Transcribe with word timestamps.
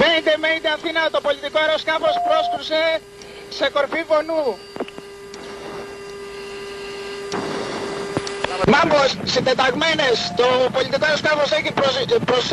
Μέντε, 0.00 0.34
μέντε 0.44 0.68
Αθήνα, 0.76 1.10
το 1.10 1.20
πολιτικό 1.20 1.58
αεροσκάφος 1.58 2.14
πρόσκρουσε 2.26 3.00
σε 3.48 3.70
κορφή 3.70 4.02
βονού. 4.10 4.44
Μάμπος, 8.72 9.16
συντεταγμένες, 9.24 10.32
το 10.36 10.46
πολιτικό 10.72 11.04
αεροσκάφος 11.06 11.50
έχει 11.52 11.72
προς, 11.72 11.94
προς, 12.24 12.52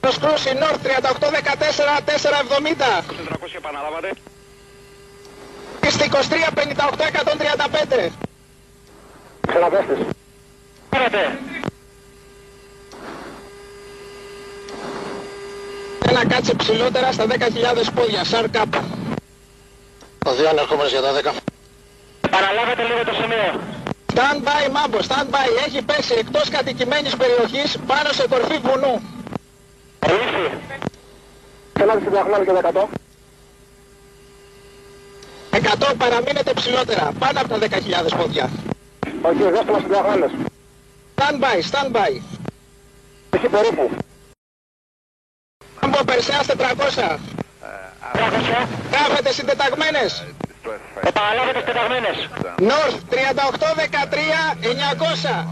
προσκρούσει 0.00 0.50
North 0.62 0.80
3814 0.86 2.00
470. 2.04 3.04
400 3.06 3.56
επαναλάβατε. 3.56 4.10
Στη 5.90 6.04
23 6.04 6.50
58 6.54 7.06
135. 8.02 8.10
Ξαναπέστες. 16.16 16.24
Πάρατε. 16.24 16.24
Ένα 16.24 16.26
κάτσε 16.26 16.54
ψηλότερα 16.54 17.12
στα 17.12 17.26
10.000 17.26 17.90
πόδια, 17.94 18.24
σαρ 18.24 18.48
κάπου. 18.50 18.78
Ο 20.26 20.32
δύο 20.34 20.48
ανερχόμενος 20.48 20.90
για 20.90 21.00
τα 21.00 21.12
10. 21.12 21.32
Παραλάβετε 22.30 22.82
λίγο 22.82 23.04
το 23.04 23.12
σημείο. 23.12 23.60
Stand 24.14 24.40
by, 24.46 24.70
Μάμπο, 24.72 24.98
stand 25.08 25.28
by. 25.34 25.66
Έχει 25.66 25.82
πέσει 25.82 26.14
εκτός 26.18 26.48
κατοικημένης 26.48 27.16
περιοχής 27.16 27.78
πάνω 27.86 28.12
σε 28.12 28.28
κορφή 28.28 28.58
βουνού. 28.58 29.02
Ελύση. 29.98 30.44
Θέλατε 31.78 32.00
συνταγμένο 32.00 32.44
και 32.44 32.50
100. 32.50 32.88
100 35.50 35.94
παραμείνετε 35.98 36.52
ψηλότερα, 36.52 37.12
πάνω 37.18 37.40
από 37.40 37.48
τα 37.48 37.58
10.000 37.58 38.16
πόδια. 38.16 38.50
Όχι, 39.22 39.42
δεύτερο 39.42 39.78
συνταγμένος. 39.80 40.30
Stand 41.14 41.40
by, 41.44 41.58
stand 41.70 41.90
by. 41.96 42.20
Έχει 43.30 43.48
περίπου. 43.48 43.90
Μάμπο, 45.96 46.12
Περσέας 46.12 46.46
400. 46.46 47.18
Τρέχωσε. 48.12 48.68
Κάθετε 48.90 49.32
συντεταγμένες. 49.32 50.24
Επαναλάβετε 51.02 51.60
τεταγμένες. 51.66 52.16
North 52.70 52.98
3813 53.10 54.54
900. 54.60 55.46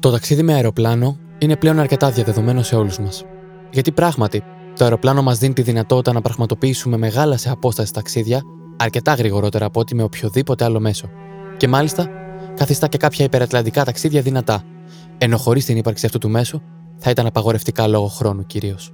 Το 0.00 0.10
ταξίδι 0.10 0.42
με 0.42 0.54
αεροπλάνο 0.54 1.18
είναι 1.38 1.56
πλέον 1.56 1.78
αρκετά 1.80 2.10
διαδεδομένο 2.10 2.62
σε 2.62 2.76
όλους 2.76 2.98
μας. 2.98 3.24
Γιατί 3.70 3.92
πράγματι, 3.92 4.44
το 4.76 4.84
αεροπλάνο 4.84 5.22
μας 5.22 5.38
δίνει 5.38 5.52
τη 5.52 5.62
δυνατότητα 5.62 6.12
να 6.12 6.20
πραγματοποιήσουμε 6.20 6.96
μεγάλα 6.96 7.36
σε 7.36 7.50
απόσταση 7.50 7.92
ταξίδια 7.92 8.42
αρκετά 8.76 9.14
γρηγορότερα 9.14 9.64
από 9.64 9.80
ό,τι 9.80 9.94
με 9.94 10.02
οποιοδήποτε 10.02 10.64
άλλο 10.64 10.80
μέσο. 10.80 11.10
Και 11.56 11.68
μάλιστα, 11.68 12.10
καθιστά 12.56 12.86
και 12.86 12.96
κάποια 12.96 13.24
υπερατλαντικά 13.24 13.84
ταξίδια 13.84 14.20
δυνατά, 14.20 14.62
ενώ 15.18 15.36
χωρίς 15.36 15.64
την 15.64 15.76
ύπαρξη 15.76 16.06
αυτού 16.06 16.18
του 16.18 16.28
μέσου 16.28 16.60
θα 16.96 17.10
ήταν 17.10 17.26
απαγορευτικά 17.26 17.86
λόγω 17.86 18.06
χρόνου 18.06 18.46
κυρίως. 18.46 18.92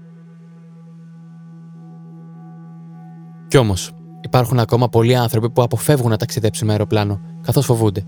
Κι 3.49 3.57
όμως, 3.57 3.93
υπάρχουν 4.21 4.59
ακόμα 4.59 4.89
πολλοί 4.89 5.17
άνθρωποι 5.17 5.51
που 5.51 5.63
αποφεύγουν 5.63 6.11
να 6.11 6.17
ταξιδέψουν 6.17 6.67
με 6.67 6.73
αεροπλάνο, 6.73 7.21
καθώς 7.43 7.65
φοβούνται. 7.65 8.05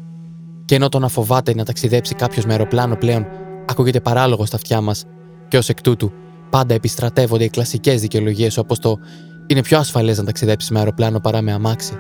Και 0.64 0.74
ενώ 0.74 0.88
το 0.88 0.98
να 0.98 1.08
φοβάται 1.08 1.54
να 1.54 1.64
ταξιδέψει 1.64 2.14
κάποιος 2.14 2.44
με 2.44 2.52
αεροπλάνο 2.52 2.96
πλέον 2.96 3.26
ακούγεται 3.66 4.00
παράλογο 4.00 4.46
στα 4.46 4.56
αυτιά 4.56 4.80
μας, 4.80 5.04
και 5.48 5.56
ως 5.56 5.68
εκ 5.68 5.80
τούτου 5.80 6.12
πάντα 6.50 6.74
επιστρατεύονται 6.74 7.44
οι 7.44 7.48
κλασικές 7.48 8.00
δικαιολογίες 8.00 8.56
όπως 8.56 8.78
το 8.78 8.98
είναι 9.46 9.62
πιο 9.62 9.78
ασφαλές 9.78 10.18
να 10.18 10.24
ταξιδέψεις 10.24 10.70
με 10.70 10.78
αεροπλάνο 10.78 11.20
παρά 11.20 11.42
με 11.42 11.52
αμάξι, 11.52 11.94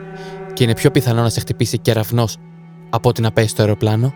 και 0.52 0.64
είναι 0.64 0.74
πιο 0.74 0.90
πιθανό 0.90 1.22
να 1.22 1.28
σε 1.28 1.40
χτυπήσει 1.40 1.78
κεραυνός 1.78 2.36
από 2.90 3.08
ότι 3.08 3.20
να 3.20 3.32
πέσει 3.32 3.48
στο 3.48 3.62
αεροπλάνο, 3.62 4.12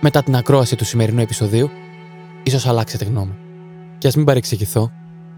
μετά 0.00 0.22
την 0.22 0.36
ακρόαση 0.36 0.76
του 0.76 0.84
σημερινού 0.84 1.20
επεισοδίου, 1.20 1.70
ίσως 2.42 2.66
αλλάξετε 2.66 3.04
γνώμη. 3.04 3.34
Και 3.98 4.06
ας 4.08 4.16
μην 4.16 4.24
παρεξηγηθώ, 4.24 4.90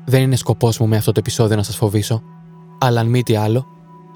δεν 0.05 0.23
είναι 0.23 0.37
σκοπός 0.37 0.79
μου 0.79 0.87
με 0.87 0.97
αυτό 0.97 1.13
το 1.13 1.21
επεισόδιο 1.21 1.57
να 1.57 1.63
σας 1.63 1.77
φοβήσω, 1.77 2.23
αλλά 2.79 3.01
αν 3.01 3.07
μη 3.07 3.23
τι 3.23 3.37
άλλο, 3.37 3.67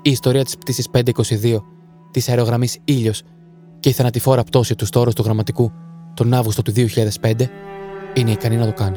η 0.03 0.11
ιστορία 0.11 0.45
της 0.45 0.59
πτήσης 0.59 0.89
522 0.91 1.63
της 2.11 2.29
αερογραμμής 2.29 2.79
Ήλιος 2.85 3.23
και 3.81 3.89
η 3.89 3.93
θανατηφόρα 3.93 4.43
πτώση 4.43 4.75
του 4.75 4.87
στόρου 4.87 5.13
του 5.13 5.23
γραμματικού 5.23 5.73
τον 6.15 6.35
Αύγουστο 6.35 6.63
του 6.63 6.73
2005 6.73 7.33
είναι 8.15 8.31
ικανή 8.31 8.57
να 8.57 8.67
το 8.67 8.73
κάνει. 8.73 8.97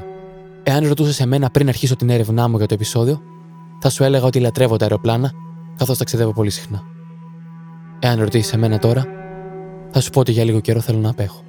Εάν 0.63 0.88
ρωτούσες 0.88 1.19
εμένα 1.19 1.49
πριν 1.49 1.67
αρχίσω 1.67 1.95
την 1.95 2.09
έρευνά 2.09 2.47
μου 2.47 2.57
για 2.57 2.66
το 2.66 2.73
επεισόδιο, 2.73 3.22
θα 3.81 3.89
σου 3.89 4.03
έλεγα 4.03 4.25
ότι 4.25 4.39
λατρεύω 4.39 4.77
τα 4.77 4.83
αεροπλάνα 4.83 5.31
καθώς 5.77 5.97
ταξιδεύω 5.97 6.33
πολύ 6.33 6.49
συχνά. 6.49 6.81
Εάν 7.99 8.19
ρωτήσεις 8.19 8.53
εμένα 8.53 8.79
τώρα, 8.79 9.05
θα 9.97 10.03
σου 10.03 10.12
πω 10.12 10.19
ότι 10.19 10.31
για 10.31 10.44
λίγο 10.44 10.59
καιρό 10.59 10.80
θέλω 10.80 11.00
να 11.00 11.09
απέχω. 11.09 11.44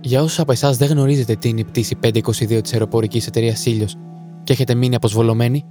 Για 0.00 0.22
όσους 0.22 0.38
από 0.38 0.52
εσάς 0.52 0.76
δεν 0.76 0.88
γνωρίζετε 0.88 1.34
τι 1.34 1.48
είναι 1.48 1.60
η 1.60 1.64
πτήση 1.64 1.98
522 2.02 2.60
της 2.62 2.72
αεροπορικής 2.72 3.26
εταιρείας 3.26 3.66
Ήλιος 3.66 3.96
και 4.44 4.52
έχετε 4.52 4.74
μείνει 4.74 4.94
αποσβολωμένοι, 4.94 5.64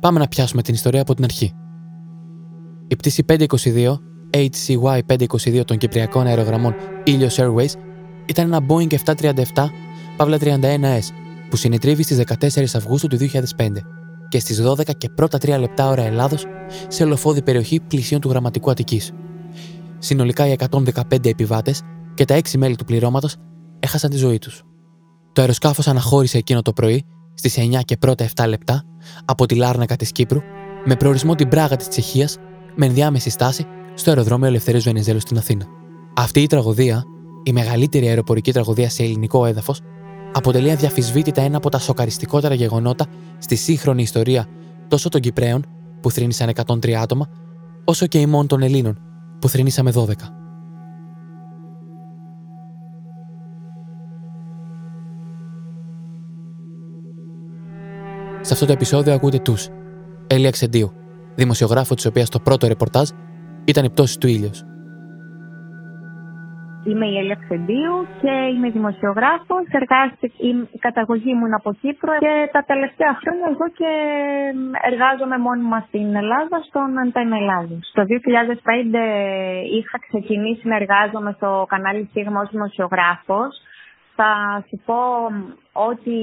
πάμε 0.00 0.18
να 0.18 0.28
πιάσουμε 0.28 0.62
την 0.62 0.74
ιστορία 0.74 1.00
από 1.00 1.14
την 1.14 1.24
αρχή. 1.24 1.52
Η 2.88 2.96
πτήση 2.96 3.24
522, 3.28 3.98
HCY 4.30 4.98
522 5.06 5.64
των 5.64 5.76
Κυπριακών 5.76 6.26
Αερογραμμών 6.26 6.74
Ilios 7.06 7.34
Airways, 7.36 7.72
ήταν 8.26 8.52
ένα 8.52 8.60
Boeing 8.68 8.94
737 9.04 9.42
Παύλα 10.16 10.38
31S 10.40 11.08
που 11.50 11.56
συνετρίβει 11.56 12.02
στις 12.02 12.22
14 12.40 12.64
Αυγούστου 12.74 13.06
του 13.06 13.16
2005 13.56 13.68
και 14.28 14.38
στις 14.38 14.62
12 14.62 14.96
και 14.98 15.08
πρώτα 15.08 15.38
3 15.38 15.56
λεπτά 15.58 15.88
ώρα 15.88 16.02
Ελλάδος 16.02 16.46
σε 16.88 17.04
ολοφόδη 17.04 17.42
περιοχή 17.42 17.80
πλησίων 17.80 18.20
του 18.20 18.28
Γραμματικού 18.28 18.70
Αττικής. 18.70 19.12
Συνολικά 20.04 20.46
οι 20.46 20.56
115 20.70 21.26
επιβάτες 21.26 21.82
και 22.14 22.24
τα 22.24 22.36
6 22.36 22.56
μέλη 22.56 22.76
του 22.76 22.84
πληρώματος 22.84 23.36
έχασαν 23.80 24.10
τη 24.10 24.16
ζωή 24.16 24.38
τους. 24.38 24.62
Το 25.32 25.40
αεροσκάφος 25.40 25.88
αναχώρησε 25.88 26.38
εκείνο 26.38 26.62
το 26.62 26.72
πρωί 26.72 27.04
στις 27.34 27.58
9 27.58 27.80
και 27.84 27.96
πρώτα 27.96 28.26
7 28.36 28.44
λεπτά 28.48 28.84
από 29.24 29.46
τη 29.46 29.54
Λάρνακα 29.54 29.96
της 29.96 30.12
Κύπρου 30.12 30.40
με 30.84 30.96
προορισμό 30.96 31.34
την 31.34 31.48
Πράγα 31.48 31.76
της 31.76 31.88
Τσεχίας 31.88 32.36
με 32.74 32.86
ενδιάμεση 32.86 33.30
στάση 33.30 33.66
στο 33.94 34.10
αεροδρόμιο 34.10 34.46
Ελευθερίου 34.46 34.80
Βενιζέλου 34.80 35.20
στην 35.20 35.36
Αθήνα. 35.36 35.66
Αυτή 36.16 36.40
η 36.40 36.46
τραγωδία, 36.46 37.04
η 37.42 37.52
μεγαλύτερη 37.52 38.08
αεροπορική 38.08 38.52
τραγωδία 38.52 38.88
σε 38.88 39.02
ελληνικό 39.02 39.46
έδαφος, 39.46 39.80
αποτελεί 40.32 40.70
αδιαφυσβήτητα 40.70 41.42
ένα 41.42 41.56
από 41.56 41.68
τα 41.68 41.78
σοκαριστικότερα 41.78 42.54
γεγονότα 42.54 43.06
στη 43.38 43.54
σύγχρονη 43.54 44.02
ιστορία 44.02 44.46
τόσο 44.88 45.08
των 45.08 45.20
Κυπραίων, 45.20 45.66
που 46.00 46.10
θρύνησαν 46.10 46.52
103 46.66 46.92
άτομα, 46.92 47.28
όσο 47.84 48.06
και 48.06 48.18
ημών 48.18 48.46
των 48.46 48.62
Ελλήνων, 48.62 48.98
που 49.44 49.50
θρυνήσαμε 49.50 49.92
12. 49.94 50.12
Σε 58.40 58.52
αυτό 58.52 58.66
το 58.66 58.72
επεισόδιο 58.72 59.14
ακούτε 59.14 59.38
τους 59.38 59.68
Έλια 60.26 60.50
Ξεντίου, 60.50 60.92
δημοσιογράφο 61.34 61.94
της 61.94 62.06
οποίας 62.06 62.28
το 62.28 62.40
πρώτο 62.40 62.66
ρεπορτάζ 62.66 63.08
ήταν 63.64 63.84
η 63.84 63.90
πτώση 63.90 64.18
του 64.18 64.26
ήλιος. 64.26 64.64
Είμαι 66.86 67.06
η 67.06 67.16
Έλια 67.18 67.38
Ξεντίου 67.44 68.06
και 68.20 68.30
είμαι 68.54 68.68
δημοσιογράφος. 68.70 69.64
Εργάστηκα, 69.80 70.34
η 70.74 70.78
καταγωγή 70.78 71.32
μου 71.34 71.46
είναι 71.46 71.54
από 71.54 71.72
Κύπρο 71.80 72.12
και 72.18 72.48
τα 72.52 72.62
τελευταία 72.70 73.12
χρόνια 73.20 73.46
εγώ 73.52 73.66
και 73.78 73.90
εργάζομαι 74.90 75.38
μόνιμα 75.38 75.78
στην 75.88 76.14
Ελλάδα, 76.22 76.56
στον 76.68 76.98
Αντένα 76.98 77.36
Ελλάδος. 77.36 77.90
Το 77.94 78.02
2005 78.04 78.14
είχα 79.78 79.96
ξεκινήσει 80.08 80.68
να 80.68 80.76
εργάζομαι 80.76 81.32
στο 81.36 81.66
κανάλι 81.68 82.08
Σίγμα 82.12 82.40
ως 82.40 82.48
δημοσιογράφος 82.50 83.52
θα 84.16 84.64
σου 84.68 84.80
πω 84.84 85.00
ότι 85.72 86.18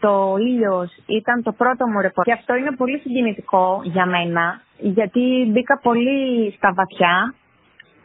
το 0.00 0.34
ήλιος 0.38 0.90
ήταν 1.06 1.42
το 1.42 1.52
πρώτο 1.52 1.86
μου 1.86 2.00
ρεπορτάζ 2.00 2.24
και 2.24 2.40
αυτό 2.40 2.54
είναι 2.54 2.76
πολύ 2.76 2.98
συγκινητικό 2.98 3.80
για 3.84 4.06
μένα 4.06 4.60
γιατί 4.78 5.48
μπήκα 5.52 5.78
πολύ 5.82 6.52
στα 6.56 6.72
βαθιά, 6.74 7.34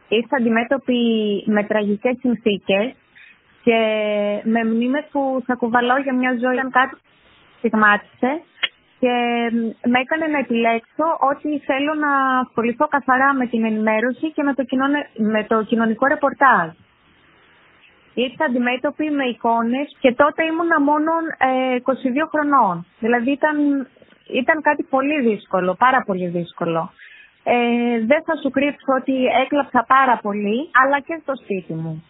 ήρθα 0.10 0.36
αντιμέτωπη 0.38 1.00
με 1.46 1.64
τραγικές 1.64 2.16
συνθήκες 2.20 2.94
και 3.64 3.80
με 4.44 4.64
μνήμες 4.64 5.06
που 5.12 5.44
θα 5.46 5.56
κουβαλάω 5.56 5.98
για 5.98 6.14
μια 6.14 6.32
ζωή 6.42 6.54
ήταν 6.54 6.72
κάτι 6.72 6.96
που 6.96 7.02
στιγμάτισε 7.58 8.42
και 9.00 9.14
με 9.92 10.00
έκανε 10.00 10.26
να 10.28 10.38
επιλέξω 10.38 11.06
ότι 11.32 11.60
θέλω 11.60 11.94
να 11.94 12.40
ασχοληθώ 12.40 12.88
καθαρά 12.88 13.34
με 13.34 13.48
την 13.48 13.66
ενημέρωση 13.66 14.32
και 14.32 14.44
με 14.44 14.54
το, 14.54 14.64
με 15.18 15.44
το 15.44 15.64
κοινωνικό 15.64 16.08
ρεπορτάζ 16.08 16.70
ήρθα 18.14 18.46
αντιμέτωπη 18.46 19.10
με 19.10 19.26
εικόνες 19.26 19.96
και 20.00 20.12
τότε 20.14 20.44
ήμουνα 20.44 20.82
μόνο 20.82 21.12
22 21.40 21.94
ε, 22.16 22.28
χρονών. 22.32 22.86
Δηλαδή 23.00 23.32
ήταν, 23.32 23.88
ήταν 24.42 24.62
κάτι 24.62 24.84
πολύ 24.84 25.22
δύσκολο, 25.22 25.76
πάρα 25.80 26.04
πολύ 26.06 26.28
δύσκολο. 26.28 26.92
Ε, 27.54 28.06
δεν 28.12 28.22
θα 28.26 28.36
σου 28.42 28.50
κρύψω 28.50 28.92
ότι 29.00 29.16
έκλαψα 29.44 29.86
πάρα 29.88 30.20
πολύ, 30.26 30.70
αλλά 30.82 31.00
και 31.00 31.20
στο 31.22 31.34
σπίτι 31.42 31.74
μου. 31.74 32.04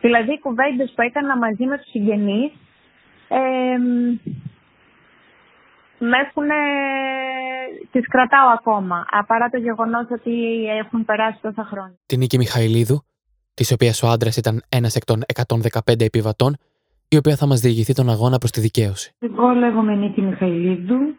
Δηλαδή 0.00 0.32
οι 0.32 0.38
κουβέντες 0.38 0.92
που 0.94 1.02
έκανα 1.02 1.36
μαζί 1.36 1.64
με 1.64 1.76
τους 1.78 1.90
συγγενείς 1.90 2.52
ε, 3.28 3.76
με 5.98 6.16
έχουν, 6.24 6.48
τις 7.90 8.08
κρατάω 8.08 8.48
ακόμα, 8.58 9.06
παρά 9.26 9.48
το 9.48 9.58
γεγονός 9.58 10.06
ότι 10.10 10.34
έχουν 10.82 11.04
περάσει 11.04 11.38
τόσα 11.42 11.64
χρόνια. 11.64 11.98
Την 12.06 12.18
Νίκη 12.18 12.36
Μιχαηλίδου 12.38 13.04
της 13.54 13.72
οποίας 13.72 14.02
ο 14.02 14.08
άντρας 14.08 14.36
ήταν 14.36 14.62
ένας 14.68 14.94
εκ 14.94 15.04
των 15.04 15.20
115 15.84 16.00
επιβατών, 16.00 16.56
η 17.08 17.16
οποία 17.16 17.36
θα 17.36 17.46
μας 17.46 17.60
διηγηθεί 17.60 17.92
τον 17.92 18.10
αγώνα 18.10 18.38
προς 18.38 18.50
τη 18.50 18.60
δικαίωση. 18.60 19.14
Εγώ 19.18 19.48
λέγομαι 19.48 19.94
Νίκη 19.94 20.20
Μιχαηλίδου. 20.20 21.16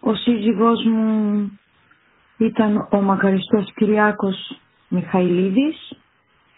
Ο 0.00 0.14
σύζυγός 0.14 0.84
μου 0.84 1.58
ήταν 2.38 2.88
ο 2.90 3.00
μακαριστός 3.00 3.72
Κυριάκος 3.74 4.58
Μιχαηλίδης. 4.88 5.92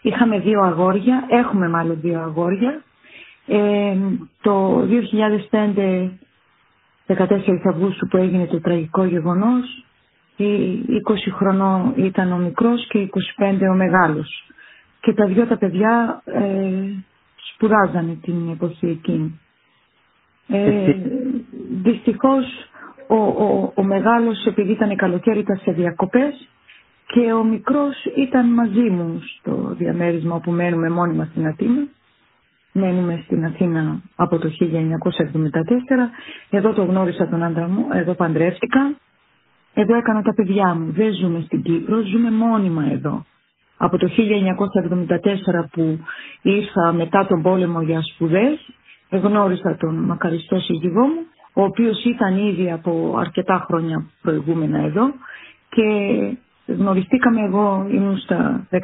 Είχαμε 0.01 0.39
δύο 0.39 0.61
αγόρια, 0.61 1.25
έχουμε 1.29 1.69
μάλλον 1.69 1.97
δύο 2.01 2.19
αγόρια. 2.19 2.83
Ε, 3.47 3.95
το 4.41 4.85
2005, 5.51 6.09
14 7.07 7.67
Αυγούστου 7.69 8.07
που 8.07 8.17
έγινε 8.17 8.45
το 8.45 8.61
τραγικό 8.61 9.03
γεγονός, 9.03 9.83
20 10.37 11.31
χρονών 11.35 11.93
ήταν 11.97 12.31
ο 12.31 12.37
μικρός 12.37 12.87
και 12.87 12.99
25 12.99 13.67
ο 13.71 13.73
μεγάλος. 13.73 14.43
Και 15.01 15.13
τα 15.13 15.25
δυο 15.25 15.45
τα 15.47 15.57
παιδιά 15.57 16.21
ε, 16.25 16.71
σπουδάζανε 17.53 18.17
την 18.21 18.49
εποχή 18.51 18.85
εκείνη. 18.87 19.39
Ε, 20.47 20.95
δυστυχώς 21.83 22.45
ο, 23.11 23.15
ο, 23.45 23.71
ο 23.75 23.83
μεγάλος 23.83 24.45
επειδή 24.45 24.71
ήταν 24.71 24.95
καλοκαίρι 24.95 25.39
ήταν 25.39 25.57
σε 25.63 25.71
διακοπές 25.71 26.47
και 27.07 27.33
ο 27.33 27.43
μικρός 27.43 27.95
ήταν 28.15 28.53
μαζί 28.53 28.89
μου 28.89 29.21
στο 29.37 29.73
διαμέρισμα 29.77 30.35
όπου 30.35 30.51
μένουμε 30.51 30.89
μόνιμα 30.89 31.25
στην 31.31 31.47
Αθήνα. 31.47 31.87
Μένουμε 32.73 33.21
στην 33.25 33.45
Αθήνα 33.45 34.01
από 34.15 34.37
το 34.37 34.49
1974. 34.61 34.67
Εδώ 36.49 36.73
το 36.73 36.83
γνώρισα 36.83 37.27
τον 37.27 37.43
άντρα 37.43 37.67
μου, 37.67 37.85
εδώ 37.93 38.13
παντρεύτηκα. 38.13 38.95
Εδώ 39.73 39.95
έκανα 39.95 40.21
τα 40.21 40.33
παιδιά 40.33 40.73
μου. 40.75 40.91
Δεν 40.91 41.13
ζούμε 41.13 41.41
στην 41.45 41.61
Κύπρο, 41.63 42.01
ζούμε 42.01 42.31
μόνιμα 42.31 42.85
εδώ. 42.91 43.25
Από 43.77 43.97
το 43.97 44.07
1974 44.07 45.69
που 45.71 45.99
ήρθα 46.41 46.93
μετά 46.93 47.25
τον 47.27 47.41
πόλεμο 47.41 47.81
για 47.81 47.99
σπουδές, 48.01 48.69
γνώρισα 49.09 49.75
τον 49.79 49.95
μακαριστό 49.95 50.59
σύζυγό 50.59 51.01
μου, 51.01 51.25
ο 51.53 51.63
οποίος 51.63 52.03
ήταν 52.03 52.37
ήδη 52.37 52.71
από 52.71 53.15
αρκετά 53.19 53.65
χρόνια 53.67 54.05
προηγούμενα 54.21 54.79
εδώ 54.79 55.13
και 55.69 55.85
γνωριστήκαμε 56.73 57.41
εγώ, 57.41 57.87
ήμουν 57.91 58.17
στα 58.17 58.67
19 58.71 58.77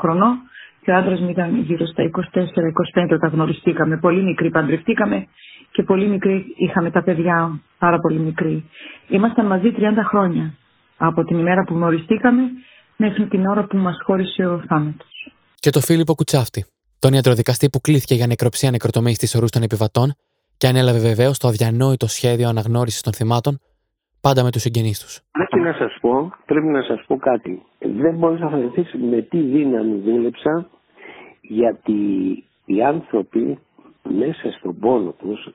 χρονών 0.00 0.38
και 0.84 0.90
ο 0.90 0.96
άντρας 0.96 1.20
μου 1.20 1.28
ήταν 1.28 1.60
γύρω 1.60 1.86
στα 1.86 2.02
24-25 2.02 3.08
όταν 3.10 3.30
γνωριστήκαμε. 3.30 3.98
Πολύ 3.98 4.22
μικροί 4.22 4.50
παντρευτήκαμε 4.50 5.26
και 5.70 5.82
πολύ 5.82 6.08
μικροί 6.08 6.44
είχαμε 6.56 6.90
τα 6.90 7.02
παιδιά, 7.02 7.60
πάρα 7.78 7.98
πολύ 7.98 8.18
μικροί. 8.18 8.64
Ήμασταν 9.08 9.46
μαζί 9.46 9.72
30 9.76 9.82
χρόνια 10.08 10.54
από 10.96 11.24
την 11.24 11.38
ημέρα 11.38 11.62
που 11.64 11.74
γνωριστήκαμε 11.74 12.42
μέχρι 12.96 13.26
την 13.26 13.46
ώρα 13.46 13.64
που 13.64 13.76
μας 13.76 13.96
χώρισε 14.04 14.46
ο 14.46 14.62
θάνατος. 14.68 15.32
Και 15.54 15.70
το 15.70 15.80
Φίλιππο 15.80 16.14
Κουτσάφτη, 16.14 16.64
τον 16.98 17.12
ιατροδικαστή 17.12 17.70
που 17.70 17.80
κλήθηκε 17.80 18.14
για 18.14 18.26
νεκροψία 18.26 18.70
νεκροτομής 18.70 19.16
στι 19.16 19.36
ορούς 19.36 19.50
των 19.50 19.62
επιβατών 19.62 20.14
και 20.62 20.68
ανέλαβε 20.68 20.98
βεβαίως 20.98 21.38
το 21.38 21.48
αδιανόητο 21.48 22.06
σχέδιο 22.06 22.48
αναγνώρισης 22.48 23.02
των 23.02 23.12
θυμάτων, 23.12 23.58
πάντα 24.20 24.42
με 24.42 24.50
τους 24.50 24.62
συγγενείς 24.62 25.00
τους. 25.00 25.20
Πρέπει 25.32 25.60
να 25.60 25.72
σας 25.72 25.98
πω, 26.00 26.32
πρέπει 26.46 26.66
να 26.66 26.82
σας 26.82 27.04
πω 27.06 27.16
κάτι. 27.16 27.62
Δεν 27.78 28.14
μπορεί 28.14 28.40
να 28.40 28.48
φανταστείς 28.48 28.94
με 29.10 29.20
τι 29.22 29.38
δύναμη 29.40 29.98
δούλεψα, 29.98 30.68
γιατί 31.40 31.92
οι 32.64 32.82
άνθρωποι 32.82 33.58
μέσα 34.02 34.50
στον 34.58 34.78
πόνο 34.78 35.14
τους, 35.18 35.48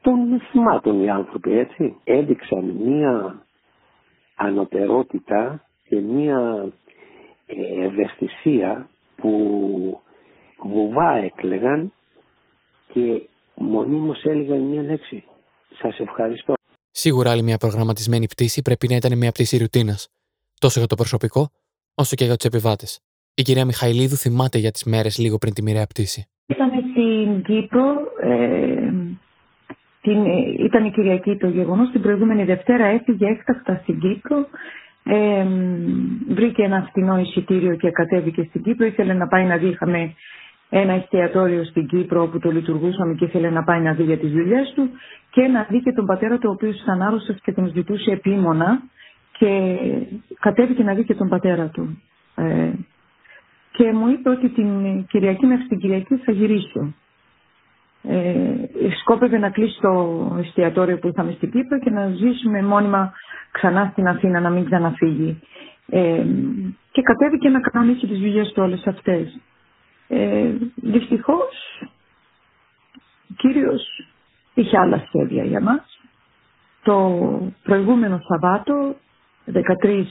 των 0.00 0.40
θυμάτων 0.50 1.02
οι 1.02 1.10
άνθρωποι 1.10 1.58
έτσι, 1.58 1.96
έδειξαν 2.04 2.64
μία 2.64 3.42
ανωτερότητα 4.34 5.64
και 5.88 6.00
μία 6.00 6.68
ε, 7.46 7.84
ευαισθησία 7.84 8.88
που 9.16 9.30
βουβά 10.64 11.16
έκλεγαν 11.16 11.92
και 12.92 13.28
μονίμως 13.54 14.24
έλεγαν 14.24 14.60
μια 14.60 14.82
λέξη. 14.82 15.24
Σας 15.82 15.98
ευχαριστώ. 15.98 16.54
Σίγουρα 16.90 17.30
άλλη 17.30 17.42
μια 17.42 17.56
προγραμματισμένη 17.56 18.26
πτήση 18.26 18.62
πρέπει 18.62 18.88
να 18.88 18.96
ήταν 18.96 19.18
μια 19.18 19.30
πτήση 19.30 19.56
ρουτίνας, 19.56 20.08
τόσο 20.60 20.78
για 20.78 20.88
το 20.88 20.94
προσωπικό, 20.94 21.50
όσο 21.94 22.14
και 22.16 22.24
για 22.24 22.36
τους 22.36 22.44
επιβάτες. 22.44 23.00
Η 23.34 23.42
κυρία 23.42 23.64
Μιχαηλίδου 23.64 24.16
θυμάται 24.16 24.58
για 24.58 24.70
τις 24.70 24.84
μέρες 24.84 25.18
λίγο 25.18 25.38
πριν 25.38 25.54
τη 25.54 25.62
μοιραία 25.62 25.86
πτήση. 25.86 26.28
Ήταν 26.46 26.70
στην 26.70 27.42
Κύπρο, 27.42 27.84
ε, 28.22 28.92
την, 30.00 30.24
ε, 30.26 30.64
ήταν 30.64 30.84
η 30.84 30.90
Κυριακή 30.90 31.36
το 31.36 31.48
γεγονός. 31.48 31.90
Την 31.90 32.02
προηγούμενη 32.02 32.44
Δευτέρα 32.44 32.86
έφυγε 32.86 33.26
έκτακτα 33.26 33.80
στην 33.82 34.00
Κύπρο. 34.00 34.46
Ε, 35.04 35.46
βρήκε 36.28 36.62
ένα 36.62 36.86
φθηνό 36.88 37.18
εισιτήριο 37.18 37.76
και 37.76 37.90
κατέβηκε 37.90 38.42
στην 38.48 38.62
Κύπρο. 38.62 38.86
Ήθελε 38.86 39.12
να 39.12 39.26
πάει 39.26 39.44
να 39.44 39.56
δει. 39.56 39.68
Είχαμε 39.68 40.14
ένα 40.70 40.92
εστιατόριο 40.92 41.64
στην 41.64 41.86
Κύπρο 41.86 42.22
όπου 42.22 42.38
το 42.38 42.50
λειτουργούσαμε 42.50 43.14
και 43.14 43.24
ήθελε 43.24 43.50
να 43.50 43.62
πάει 43.64 43.80
να 43.80 43.92
δει 43.92 44.02
για 44.02 44.18
τις 44.18 44.30
δουλειές 44.32 44.72
του 44.74 44.90
και 45.30 45.42
να 45.46 45.66
δει 45.70 45.82
και 45.82 45.92
τον 45.92 46.06
πατέρα 46.06 46.38
του, 46.38 46.46
ο 46.48 46.52
οποίος 46.52 46.80
ήταν 46.82 47.02
άρρωστος 47.02 47.36
και 47.42 47.52
τον 47.52 47.66
ζητούσε 47.74 48.10
επίμονα. 48.10 48.82
Και 49.38 49.76
κατέβηκε 50.40 50.82
να 50.82 50.94
δει 50.94 51.04
και 51.04 51.14
τον 51.14 51.28
πατέρα 51.28 51.66
του. 51.66 52.02
Ε, 52.34 52.70
και 53.72 53.92
μου 53.92 54.08
είπε 54.08 54.30
ότι 54.30 54.48
την 54.48 55.04
Κυριακή 55.06 55.46
μέχρι 55.46 55.66
την 55.66 55.78
Κυριακή 55.78 56.16
θα 56.16 56.32
γυρίσω 56.32 56.94
ε, 58.02 58.54
σκόπευε 59.00 59.38
να 59.38 59.50
κλείσει 59.50 59.80
το 59.80 60.20
εστιατόριο 60.40 60.98
που 60.98 61.08
είχαμε 61.08 61.32
στην 61.32 61.50
Κύπρο 61.50 61.78
και 61.78 61.90
να 61.90 62.08
ζήσουμε 62.08 62.62
μόνιμα 62.62 63.12
ξανά 63.50 63.88
στην 63.92 64.08
Αθήνα, 64.08 64.40
να 64.40 64.50
μην 64.50 64.64
ξαναφύγει. 64.64 65.40
Ε, 65.90 66.24
και 66.90 67.02
κατέβηκε 67.02 67.48
να 67.48 67.60
κανονίσει 67.60 68.06
τις 68.06 68.18
δουλειές 68.18 68.52
του 68.52 68.62
όλες 68.62 68.86
αυτές. 68.86 69.38
Ε, 70.12 70.52
δυστυχώς, 70.74 71.82
ο 73.30 73.34
Κύριος 73.36 74.06
είχε 74.54 74.78
άλλα 74.78 75.04
σχέδια 75.06 75.44
για 75.44 75.60
μας. 75.60 76.00
Το 76.82 77.20
προηγούμενο 77.62 78.20
Σαββάτο, 78.28 78.96
13 79.46 80.04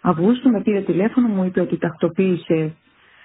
Αυγούστου, 0.00 0.50
με 0.50 0.62
πήρε 0.62 0.80
τηλέφωνο, 0.80 1.28
μου 1.28 1.44
είπε 1.44 1.60
ότι 1.60 1.78
τακτοποίησε 1.78 2.74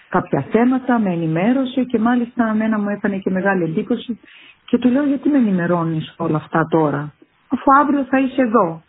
κάποια 0.10 0.46
θέματα, 0.52 1.00
με 1.00 1.10
ενημέρωσε 1.12 1.84
και 1.84 2.00
μάλιστα 2.00 2.54
μένα 2.54 2.80
μου 2.80 2.90
έκανε 2.90 3.18
και 3.18 3.30
μεγάλη 3.30 3.64
εντύπωση 3.64 4.20
και 4.66 4.78
του 4.78 4.90
λέω 4.90 5.04
γιατί 5.06 5.30
με 5.30 5.38
ενημερώνεις 5.38 6.14
όλα 6.18 6.38
αυτά 6.38 6.68
τώρα, 6.70 7.14
αφού 7.48 7.64
αύριο 7.82 8.04
θα 8.04 8.20
είσαι 8.20 8.42
εδώ. 8.42 8.84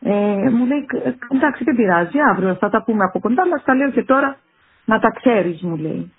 Ε, 0.00 0.50
μου 0.50 0.66
λέει, 0.66 0.86
εντάξει 1.34 1.64
δεν 1.64 1.76
πειράζει, 1.76 2.18
αύριο 2.30 2.54
θα 2.54 2.68
τα 2.70 2.82
πούμε 2.82 3.04
από 3.04 3.20
κοντά, 3.20 3.42
αλλά 3.42 3.62
τα 3.64 3.74
λέω 3.74 3.90
και 3.90 4.04
τώρα 4.04 4.38
να 4.84 4.98
τα 4.98 5.10
ξέρεις 5.10 5.62
μου 5.62 5.76
λέει. 5.76 6.12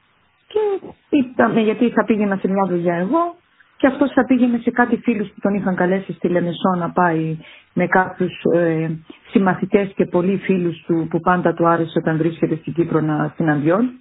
Και 0.48 0.88
είπαμε 1.10 1.62
γιατί 1.62 1.90
θα 1.90 2.06
πήγαινα 2.06 2.36
σε 2.36 2.48
μια 2.48 2.66
δουλειά 2.66 2.96
εγώ 2.96 3.36
και 3.78 3.88
αυτός 3.88 4.12
θα 4.12 4.26
πήγαινε 4.26 4.58
σε 4.58 4.72
κάτι 4.72 4.98
φίλους 4.98 5.28
που 5.28 5.40
τον 5.42 5.54
είχαν 5.54 5.76
καλέσει 5.76 6.14
στη 6.14 6.28
Λεμεσό 6.28 6.76
να 6.78 6.90
πάει 6.92 7.38
με 7.74 7.88
κάποιους 7.88 8.42
ε, 8.54 8.90
συμμαθητές 9.32 9.92
και 9.96 10.06
πολλοί 10.06 10.38
φίλους 10.38 10.84
του 10.86 11.08
που 11.10 11.20
πάντα 11.20 11.54
του 11.54 11.68
άρεσε 11.68 12.00
όταν 12.00 12.18
βρίσκεται 12.18 12.56
στην 12.56 12.74
Κύπρο 12.74 13.02
να 13.02 13.34
συναντιών 13.36 13.92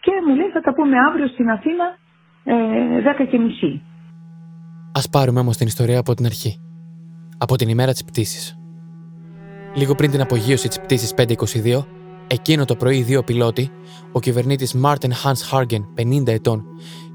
και 0.00 0.12
μου 0.26 0.34
λέει 0.34 0.48
θα 0.48 0.60
τα 0.60 0.74
πούμε 0.74 0.96
αύριο 1.08 1.26
στην 1.26 1.50
Αθήνα 1.50 1.96
ε, 2.44 2.54
10 3.22 3.28
και 3.30 3.38
μισή. 3.38 3.82
Ας 4.94 5.08
πάρουμε 5.08 5.40
όμως 5.40 5.56
την 5.56 5.66
ιστορία 5.66 5.98
από 5.98 6.14
την 6.14 6.26
αρχή. 6.26 6.60
Από 7.38 7.56
την 7.56 7.68
ημέρα 7.68 7.92
της 7.92 8.04
πτήσης. 8.04 8.58
Λίγο 9.74 9.94
πριν 9.94 10.10
την 10.10 10.20
απογείωση 10.20 10.68
της 10.68 10.80
πτήσης 10.80 11.14
522, 11.14 11.84
εκείνο 12.26 12.64
το 12.64 12.76
πρωί 12.76 12.96
οι 12.96 13.02
δύο 13.02 13.22
πιλότοι, 13.22 13.70
ο 14.12 14.20
κυβερνήτης 14.20 14.74
Μάρτιν 14.74 15.12
Hans 15.24 15.40
Χάργεν 15.42 15.86
50 15.98 16.26
ετών 16.26 16.64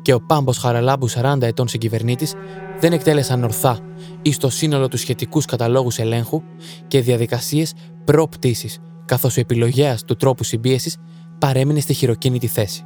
και 0.01 0.13
ο 0.13 0.21
Πάμπος 0.21 0.57
Χαραλάμπου 0.57 1.09
40 1.09 1.41
ετών 1.41 1.67
συγκυβερνήτης, 1.67 2.33
δεν 2.79 2.93
εκτέλεσαν 2.93 3.43
ορθά 3.43 3.79
ή 4.21 4.31
στο 4.31 4.49
σύνολο 4.49 4.87
τους 4.87 4.99
σχετικούς 4.99 5.45
καταλόγους 5.45 5.97
ελέγχου 5.97 6.41
και 6.87 7.01
διαδικασίες 7.01 7.73
προ-πτήσης, 8.05 8.79
καθώς 9.05 9.37
ο 9.37 9.39
επιλογέας 9.39 10.03
του 10.03 10.15
τρόπου 10.15 10.43
συμπίεσης 10.43 10.97
παρέμεινε 11.39 11.79
στη 11.79 11.93
χειροκίνητη 11.93 12.47
θέση. 12.47 12.83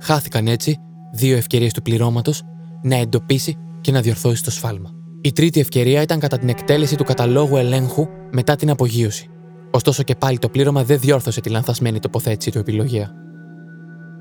Χάθηκαν 0.00 0.46
έτσι 0.46 0.78
δύο 1.12 1.36
ευκαιρίες 1.36 1.72
του 1.72 1.82
πληρώματος 1.82 2.42
να 2.82 2.96
εντοπίσει 2.96 3.56
και 3.80 3.92
να 3.92 4.00
διορθώσει 4.00 4.44
το 4.44 4.50
σφάλμα. 4.50 4.90
Η 5.20 5.32
τρίτη 5.32 5.60
ευκαιρία 5.60 6.02
ήταν 6.02 6.18
κατά 6.18 6.38
την 6.38 6.48
εκτέλεση 6.48 6.96
του 6.96 7.04
καταλόγου 7.04 7.56
ελέγχου 7.56 8.06
μετά 8.30 8.56
την 8.56 8.70
απογείωση. 8.70 9.28
Ωστόσο 9.74 10.02
και 10.02 10.14
πάλι 10.14 10.38
το 10.38 10.48
πλήρωμα 10.48 10.84
δεν 10.84 10.98
διόρθωσε 10.98 11.40
τη 11.40 11.48
λανθασμένη 11.48 11.98
τοποθέτηση 11.98 12.50
του 12.50 12.58
επιλογέα. 12.58 13.10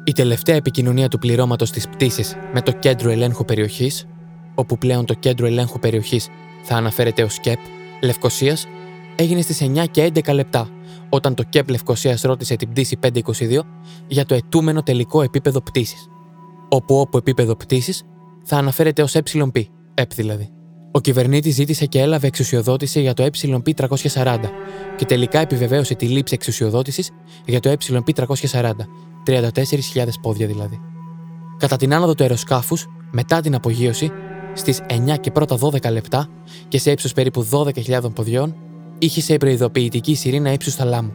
Η 0.03 0.11
τελευταία 0.11 0.55
επικοινωνία 0.55 1.07
του 1.07 1.17
πληρώματος 1.17 1.71
της 1.71 1.87
πτήσης 1.87 2.35
με 2.53 2.61
το 2.61 2.71
κέντρο 2.71 3.09
ελέγχου 3.09 3.45
περιοχής, 3.45 4.07
όπου 4.55 4.77
πλέον 4.77 5.05
το 5.05 5.13
κέντρο 5.13 5.45
ελέγχου 5.45 5.79
περιοχής 5.79 6.27
θα 6.63 6.75
αναφέρεται 6.75 7.23
ως 7.23 7.39
ΚΕΠ, 7.39 7.59
Λευκοσίας, 8.01 8.67
έγινε 9.15 9.41
στις 9.41 9.61
9 9.61 9.85
και 9.85 10.03
11 10.03 10.33
λεπτά 10.33 10.67
όταν 11.09 11.33
το 11.35 11.43
ΚΕΠ 11.43 11.69
Λευκοσίας 11.69 12.21
ρώτησε 12.21 12.55
την 12.55 12.69
πτήση 12.69 12.97
522 12.97 13.65
για 14.07 14.25
το 14.25 14.35
ετούμενο 14.35 14.83
τελικό 14.83 15.21
επίπεδο 15.21 15.61
πτήσης. 15.61 16.07
Όπου 16.69 16.99
όπου 16.99 17.17
επίπεδο 17.17 17.55
πτήσης 17.55 18.03
θα 18.43 18.57
αναφέρεται 18.57 19.01
ως 19.01 19.15
ΕΠ, 19.15 19.27
ΕΠ 19.93 20.13
δηλαδή. 20.13 20.52
Ο 20.95 20.99
κυβερνήτης 21.01 21.55
ζήτησε 21.55 21.85
και 21.85 21.99
έλαβε 21.99 22.27
εξουσιοδότηση 22.27 23.01
για 23.01 23.13
το 23.13 23.23
ΕΠ340 23.23 24.37
και 24.97 25.05
τελικά 25.05 25.39
επιβεβαίωσε 25.39 25.95
τη 25.95 26.05
λήψη 26.05 26.33
εξουσιοδότησης 26.33 27.11
για 27.45 27.59
το 27.59 27.69
ΕΠ340, 27.69 28.71
34.000 29.25 30.07
πόδια 30.21 30.47
δηλαδή. 30.47 30.79
Κατά 31.57 31.75
την 31.75 31.93
άνοδο 31.93 32.15
του 32.15 32.23
αεροσκάφους, 32.23 32.87
μετά 33.11 33.41
την 33.41 33.55
απογείωση, 33.55 34.11
στις 34.53 34.81
9 34.89 35.19
και 35.19 35.31
πρώτα 35.31 35.57
12 35.59 35.91
λεπτά 35.91 36.27
και 36.67 36.79
σε 36.79 36.91
ύψος 36.91 37.13
περίπου 37.13 37.47
12.000 37.51 38.13
ποδιών, 38.13 38.55
είχε 38.99 39.21
σε 39.21 39.37
προειδοποιητική 39.37 40.15
σιρήνα 40.15 40.51
ύψους 40.51 40.75
θαλάμου. 40.75 41.13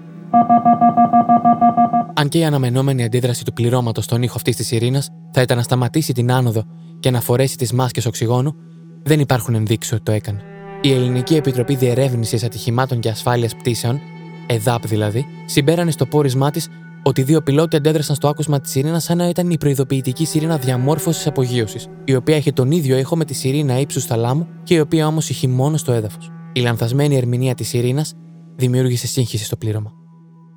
Αν 2.15 2.29
και 2.29 2.39
η 2.39 2.45
αναμενόμενη 2.45 3.05
αντίδραση 3.05 3.45
του 3.45 3.53
πληρώματος 3.53 4.05
στον 4.05 4.23
ήχο 4.23 4.35
αυτής 4.37 4.57
της 4.57 4.71
ειρήνα 4.71 5.03
θα 5.33 5.43
ήταν 5.43 5.57
να 5.57 5.63
σταματήσει 5.63 6.13
την 6.13 6.33
άνοδο 6.33 6.65
και 7.01 7.11
να 7.11 7.21
φορέσει 7.21 7.57
τις 7.57 7.73
μάσκες 7.73 8.07
οξυγόνου, 8.07 8.55
δεν 9.03 9.21
υπάρχουν 9.21 9.55
ενδείξεις 9.55 9.93
ότι 9.93 10.03
το 10.03 10.13
έκανε. 10.13 10.43
Η 10.81 10.93
Ελληνική 10.93 11.35
Επιτροπή 11.35 11.75
Διερεύνηση 11.75 12.45
Ατυχημάτων 12.45 13.01
και 13.01 13.09
Ασφάλεια 13.09 13.51
Πτήσεων, 13.59 14.01
ΕΔΑΠ 14.47 14.87
δηλαδή, 14.87 15.27
συμπέρανε 15.45 15.91
στο 15.91 16.07
πόρισμά 16.07 16.51
της 16.51 16.69
ότι 17.03 17.23
δύο 17.23 17.43
πιλότοι 17.43 17.77
αντέδρασαν 17.77 18.17
στο 18.17 18.29
άκουσμα 18.29 18.61
της 18.61 18.71
σιρήνας 18.71 19.05
σαν 19.05 19.17
να 19.17 19.29
ήταν 19.29 19.51
η 19.51 19.59
προειδοποιητική 19.59 20.25
σιρήνα 20.25 20.57
διαμόρφωσης 20.57 21.27
απογείωσης, 21.27 21.89
η 22.05 22.15
οποία 22.15 22.37
έχει 22.37 22.53
τον 22.53 22.71
ίδιο 22.71 22.99
ήχο 22.99 23.17
με 23.17 23.25
τη 23.25 23.35
σιρήνα 23.35 23.79
ύψους 23.79 24.05
θαλάμου 24.05 24.47
και 24.63 24.75
η 24.75 24.79
οποία 24.79 25.07
όμως 25.07 25.29
ηχεί 25.31 25.47
μόνο 25.47 25.77
στο 25.77 25.93
έδαφος. 25.93 26.31
Η 26.53 26.61
λανθασμένη 26.61 27.17
ερμηνεία 27.17 27.55
της 27.55 27.73
ειρήνα 27.73 28.05
δημιούργησε 28.57 29.07
σύγχυση 29.07 29.45
στο 29.45 29.57
πλήρωμα. 29.57 29.93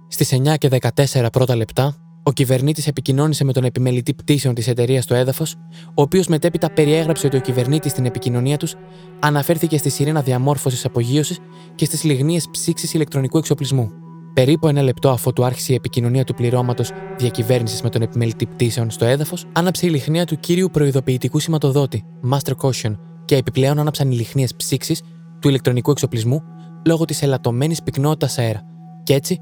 Στις 0.07 0.33
9 0.33 0.57
και 0.57 0.67
14 0.67 1.31
πρώτα 1.31 1.55
λεπτά, 1.55 1.95
ο 2.23 2.31
κυβερνήτης 2.31 2.87
επικοινώνησε 2.87 3.43
με 3.43 3.53
τον 3.53 3.63
επιμελητή 3.63 4.13
πτήσεων 4.13 4.53
της 4.53 4.67
εταιρείας 4.67 5.03
στο 5.03 5.15
έδαφος, 5.15 5.55
ο 5.87 6.01
οποίος 6.01 6.27
μετέπειτα 6.27 6.71
περιέγραψε 6.71 7.25
ότι 7.25 7.37
ο 7.37 7.39
κυβερνήτης 7.39 7.91
στην 7.91 8.05
επικοινωνία 8.05 8.57
τους 8.57 8.75
αναφέρθηκε 9.19 9.77
στη 9.77 9.89
σιρήνα 9.89 10.21
διαμόρφωσης 10.21 10.85
απογείωσης 10.85 11.39
και 11.75 11.85
στις 11.85 12.03
λιγνίες 12.03 12.47
ψήξης 12.51 12.93
ηλεκτρονικού 12.93 13.37
εξοπλισμού. 13.37 13.91
Περίπου 14.33 14.67
ένα 14.67 14.81
λεπτό 14.81 15.09
αφού 15.09 15.33
του 15.33 15.45
άρχισε 15.45 15.71
η 15.71 15.75
επικοινωνία 15.75 16.23
του 16.23 16.33
πληρώματος 16.33 16.91
διακυβέρνησης 17.17 17.81
με 17.81 17.89
τον 17.89 18.01
επιμελητή 18.01 18.45
πτήσεων 18.45 18.89
στο 18.89 19.05
έδαφος, 19.05 19.45
άναψε 19.51 19.85
η 19.85 19.89
λιχνία 19.89 20.25
του 20.25 20.39
κύριου 20.39 20.69
προειδοποιητικού 20.71 21.39
σηματοδότη, 21.39 22.03
Master 22.31 22.53
Caution, 22.61 22.95
και 23.25 23.35
επιπλέον 23.35 23.79
άναψαν 23.79 24.11
οι 24.11 24.15
λιχνίε 24.15 24.47
ψήξης 24.57 25.01
του 25.39 25.49
ηλεκτρονικού 25.49 25.91
εξοπλισμού 25.91 26.41
λόγω 26.85 27.05
της 27.05 27.21
ελαττωμένης 27.21 27.83
πυκνότητας 27.83 28.37
αέρα, 28.37 28.61
και 29.03 29.13
έτσι 29.13 29.39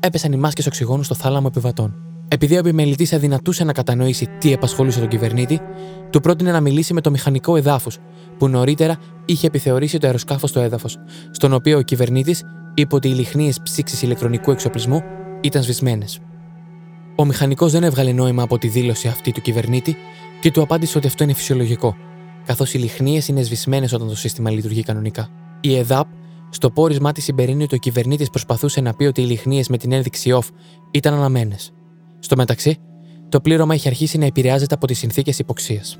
έπεσαν 0.00 0.32
οι 0.32 0.36
μάσκες 0.36 0.66
οξυγόνου 0.66 1.02
στο 1.02 1.14
θάλαμο 1.14 1.46
επιβατών. 1.50 2.09
Επειδή 2.32 2.54
ο 2.54 2.58
επιμελητής 2.58 3.12
αδυνατούσε 3.12 3.64
να 3.64 3.72
κατανοήσει 3.72 4.26
τι 4.38 4.52
επασχολούσε 4.52 4.98
τον 4.98 5.08
κυβερνήτη, 5.08 5.60
του 6.10 6.20
πρότεινε 6.20 6.52
να 6.52 6.60
μιλήσει 6.60 6.94
με 6.94 7.00
το 7.00 7.10
μηχανικό 7.10 7.56
εδάφου, 7.56 7.90
που 8.38 8.48
νωρίτερα 8.48 8.96
είχε 9.24 9.46
επιθεωρήσει 9.46 9.98
το 9.98 10.06
αεροσκάφος 10.06 10.50
στο 10.50 10.60
έδαφος, 10.60 10.98
στον 11.30 11.52
οποίο 11.52 11.78
ο 11.78 11.82
κυβερνήτης 11.82 12.42
είπε 12.74 12.94
ότι 12.94 13.08
οι 13.08 13.12
λιχνίες 13.12 13.60
ψήξης 13.62 14.02
ηλεκτρονικού 14.02 14.50
εξοπλισμού 14.50 15.02
ήταν 15.40 15.62
σβησμένες. 15.62 16.18
Ο 17.16 17.24
μηχανικός 17.24 17.72
δεν 17.72 17.82
έβγαλε 17.82 18.12
νόημα 18.12 18.42
από 18.42 18.58
τη 18.58 18.68
δήλωση 18.68 19.08
αυτή 19.08 19.32
του 19.32 19.40
κυβερνήτη 19.40 19.96
και 20.40 20.50
του 20.50 20.62
απάντησε 20.62 20.98
ότι 20.98 21.06
αυτό 21.06 21.24
είναι 21.24 21.32
φυσιολογικό, 21.32 21.96
καθώς 22.44 22.74
οι 22.74 22.78
λιχνίες 22.78 23.28
είναι 23.28 23.42
σβησμένες 23.42 23.92
όταν 23.92 24.08
το 24.08 24.16
σύστημα 24.16 24.50
λειτουργεί 24.50 24.82
κανονικά. 24.82 25.28
Η 25.60 25.76
ΕΔΑΠ 25.76 26.06
στο 26.50 26.70
πόρισμά 26.70 27.12
της 27.12 27.24
συμπερίνει 27.24 27.62
ότι 27.62 27.74
ο 27.74 27.78
κυβερνήτης 27.78 28.30
προσπαθούσε 28.30 28.80
να 28.80 28.94
πει 28.94 29.04
ότι 29.04 29.20
οι 29.20 29.24
λιχνίες 29.24 29.68
με 29.68 29.76
την 29.76 29.92
ένδειξη 29.92 30.30
off 30.34 30.48
ήταν 30.90 31.14
αναμένε. 31.14 31.56
Στο 32.20 32.36
μεταξύ, 32.36 32.78
το 33.28 33.40
πλήρωμα 33.40 33.74
είχε 33.74 33.88
αρχίσει 33.88 34.18
να 34.18 34.26
επηρεάζεται 34.26 34.74
από 34.74 34.86
τις 34.86 34.98
συνθήκες 34.98 35.38
υποξίας. 35.38 35.98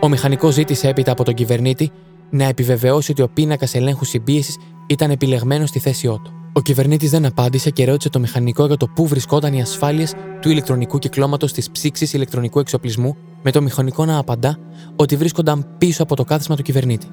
Ο 0.00 0.08
μηχανικός 0.08 0.54
ζήτησε 0.54 0.88
έπειτα 0.88 1.12
από 1.12 1.24
τον 1.24 1.34
κυβερνήτη 1.34 1.90
να 2.30 2.44
επιβεβαιώσει 2.44 3.10
ότι 3.10 3.22
ο 3.22 3.28
πίνακας 3.28 3.74
ελέγχου 3.74 4.04
συμπίεσης 4.04 4.56
ήταν 4.86 5.10
επιλεγμένος 5.10 5.68
στη 5.68 5.78
θέσιό 5.78 6.20
του. 6.24 6.32
Ο 6.52 6.60
κυβερνήτης 6.60 7.10
δεν 7.10 7.24
απάντησε 7.24 7.70
και 7.70 7.84
ρώτησε 7.84 8.08
το 8.08 8.18
μηχανικό 8.18 8.66
για 8.66 8.76
το 8.76 8.86
πού 8.86 9.06
βρισκόταν 9.06 9.52
οι 9.52 9.60
ασφάλειες 9.60 10.14
του 10.40 10.50
ηλεκτρονικού 10.50 10.98
κυκλώματος 10.98 11.52
της 11.52 11.70
ψήξης 11.70 12.12
ηλεκτρονικού 12.12 12.58
εξοπλισμού, 12.58 13.16
με 13.42 13.50
το 13.50 13.62
μηχανικό 13.62 14.04
να 14.04 14.18
απαντά 14.18 14.58
ότι 14.96 15.16
βρίσκονταν 15.16 15.74
πίσω 15.78 16.02
από 16.02 16.16
το 16.16 16.24
κάθισμα 16.24 16.56
του 16.56 16.62
κυβερνήτη. 16.62 17.06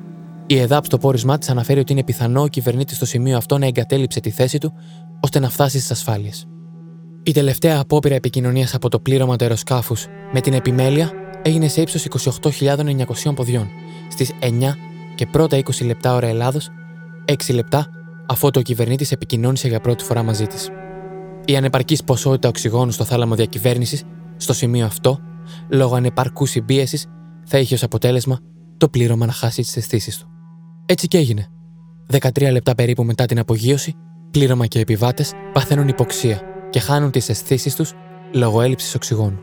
Η 0.47 0.57
ΕΔΑΠ 0.57 0.85
στο 0.85 0.97
πόρισμά 0.97 1.37
της 1.37 1.49
αναφέρει 1.49 1.79
ότι 1.79 1.91
είναι 1.91 2.03
πιθανό 2.03 2.41
ο 2.41 2.47
κυβερνήτης 2.47 2.95
στο 2.95 3.05
σημείο 3.05 3.37
αυτό 3.37 3.57
να 3.57 3.65
εγκατέλειψε 3.65 4.19
τη 4.19 4.29
θέση 4.29 4.57
του 4.57 4.73
ώστε 5.19 5.39
να 5.39 5.49
φτάσει 5.49 5.77
στις 5.77 5.91
ασφάλειες. 5.91 6.47
Η 7.27 7.31
τελευταία 7.31 7.79
απόπειρα 7.79 8.15
επικοινωνίας 8.15 8.73
από 8.73 8.89
το 8.89 8.99
πλήρωμα 8.99 9.35
του 9.35 9.43
αεροσκάφους 9.43 10.07
με 10.33 10.41
την 10.41 10.53
επιμέλεια 10.53 11.11
έγινε 11.41 11.67
σε 11.67 11.81
ύψος 11.81 12.07
28.900 12.41 13.35
ποδιών 13.35 13.67
στις 14.11 14.31
9 14.39 14.49
και 15.15 15.25
πρώτα 15.25 15.57
20 15.57 15.85
λεπτά 15.85 16.15
ώρα 16.15 16.27
Ελλάδος, 16.27 16.69
6 17.25 17.53
λεπτά 17.53 17.89
αφού 18.27 18.51
το 18.51 18.61
κυβερνήτης 18.61 19.11
επικοινώνησε 19.11 19.67
για 19.67 19.79
πρώτη 19.79 20.03
φορά 20.03 20.23
μαζί 20.23 20.47
της. 20.47 20.69
Η 21.45 21.55
ανεπαρκής 21.55 22.03
ποσότητα 22.03 22.47
οξυγόνου 22.47 22.91
στο 22.91 23.03
θάλαμο 23.03 23.35
διακυβέρνησης, 23.35 24.03
στο 24.37 24.53
σημείο 24.53 24.85
αυτό, 24.85 25.19
λόγω 25.69 25.95
ανεπαρκούς 25.95 26.49
συμπίεσης, 26.49 27.05
θα 27.45 27.57
είχε 27.57 27.73
ως 27.73 27.83
αποτέλεσμα 27.83 28.39
το 28.77 28.89
πλήρωμα 28.89 29.25
να 29.25 29.31
χάσει 29.31 29.61
τις 29.61 29.77
αισθήσεις 29.77 30.17
του. 30.17 30.27
Έτσι 30.85 31.07
και 31.07 31.17
έγινε. 31.17 31.47
13 32.11 32.51
λεπτά 32.51 32.75
περίπου 32.75 33.03
μετά 33.03 33.25
την 33.25 33.39
απογείωση, 33.39 33.93
πλήρωμα 34.31 34.65
και 34.65 34.79
επιβάτες 34.79 35.31
παθαίνουν 35.53 35.87
υποξία 35.87 36.54
και 36.69 36.79
χάνουν 36.79 37.11
τις 37.11 37.29
αισθήσεις 37.29 37.75
τους 37.75 37.93
λόγω 38.33 38.61
έλλειψης 38.61 38.95
οξυγόνου. 38.95 39.39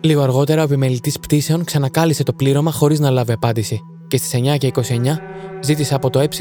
Λίγο 0.00 0.22
αργότερα, 0.22 0.60
ο 0.60 0.64
επιμελητής 0.64 1.18
πτήσεων 1.18 1.64
ξανακάλυψε 1.64 2.22
το 2.22 2.32
πλήρωμα 2.32 2.70
χωρίς 2.70 3.00
να 3.00 3.10
λάβει 3.10 3.32
απάντηση 3.32 3.80
και 4.08 4.16
στις 4.16 4.40
9 4.54 4.56
και 4.58 4.66
29 4.66 5.18
ζήτησε 5.60 5.94
από 5.94 6.10
το 6.10 6.18
ΕΕΚ 6.18 6.32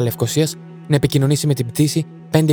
Λευκοσίας 0.00 0.56
να 0.86 0.96
επικοινωνήσει 0.96 1.46
με 1.46 1.54
την 1.54 1.66
πτήση 1.66 2.06
522. 2.30 2.52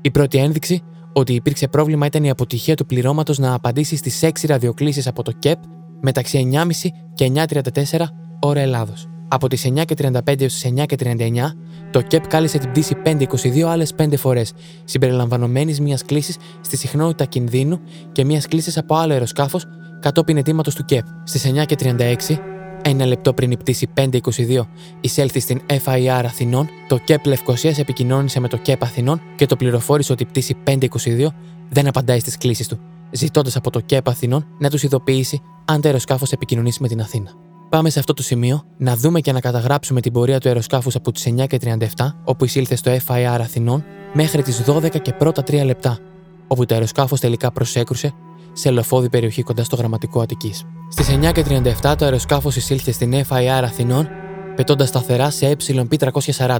Η 0.00 0.10
πρώτη 0.10 0.38
ένδειξη 0.38 0.82
ότι 1.12 1.34
υπήρξε 1.34 1.68
πρόβλημα 1.68 2.06
ήταν 2.06 2.24
η 2.24 2.30
αποτυχία 2.30 2.74
του 2.74 2.86
πληρώματος 2.86 3.38
να 3.38 3.54
απαντήσει 3.54 3.96
στις 3.96 4.20
6 4.22 4.30
ραδιοκλήσεις 4.46 5.06
από 5.06 5.22
το 5.22 5.32
ΚΕΠ 5.38 5.58
μεταξύ 6.00 6.50
9.30 6.52 6.70
και 7.14 7.32
9.34 7.34 8.00
ώρα 8.40 8.60
Ελλάδος. 8.60 9.08
Από 9.28 9.48
τις 9.48 9.66
9 9.66 9.84
και 9.84 9.94
35 9.94 10.40
έως 10.40 10.52
τις 10.52 10.64
9 10.64 10.86
και 10.86 10.96
39, 10.96 11.56
το 11.90 12.00
ΚΕΠ 12.00 12.26
κάλεσε 12.26 12.58
την 12.58 12.70
πτήση 12.70 12.96
522 13.04 13.60
άλλες 13.60 13.94
5 13.96 14.16
φορές, 14.16 14.52
συμπεριλαμβανομένης 14.84 15.80
μιας 15.80 16.04
κλίση 16.04 16.34
στη 16.60 16.76
συχνότητα 16.76 17.24
κινδύνου 17.24 17.80
και 18.12 18.24
μιας 18.24 18.46
κλίση 18.46 18.78
από 18.78 18.94
άλλο 18.94 19.12
αεροσκάφος 19.12 19.64
κατόπιν 20.00 20.36
αιτήματος 20.36 20.74
του 20.74 20.84
ΚΕΠ. 20.84 21.04
Στις 21.24 21.44
9 21.44 21.64
και 21.64 21.74
36, 21.74 22.38
ένα 22.82 23.06
λεπτό 23.06 23.34
πριν 23.34 23.50
η 23.50 23.56
πτήση 23.56 23.88
522 23.94 24.66
εισέλθει 25.00 25.40
στην 25.40 25.60
FIR 25.84 26.22
Αθηνών, 26.24 26.68
το 26.88 26.98
ΚΕΠ 26.98 27.26
Λευκοσίας 27.26 27.78
επικοινώνησε 27.78 28.40
με 28.40 28.48
το 28.48 28.56
ΚΕΠ 28.56 28.82
Αθηνών 28.82 29.20
και 29.36 29.46
το 29.46 29.56
πληροφόρησε 29.56 30.12
ότι 30.12 30.22
η 30.22 30.26
πτήση 30.26 30.56
522 30.64 31.26
δεν 31.68 31.86
απαντάει 31.86 32.18
στις 32.18 32.36
κλήσεις 32.36 32.68
του, 32.68 32.78
ζητώντας 33.10 33.56
από 33.56 33.70
το 33.70 33.80
ΚΕΠ 33.80 34.08
Αθηνών 34.08 34.46
να 34.58 34.70
τους 34.70 34.82
ειδοποιήσει 34.82 35.40
αν 35.64 35.80
το 35.80 35.88
αεροσκάφος 35.88 36.32
επικοινωνήσει 36.32 36.82
με 36.82 36.88
την 36.88 37.00
Αθήνα. 37.00 37.30
Πάμε 37.76 37.90
σε 37.90 37.98
αυτό 37.98 38.14
το 38.14 38.22
σημείο 38.22 38.62
να 38.76 38.96
δούμε 38.96 39.20
και 39.20 39.32
να 39.32 39.40
καταγράψουμε 39.40 40.00
την 40.00 40.12
πορεία 40.12 40.40
του 40.40 40.48
αεροσκάφους 40.48 40.94
από 40.94 41.12
τις 41.12 41.26
9 41.26 41.46
και 41.46 41.58
37, 41.62 42.14
όπου 42.24 42.44
εισήλθε 42.44 42.76
στο 42.76 42.96
FIR 43.06 43.38
Αθηνών, 43.40 43.84
μέχρι 44.12 44.42
τις 44.42 44.62
12 44.66 45.00
και 45.02 45.12
πρώτα 45.12 45.42
3 45.42 45.64
λεπτά, 45.64 45.98
όπου 46.46 46.66
το 46.66 46.74
αεροσκάφος 46.74 47.20
τελικά 47.20 47.52
προσέκρουσε 47.52 48.12
σε 48.52 48.70
λοφόδη 48.70 49.08
περιοχή 49.08 49.42
κοντά 49.42 49.64
στο 49.64 49.76
γραμματικό 49.76 50.20
Αττικής. 50.20 50.64
Στις 50.90 51.08
9 51.08 51.32
και 51.32 51.44
37 51.82 51.96
το 51.98 52.04
αεροσκάφος 52.04 52.56
εισήλθε 52.56 52.92
στην 52.92 53.14
FIR 53.28 53.62
Αθηνών, 53.64 54.08
πετώντας 54.56 54.88
σταθερά 54.88 55.30
σε 55.30 55.56
ε340, 55.58 56.56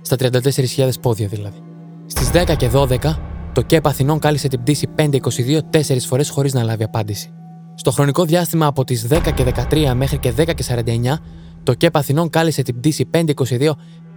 στα 0.00 0.16
34.000 0.16 0.88
πόδια 1.00 1.26
δηλαδή. 1.26 1.58
Στις 2.06 2.30
10 2.30 2.56
και 2.56 2.70
12 2.72 3.18
το 3.52 3.62
ΚΕΠ 3.62 3.86
Αθηνών 3.86 4.18
κάλεσε 4.18 4.48
την 4.48 4.60
πτήση 4.60 4.88
522 4.96 5.60
τέσσερις 5.70 6.06
φορές 6.06 6.30
χωρίς 6.30 6.52
να 6.52 6.62
λάβει 6.62 6.82
απάντηση. 6.82 7.30
Στο 7.78 7.90
χρονικό 7.90 8.24
διάστημα 8.24 8.66
από 8.66 8.84
τις 8.84 9.06
10 9.10 9.32
και 9.34 9.44
13 9.70 9.92
μέχρι 9.94 10.18
και 10.18 10.32
10 10.36 10.54
και 10.54 10.64
49, 10.68 11.18
το 11.62 11.74
ΚΕΠ 11.74 11.96
Αθηνών 11.96 12.30
κάλεσε 12.30 12.62
την 12.62 12.76
πτήση 12.76 13.08
522 13.10 13.70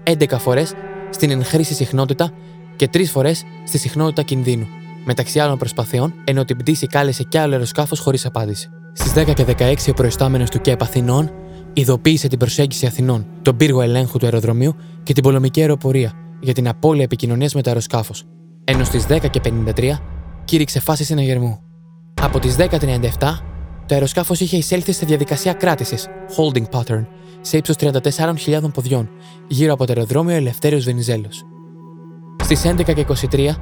11 0.03 0.37
φορές 0.37 0.73
στην 1.09 1.31
ενχρήση 1.31 1.73
συχνότητα 1.73 2.31
και 2.75 2.89
3 2.93 3.05
φορές 3.05 3.43
στη 3.65 3.77
συχνότητα 3.77 4.21
κινδύνου, 4.21 4.67
μεταξύ 5.05 5.39
άλλων 5.39 5.57
προσπαθειών, 5.57 6.13
ενώ 6.23 6.45
την 6.45 6.57
πτήση 6.57 6.87
κάλεσε 6.87 7.23
κι 7.23 7.37
άλλο 7.37 7.53
αεροσκάφος 7.53 7.99
χωρίς 7.99 8.25
απάντηση. 8.25 8.69
Στις 8.93 9.13
10 9.13 9.33
και 9.33 9.43
16, 9.43 9.89
ο 9.89 9.93
προϊστάμενος 9.93 10.49
του 10.49 10.61
ΚΕΠ 10.61 10.81
Αθηνών 10.81 11.31
ειδοποίησε 11.73 12.27
την 12.27 12.39
προσέγγιση 12.39 12.85
Αθηνών, 12.85 13.27
τον 13.41 13.57
πύργο 13.57 13.81
ελέγχου 13.81 14.17
του 14.17 14.25
αεροδρομίου 14.25 14.75
και 15.03 15.13
την 15.13 15.23
πολεμική 15.23 15.61
αεροπορία 15.61 16.13
για 16.39 16.53
την 16.53 16.67
απώλεια 16.67 17.03
επικοινωνίας 17.03 17.53
με 17.53 17.61
το 17.61 17.69
αεροσκάφος. 17.69 18.23
Ενώ 18.63 18.83
στις 18.83 19.05
10 19.05 19.29
και 19.29 19.39
53 19.39 19.99
κήρυξε 20.45 20.79
φάση 20.79 21.03
συναγερμού. 21.03 21.68
Από 22.21 22.39
τις 22.39 22.55
10.37 22.57 23.09
το 23.85 23.95
αεροσκάφος 23.95 24.39
είχε 24.39 24.57
εισέλθει 24.57 24.91
στη 24.91 25.05
διαδικασία 25.05 25.53
κράτησης, 25.53 26.07
holding 26.37 26.63
pattern, 26.71 27.05
σε 27.41 27.57
ύψος 27.57 27.75
34.000 27.79 28.73
ποδιών, 28.73 29.09
γύρω 29.47 29.73
από 29.73 29.85
το 29.85 29.93
αεροδρόμιο 29.95 30.35
Ελευθέριος 30.35 30.83
Βενιζέλος. 30.83 31.43
Στις 32.43 32.65
11 32.65 32.83
και 32.93 33.05
23, 33.31 33.55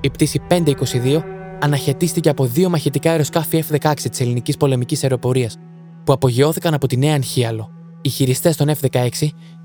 η 0.00 0.10
πτήση 0.10 0.40
522 0.48 1.22
αναχαιτίστηκε 1.60 2.28
από 2.28 2.44
δύο 2.44 2.68
μαχητικά 2.68 3.10
αεροσκάφη 3.10 3.64
F-16 3.70 3.92
της 4.10 4.20
ελληνικής 4.20 4.56
πολεμικής 4.56 5.02
αεροπορίας, 5.02 5.56
που 6.04 6.12
απογειώθηκαν 6.12 6.74
από 6.74 6.86
τη 6.86 6.96
Νέα 6.96 7.14
Ανχίαλο. 7.14 7.70
Οι 8.02 8.08
χειριστές 8.08 8.56
των 8.56 8.68
F-16 8.80 9.08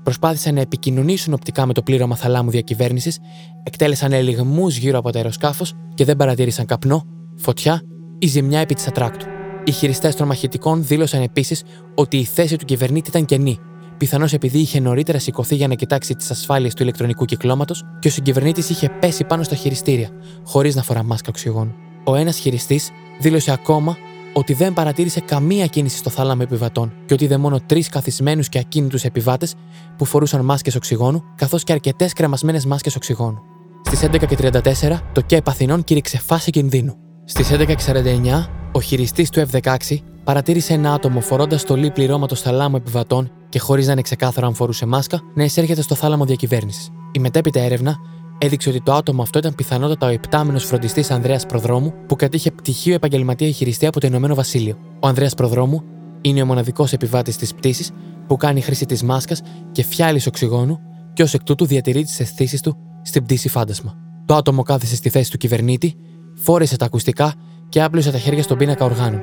προσπάθησαν 0.02 0.54
να 0.54 0.60
επικοινωνήσουν 0.60 1.32
οπτικά 1.32 1.66
με 1.66 1.72
το 1.72 1.82
πλήρωμα 1.82 2.16
θαλάμου 2.16 2.50
διακυβέρνησης, 2.50 3.18
εκτέλεσαν 3.62 4.12
ελιγμούς 4.12 4.76
γύρω 4.76 4.98
από 4.98 5.12
το 5.12 5.18
αεροσκάφος 5.18 5.72
και 5.94 6.04
δεν 6.04 6.16
παρατήρησαν 6.16 6.66
καπνό, 6.66 7.04
φωτιά 7.36 7.82
ή 8.22 8.26
ζημιά 8.26 8.60
επί 8.60 8.74
της 8.74 8.86
ατράκτου. 8.86 9.26
Οι 9.64 9.72
χειριστές 9.72 10.16
των 10.16 10.26
μαχητικών 10.26 10.86
δήλωσαν 10.86 11.22
επίσης 11.22 11.62
ότι 11.94 12.16
η 12.16 12.24
θέση 12.24 12.56
του 12.56 12.64
κυβερνήτη 12.64 13.08
ήταν 13.08 13.24
κενή, 13.24 13.58
πιθανώς 13.96 14.32
επειδή 14.32 14.58
είχε 14.58 14.80
νωρίτερα 14.80 15.18
σηκωθεί 15.18 15.54
για 15.54 15.68
να 15.68 15.74
κοιτάξει 15.74 16.14
τις 16.14 16.30
ασφάλειες 16.30 16.74
του 16.74 16.82
ηλεκτρονικού 16.82 17.24
κυκλώματος 17.24 17.84
και 17.98 18.08
ο 18.08 18.10
συγκυβερνήτης 18.10 18.70
είχε 18.70 18.88
πέσει 18.88 19.24
πάνω 19.24 19.42
στα 19.42 19.54
χειριστήρια, 19.54 20.08
χωρίς 20.44 20.74
να 20.74 20.82
φορά 20.82 21.02
μάσκα 21.02 21.28
οξυγόνου. 21.28 21.74
Ο 22.04 22.14
ένας 22.14 22.38
χειριστής 22.38 22.90
δήλωσε 23.20 23.52
ακόμα 23.52 23.96
ότι 24.32 24.52
δεν 24.52 24.72
παρατήρησε 24.72 25.20
καμία 25.20 25.66
κίνηση 25.66 25.96
στο 25.96 26.10
θάλαμο 26.10 26.42
επιβατών 26.44 26.92
και 27.06 27.14
ότι 27.14 27.24
είδε 27.24 27.36
μόνο 27.36 27.60
τρεις 27.66 27.88
καθισμένους 27.88 28.48
και 28.48 28.58
ακίνητους 28.58 29.04
επιβάτες 29.04 29.54
που 29.96 30.04
φορούσαν 30.04 30.44
μάσκες 30.44 30.74
οξυγόνου, 30.74 31.22
καθώς 31.36 31.64
και 31.64 31.72
αρκετές 31.72 32.12
κρεμασμένες 32.12 32.66
μάσκες 32.66 32.96
οξυγόνου. 32.96 33.38
Στις 33.84 34.02
11.34 34.02 35.02
το 35.12 35.20
ΚΕΠ 35.20 35.48
Αθηνών 35.48 35.84
κήρυξε 35.84 36.18
φάση 36.18 36.50
κινδύνου. 36.50 37.01
Στις 37.24 37.50
11.49 37.52 38.46
ο 38.72 38.80
χειριστής 38.80 39.30
του 39.30 39.46
F-16 39.50 39.76
παρατήρησε 40.24 40.72
ένα 40.72 40.92
άτομο 40.92 41.20
φορώντας 41.20 41.60
στολή 41.60 41.90
πληρώματο 41.90 42.34
θαλάμου 42.34 42.76
επιβατών 42.76 43.30
και 43.48 43.58
χωρίς 43.58 43.86
να 43.86 43.92
είναι 43.92 44.02
ξεκάθαρο 44.02 44.46
αν 44.46 44.54
φορούσε 44.54 44.86
μάσκα 44.86 45.20
να 45.34 45.44
εισέρχεται 45.44 45.82
στο 45.82 45.94
θάλαμο 45.94 46.24
διακυβέρνησης. 46.24 46.90
Η 47.12 47.18
μετέπειτα 47.18 47.60
έρευνα 47.60 47.96
έδειξε 48.38 48.68
ότι 48.68 48.80
το 48.82 48.92
άτομο 48.92 49.22
αυτό 49.22 49.38
ήταν 49.38 49.54
πιθανότατα 49.54 50.06
ο 50.06 50.10
επτάμενος 50.10 50.64
φροντιστής 50.64 51.10
Ανδρέας 51.10 51.46
Προδρόμου 51.46 51.94
που 52.06 52.16
κατήχε 52.16 52.50
πτυχίο 52.50 52.94
επαγγελματία 52.94 53.50
χειριστή 53.50 53.86
από 53.86 54.00
το 54.00 54.06
Ηνωμένο 54.06 54.34
Βασίλειο. 54.34 54.76
Ο 55.00 55.06
Ανδρέας 55.06 55.34
Προδρόμου 55.34 55.82
είναι 56.20 56.42
ο 56.42 56.46
μοναδικός 56.46 56.92
επιβάτης 56.92 57.36
της 57.36 57.54
πτήσης 57.54 57.90
που 58.26 58.36
κάνει 58.36 58.60
χρήση 58.60 58.86
της 58.86 59.02
μάσκας 59.02 59.42
και 59.72 59.84
φιάλης 59.84 60.26
οξυγόνου 60.26 60.78
και 61.12 61.22
ως 61.22 61.34
εκ 61.34 61.42
τούτου 61.42 61.66
διατηρεί 61.66 62.04
τις 62.04 62.20
αισθήσεις 62.20 62.60
του 62.60 62.76
στην 63.02 63.24
πτήση 63.24 63.48
φάντασμα. 63.48 63.94
Το 64.24 64.34
άτομο 64.34 64.62
κάθισε 64.62 64.96
στη 64.96 65.08
θέση 65.08 65.30
του 65.30 65.36
κυβερνήτη, 65.36 65.96
φόρεσε 66.34 66.76
τα 66.76 66.84
ακουστικά 66.84 67.34
και 67.68 67.82
άπλωσε 67.82 68.10
τα 68.10 68.18
χέρια 68.18 68.42
στον 68.42 68.58
πίνακα 68.58 68.84
οργάνων. 68.84 69.22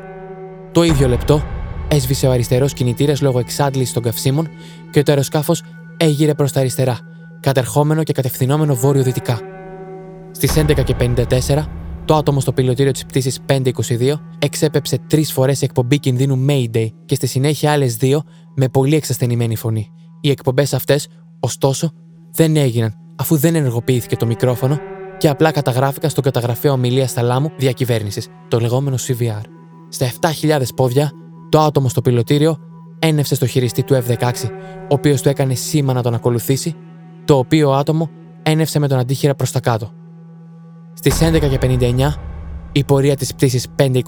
Το 0.72 0.84
ίδιο 0.84 1.08
λεπτό 1.08 1.44
έσβησε 1.88 2.28
ο 2.28 2.32
αριστερός 2.32 2.74
κινητήρας 2.74 3.22
λόγω 3.22 3.40
εξάντλησης 3.40 3.94
των 3.94 4.04
καυσίμων 4.04 4.50
και 4.92 5.04
το 5.04 5.12
αεροσκάφο 5.12 5.54
έγειρε 5.98 6.34
προς 6.34 6.52
τα 6.52 6.60
αριστερά, 6.60 6.98
κατερχόμενο 7.40 8.04
και 8.04 8.14
κατευθυνόμενο 8.14 8.76
βόρειο-δυτικά. 8.76 9.40
Στις 10.32 10.54
11.54, 10.56 11.66
το 12.06 12.16
άτομο 12.16 12.40
στο 12.40 12.54
πιλωτήριο 12.54 12.92
της 12.92 13.06
πτήσης 13.06 13.40
522 13.46 14.14
εξέπεψε 14.40 15.00
τρεις 15.08 15.32
φορές 15.32 15.62
εκπομπή 15.62 16.00
κινδύνου 16.00 16.46
Mayday 16.50 16.88
και 17.06 17.16
στη 17.16 17.28
συνέχεια 17.28 17.72
άλλες 17.72 17.96
δύο 17.96 18.24
με 18.56 18.68
πολύ 18.68 18.96
εξασθενημένη 18.96 19.56
φωνή. 19.56 19.92
Οι 20.22 20.30
εκπομπές 20.30 20.74
αυτές, 20.74 21.08
ωστόσο, 21.40 21.92
δεν 22.32 22.56
έγιναν 22.56 22.94
αφού 23.16 23.38
δεν 23.38 23.56
ενεργοποιήθηκε 23.56 24.16
το 24.16 24.26
μικρόφωνο 24.26 24.80
και 25.20 25.30
απλά 25.30 25.52
καταγράφηκαν 25.52 26.10
στο 26.10 26.22
καταγραφείο 26.22 26.72
ομιλία 26.72 27.08
θαλάμου 27.08 27.52
διακυβέρνησης, 27.58 28.28
το 28.48 28.60
λεγόμενο 28.60 28.96
CVR. 29.08 29.42
Στα 29.90 30.12
7.000 30.42 30.62
πόδια, 30.76 31.12
το 31.50 31.60
άτομο 31.60 31.90
στο 31.90 32.02
πιλωτήριο 32.02 32.58
ένευσε 33.00 33.36
στο 33.36 33.46
χειριστή 33.46 33.84
του 33.84 33.94
F-16, 33.94 34.32
ο 34.82 34.94
οποίος 34.94 35.22
του 35.22 35.30
έκανε 35.30 35.54
σήμα 35.54 35.94
να 35.94 36.02
τον 36.02 36.14
ακολουθήσει 36.14 36.76
το 37.26 37.38
οποίο 37.38 37.72
άτομο 37.72 38.10
ένευσε 38.44 38.80
με 38.80 38.88
τον 38.88 39.00
αντίχειρα 39.00 39.36
προς 39.36 39.52
τα 39.52 39.60
κάτω. 39.60 39.92
Στις 40.94 41.20
11.59, 41.22 42.14
η 42.72 42.84
πορεία 42.84 43.16
της 43.16 43.34
πτήσης 43.34 43.68
522 43.76 44.02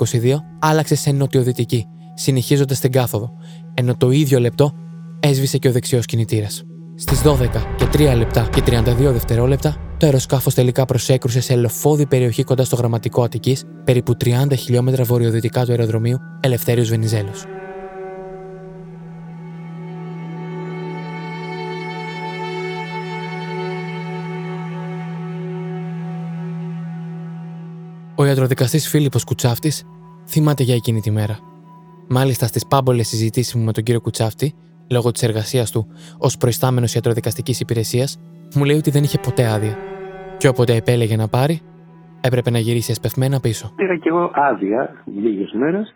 άλλαξε 0.59 0.95
σε 0.95 1.11
νοτιοδυτική, 1.11 1.85
συνεχίζοντας 2.13 2.79
την 2.79 2.91
κάθοδο, 2.91 3.31
ενώ 3.73 3.95
το 3.97 4.11
ίδιο 4.11 4.39
λεπτό 4.39 4.71
έσβησε 5.19 5.57
και 5.57 5.67
ο 5.67 5.71
δεξιός 5.71 6.05
κινητήρας. 6.05 6.63
Στις 7.01 7.21
12 7.21 7.49
και 7.77 7.85
3 7.93 8.13
λεπτά 8.17 8.49
και 8.51 8.61
32 8.65 8.81
δευτερόλεπτα, 8.97 9.75
το 9.97 10.05
αεροσκάφος 10.05 10.53
τελικά 10.53 10.85
προσέκρουσε 10.85 11.41
σε 11.41 11.53
ελοφόδη 11.53 12.05
περιοχή 12.05 12.43
κοντά 12.43 12.63
στο 12.63 12.75
γραμματικό 12.75 13.23
Αττικής, 13.23 13.63
περίπου 13.83 14.13
30 14.23 14.53
χιλιόμετρα 14.57 15.03
βορειοδυτικά 15.03 15.65
του 15.65 15.71
αεροδρομίου 15.71 16.17
Ελευθέριος 16.39 16.89
Βενιζέλος. 16.89 17.45
Ο 28.15 28.25
ιατροδικαστής 28.25 28.87
Φίλιππος 28.87 29.23
Κουτσάφτης 29.23 29.83
θυμάται 30.27 30.63
για 30.63 30.75
εκείνη 30.75 31.01
τη 31.01 31.11
μέρα. 31.11 31.39
Μάλιστα 32.07 32.47
στις 32.47 32.65
πάμπολες 32.65 33.07
συζητήσεις 33.07 33.53
μου 33.55 33.63
με 33.63 33.71
τον 33.71 33.83
κύριο 33.83 34.01
Κουτσάφτη, 34.01 34.55
λόγω 34.91 35.11
της 35.11 35.23
εργασίας 35.23 35.71
του 35.71 35.87
ως 36.19 36.37
προϊστάμενος 36.37 36.93
ιατροδικαστικής 36.95 37.59
υπηρεσίας, 37.59 38.19
μου 38.55 38.63
λέει 38.63 38.77
ότι 38.77 38.91
δεν 38.91 39.03
είχε 39.03 39.19
ποτέ 39.25 39.43
άδεια. 39.55 39.75
Και 40.37 40.47
όποτε 40.47 40.75
επέλεγε 40.75 41.15
να 41.15 41.27
πάρει, 41.27 41.61
έπρεπε 42.21 42.49
να 42.49 42.59
γυρίσει 42.59 42.91
εσπευμένα 42.91 43.39
πίσω. 43.39 43.73
Πήρα 43.75 43.97
κι 43.97 44.07
εγώ 44.07 44.31
άδεια 44.33 45.03
λίγες 45.05 45.51
μέρες 45.51 45.95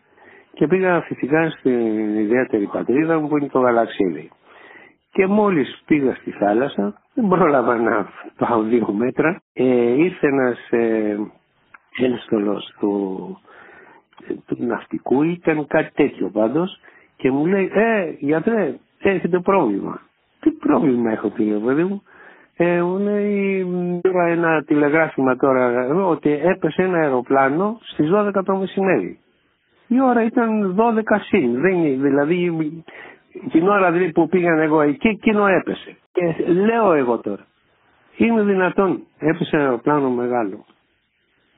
και 0.53 0.67
πήγα 0.67 1.01
φυσικά 1.01 1.49
στην 1.49 2.17
ιδιαίτερη 2.17 2.65
πατρίδα 2.65 3.19
μου 3.19 3.27
που 3.27 3.38
είναι 3.38 3.47
το 3.47 3.60
Γαλαξίδι. 3.60 4.29
Και 5.12 5.27
μόλις 5.27 5.81
πήγα 5.86 6.15
στη 6.15 6.31
θάλασσα, 6.31 7.01
δεν 7.13 7.27
πρόλαβα 7.27 7.75
να 7.75 8.10
πάω 8.38 8.62
δύο 8.62 8.93
μέτρα, 8.93 9.41
ε, 9.53 9.63
ήρθε 10.05 10.27
ένας 10.27 10.58
ε, 10.69 11.17
ένστολος 11.97 12.73
του, 12.79 12.91
του 14.45 14.58
ναυτικού 14.60 15.23
ήταν 15.23 15.67
κάτι 15.67 15.91
τέτοιο 15.93 16.29
πάντως 16.29 16.79
και 17.17 17.31
μου 17.31 17.45
λέει 17.45 17.71
«Ε, 17.73 18.15
γιατρέ, 18.19 18.75
έχετε 19.10 19.39
πρόβλημα». 19.39 20.00
«Τι 20.39 20.52
πρόβλημα 20.52 21.12
έχω» 21.12 21.30
πει 21.30 21.44
παιδί 21.65 21.84
μου; 21.84 22.02
Ε, 22.58 22.82
μου 22.82 22.98
λέει 23.00 23.65
ένα 24.28 24.63
τηλεγράφημα 24.63 25.36
τώρα 25.36 25.88
ότι 26.06 26.32
έπεσε 26.44 26.82
ένα 26.82 26.98
αεροπλάνο 26.98 27.78
στις 27.82 28.10
12 28.13 28.41
το 28.46 28.56
μεσημέρι. 28.56 29.20
Η 29.88 30.02
ώρα 30.02 30.24
ήταν 30.24 30.76
12 30.80 31.20
συν, 31.28 31.62
δεν, 31.62 32.02
δηλαδή 32.02 32.52
την 33.52 33.68
ώρα 33.68 33.91
δηλαδή 33.91 34.12
που 34.12 34.28
πήγαν 34.28 34.60
εγώ 34.60 34.82
εκεί 34.82 35.08
εκείνο 35.08 35.46
έπεσε. 35.48 35.96
Και 36.12 36.52
λέω 36.54 36.94
εγώ 36.94 37.18
τώρα, 37.18 37.46
είναι 38.18 38.41
δυνατόν, 38.44 39.04
έπεσε 39.20 39.56
ένα 39.56 39.63
αεροπλάνο 39.65 40.10
μεγάλο 40.10 40.65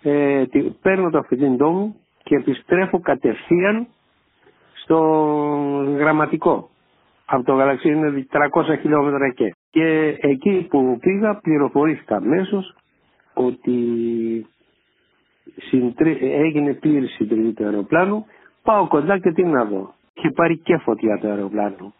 ε, 0.01 0.43
παίρνω 0.81 1.09
το 1.09 1.17
αυτοκίνητό 1.17 1.69
μου 1.69 1.95
και 2.23 2.35
επιστρέφω 2.35 2.99
κατευθείαν 2.99 3.87
στο 4.73 4.97
γραμματικό. 5.97 6.69
Από 7.29 7.43
το 7.43 7.53
γαλαξί 7.53 7.89
είναι 7.89 8.25
300 8.31 8.77
χιλιόμετρα 8.81 9.25
εκεί. 9.25 9.51
Και 9.69 10.17
εκεί 10.19 10.67
που 10.69 10.97
πήγα 11.01 11.35
πληροφορήθηκα 11.35 12.15
αμέσως 12.15 12.75
ότι 13.33 13.75
έγινε 16.21 16.73
πλήρη 16.73 17.07
συντριβή 17.07 17.53
του 17.53 17.63
αεροπλάνου. 17.63 18.25
Πάω 18.63 18.87
κοντά 18.87 19.19
και 19.19 19.31
τι 19.31 19.43
να 19.43 19.65
δω. 19.65 19.93
Είχε 20.13 20.31
πάρει 20.31 20.57
και 20.57 20.77
φωτιά 20.77 21.19
το 21.21 21.27
αεροπλάνο. 21.27 21.93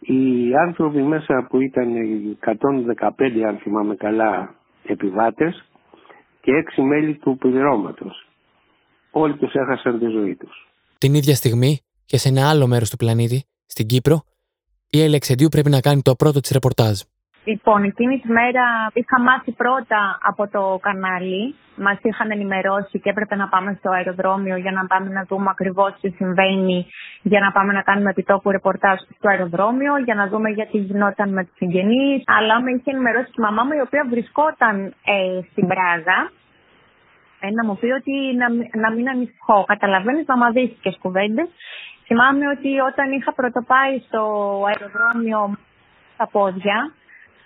Οι 0.00 0.54
άνθρωποι 0.66 1.02
μέσα 1.02 1.46
που 1.48 1.60
ήταν 1.60 1.92
115 2.40 3.42
αν 3.46 3.58
θυμάμαι 3.58 3.94
καλά 3.94 4.54
επιβάτες 4.86 5.64
και 6.40 6.52
έξι 6.52 6.80
μέλη 6.82 7.14
του 7.14 7.36
πληρώματος. 7.38 8.28
Όλοι 9.10 9.36
τους 9.36 9.52
έχασαν 9.52 9.98
τη 9.98 10.06
ζωή 10.06 10.36
τους. 10.36 10.68
Την 10.98 11.14
ίδια 11.14 11.34
στιγμή 11.34 11.78
και 12.06 12.16
σε 12.16 12.28
ένα 12.28 12.48
άλλο 12.50 12.66
μέρος 12.66 12.90
του 12.90 12.96
πλανήτη, 12.96 13.44
στην 13.66 13.86
Κύπρο, 13.86 14.22
η 14.98 15.02
Ελεξεντίου 15.02 15.48
πρέπει 15.48 15.70
να 15.70 15.80
κάνει 15.80 16.02
το 16.02 16.14
πρώτο 16.14 16.40
της 16.40 16.50
ρεπορτάζ. 16.50 17.00
Λοιπόν, 17.44 17.84
εκείνη 17.84 18.18
τη 18.20 18.28
μέρα 18.28 18.64
είχα 18.92 19.20
μάθει 19.20 19.52
πρώτα 19.52 20.18
από 20.22 20.48
το 20.48 20.78
κανάλι. 20.82 21.54
Μας 21.76 21.98
είχαν 22.02 22.30
ενημερώσει 22.30 23.00
και 23.00 23.10
έπρεπε 23.10 23.34
να 23.36 23.48
πάμε 23.48 23.76
στο 23.78 23.90
αεροδρόμιο 23.90 24.56
για 24.56 24.72
να 24.72 24.86
πάμε 24.86 25.08
να 25.10 25.24
δούμε 25.28 25.48
ακριβώς 25.50 25.92
τι 26.00 26.08
συμβαίνει, 26.10 26.86
για 27.22 27.40
να 27.40 27.52
πάμε 27.52 27.72
να 27.72 27.82
κάνουμε 27.82 28.10
επιτόπου 28.10 28.50
ρεπορτάζ 28.50 28.98
στο 29.16 29.28
αεροδρόμιο, 29.28 29.98
για 29.98 30.14
να 30.14 30.28
δούμε 30.28 30.48
γιατί 30.50 30.78
γινόταν 30.78 31.32
με 31.32 31.44
τους 31.44 31.56
συγγενείς. 31.56 32.22
Αλλά 32.26 32.60
με 32.62 32.70
είχε 32.70 32.90
ενημερώσει 32.90 33.26
και 33.26 33.40
η 33.42 33.42
μαμά 33.42 33.62
μου, 33.64 33.72
η 33.72 33.80
οποία 33.80 34.06
βρισκόταν 34.10 34.76
ε, 34.84 35.40
στην 35.50 35.66
Πράγα. 35.66 36.18
Ε, 37.40 37.50
να 37.50 37.64
μου 37.64 37.76
πει 37.80 37.88
ότι 38.00 38.14
να, 38.40 38.46
να 38.82 38.88
μην 38.94 39.08
ανησυχώ. 39.08 39.64
Καταλαβαίνεις, 39.66 40.26
να 40.26 40.36
και 40.82 40.96
κουβέντες. 41.02 41.48
Θυμάμαι 42.06 42.48
ότι 42.48 42.70
όταν 42.80 43.12
είχα 43.12 43.32
πρωτοπάει 43.32 43.98
στο 44.06 44.22
αεροδρόμιο 44.70 45.56
στα 46.14 46.26
πόδια, 46.28 46.92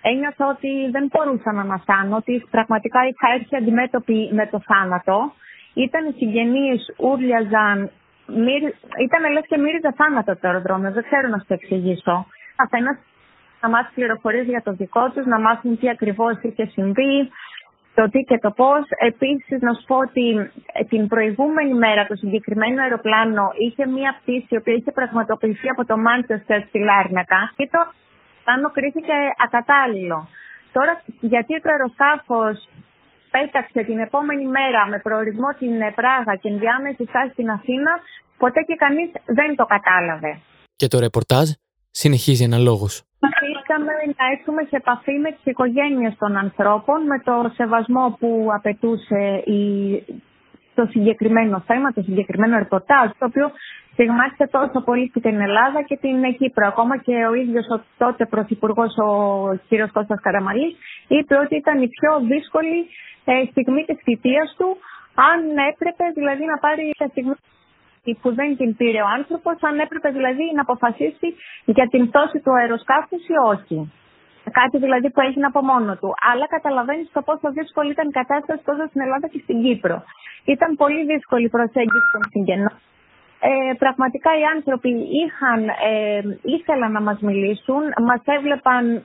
ένιωθα 0.01 0.47
ότι 0.47 0.71
δεν 0.91 1.09
μπορούσα 1.11 1.51
να 1.51 1.61
αναστάνω, 1.61 2.15
ότι 2.15 2.47
πραγματικά 2.51 2.99
είχα 3.09 3.33
έρθει 3.35 3.55
αντιμέτωπη 3.55 4.29
με 4.33 4.47
το 4.47 4.59
θάνατο. 4.69 5.33
Ήταν 5.73 6.05
οι 6.07 6.13
συγγενείς, 6.17 6.81
ούρλιαζαν, 6.97 7.91
ήταν 9.05 9.21
λες 9.33 9.45
και 9.47 9.57
μύριζα 9.57 9.93
θάνατο 9.97 10.31
το 10.33 10.47
αεροδρόμιο, 10.47 10.91
δεν 10.91 11.03
ξέρω 11.03 11.27
να 11.27 11.37
σου 11.37 11.45
το 11.47 11.53
εξηγήσω. 11.53 12.25
Καθένας 12.55 12.97
να 13.61 13.69
μάθει 13.69 13.93
πληροφορίες 13.93 14.45
για 14.45 14.61
το 14.61 14.71
δικό 14.71 15.09
τους, 15.09 15.25
να 15.25 15.39
μάθουν 15.39 15.79
τι 15.79 15.89
ακριβώς 15.89 16.33
είχε 16.41 16.65
συμβεί. 16.65 17.29
Το 17.99 18.05
τι 18.13 18.21
και 18.29 18.39
το 18.45 18.51
πώς. 18.61 18.83
Επίσης 19.11 19.57
να 19.67 19.71
σου 19.73 19.83
πω 19.89 19.97
ότι 20.07 20.25
ε, 20.77 20.83
την 20.91 21.03
προηγούμενη 21.13 21.73
μέρα 21.85 22.01
το 22.09 22.15
συγκεκριμένο 22.21 22.81
αεροπλάνο 22.83 23.45
είχε 23.65 23.83
μία 23.95 24.11
πτήση 24.19 24.51
η 24.55 24.57
οποία 24.61 24.75
είχε 24.79 24.91
πραγματοποιηθεί 24.99 25.67
από 25.73 25.83
το 25.89 25.95
Μάντσεστερ 26.05 26.59
στη 26.69 26.79
Λάρνακα 26.89 27.41
και 27.57 27.65
το 27.73 27.79
αεροπλάνο 27.79 28.67
κρίθηκε 28.77 29.15
ακατάλληλο. 29.45 30.19
Τώρα 30.75 30.93
γιατί 31.31 31.53
το 31.63 31.69
αεροσκάφος 31.73 32.55
πέταξε 33.35 33.79
την 33.89 33.99
επόμενη 34.07 34.45
μέρα 34.57 34.81
με 34.91 34.97
προορισμό 35.05 35.49
την 35.61 35.73
Πράγα 35.99 36.33
και 36.41 36.49
ενδιάμεση 36.53 37.03
στάση 37.11 37.31
στην 37.35 37.49
Αθήνα, 37.57 37.91
ποτέ 38.43 38.61
και 38.67 38.75
κανείς 38.83 39.09
δεν 39.39 39.49
το 39.59 39.65
κατάλαβε. 39.73 40.31
Και 40.79 40.87
το 40.87 40.99
ρεπορτάζ 40.99 41.47
συνεχίζει 41.91 42.43
αναλόγως. 42.43 42.93
Θέλαμε 43.71 43.93
να 44.17 44.25
έρθουμε 44.33 44.61
σε 44.69 44.75
επαφή 44.75 45.15
με 45.25 45.31
τις 45.31 45.45
οικογένειες 45.51 46.13
των 46.19 46.37
ανθρώπων, 46.37 46.99
με 47.11 47.19
το 47.19 47.51
σεβασμό 47.53 48.15
που 48.19 48.47
απαιτούσε 48.57 49.21
η, 49.45 49.61
το 50.75 50.85
συγκεκριμένο 50.89 51.63
θέμα, 51.67 51.93
το 51.93 52.01
συγκεκριμένο 52.01 52.57
ρεπορτάζ, 52.57 53.07
το 53.19 53.25
οποίο 53.25 53.51
στιγμάτισε 53.93 54.47
τόσο 54.51 54.79
πολύ 54.87 55.09
και 55.09 55.19
την 55.19 55.39
Ελλάδα 55.47 55.81
και 55.81 55.97
την 55.97 56.17
Κύπρο. 56.37 56.67
Ακόμα 56.67 56.97
και 56.97 57.15
ο 57.31 57.33
ίδιος 57.33 57.65
ο 57.75 57.81
τότε 57.97 58.25
Πρωθυπουργός, 58.25 58.97
ο 58.97 59.09
κ. 59.69 59.91
Κώστας 59.93 60.19
Καραμαλής, 60.21 60.75
είπε 61.07 61.35
ότι 61.43 61.55
ήταν 61.55 61.81
η 61.81 61.87
πιο 61.87 62.11
δύσκολη 62.31 62.77
ε, 63.25 63.33
στιγμή 63.51 63.83
της 63.85 63.97
θητείας 64.03 64.55
του, 64.57 64.77
αν 65.29 65.39
έπρεπε 65.71 66.03
δηλαδή 66.13 66.45
να 66.45 66.57
πάρει 66.57 66.91
τα 66.97 67.07
στιγμή 67.07 67.33
που 68.21 68.29
δεν 68.39 68.57
την 68.57 68.75
πήρε 68.77 69.01
ο 69.01 69.09
άνθρωπος, 69.17 69.55
αν 69.69 69.79
έπρεπε 69.85 70.09
δηλαδή 70.17 70.45
να 70.55 70.61
αποφασίσει 70.61 71.27
για 71.65 71.87
την 71.87 72.01
πτώση 72.09 72.39
του 72.43 72.51
αεροσκάφους 72.59 73.23
ή 73.33 73.35
όχι. 73.53 73.77
Κάτι 74.59 74.77
δηλαδή 74.77 75.07
που 75.11 75.21
έγινε 75.21 75.45
από 75.45 75.61
μόνο 75.71 75.91
του. 75.99 76.09
Αλλά 76.31 76.45
καταλαβαίνεις 76.55 77.07
το 77.11 77.21
πόσο 77.21 77.47
δύσκολη 77.57 77.91
ήταν 77.91 78.07
η 78.07 78.15
κατάσταση 78.21 78.61
τόσο 78.69 78.83
στην 78.89 79.01
Ελλάδα 79.01 79.27
και 79.27 79.39
στην 79.43 79.57
Κύπρο. 79.63 80.03
Ήταν 80.53 80.75
πολύ 80.75 81.05
δύσκολη 81.05 81.45
η 81.45 81.53
προσέγγιση 81.57 82.07
των 82.13 82.23
συγγενών. 82.31 82.75
Ε, 83.41 83.73
πραγματικά 83.83 84.31
οι 84.39 84.43
άνθρωποι 84.55 84.91
είχαν, 85.23 85.61
ε, 85.91 86.21
ήθελαν 86.41 86.91
να 86.91 87.01
μας 87.01 87.19
μιλήσουν, 87.19 87.81
μας 88.09 88.21
έβλεπαν 88.25 89.03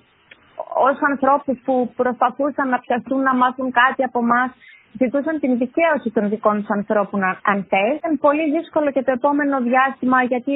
ως 0.89 0.99
ανθρώπους 1.11 1.57
που 1.65 1.93
προσπαθούσαν 1.97 2.69
να 2.69 2.79
πιαστούν 2.79 3.23
να 3.23 3.35
μάθουν 3.35 3.71
κάτι 3.71 4.03
από 4.05 4.19
εμά 4.19 4.55
ζητούσαν 5.01 5.41
την 5.41 5.59
δικαίωση 5.59 6.11
των 6.15 6.29
δικών 6.29 6.55
τους 6.61 6.71
ανθρώπων 6.79 7.21
αν 7.25 7.59
θες. 7.71 7.97
Ήταν 7.97 8.19
πολύ 8.19 8.45
δύσκολο 8.57 8.91
και 8.91 9.03
το 9.03 9.13
επόμενο 9.19 9.61
διάστημα 9.69 10.23
γιατί 10.23 10.55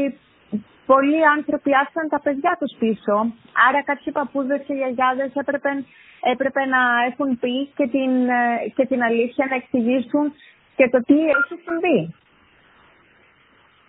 πολλοί 0.87 1.21
άνθρωποι 1.37 1.71
άφησαν 1.83 2.09
τα 2.09 2.21
παιδιά 2.25 2.53
τους 2.61 2.73
πίσω. 2.79 3.15
Άρα 3.67 3.81
κάποιοι 3.91 4.13
παππούδες 4.13 4.61
και 4.67 4.75
γιαγιάδες 4.81 5.31
έπρεπε, 5.43 5.71
έπρεπε 6.33 6.61
να 6.75 6.83
έχουν 7.09 7.29
πει 7.43 7.55
και 7.79 7.87
την, 7.95 8.13
και 8.77 8.85
την 8.91 9.01
αλήθεια, 9.09 9.45
να 9.51 9.55
εξηγήσουν 9.61 10.25
και 10.77 10.89
το 10.93 10.99
τι 11.07 11.19
έχει 11.37 11.55
συμβεί. 11.67 12.01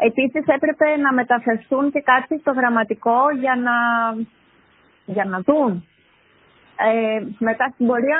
Επίσης 0.09 0.43
έπρεπε 0.57 0.87
να 1.05 1.13
μεταφερθούν 1.13 1.91
και 1.91 2.01
κάτι 2.01 2.39
στο 2.39 2.51
γραμματικό 2.51 3.19
για 3.39 3.55
να, 3.65 3.75
για 5.05 5.25
να 5.25 5.39
δουν. 5.39 5.71
Ε, 6.87 7.21
μετά 7.39 7.69
στην 7.73 7.87
πορεία 7.87 8.19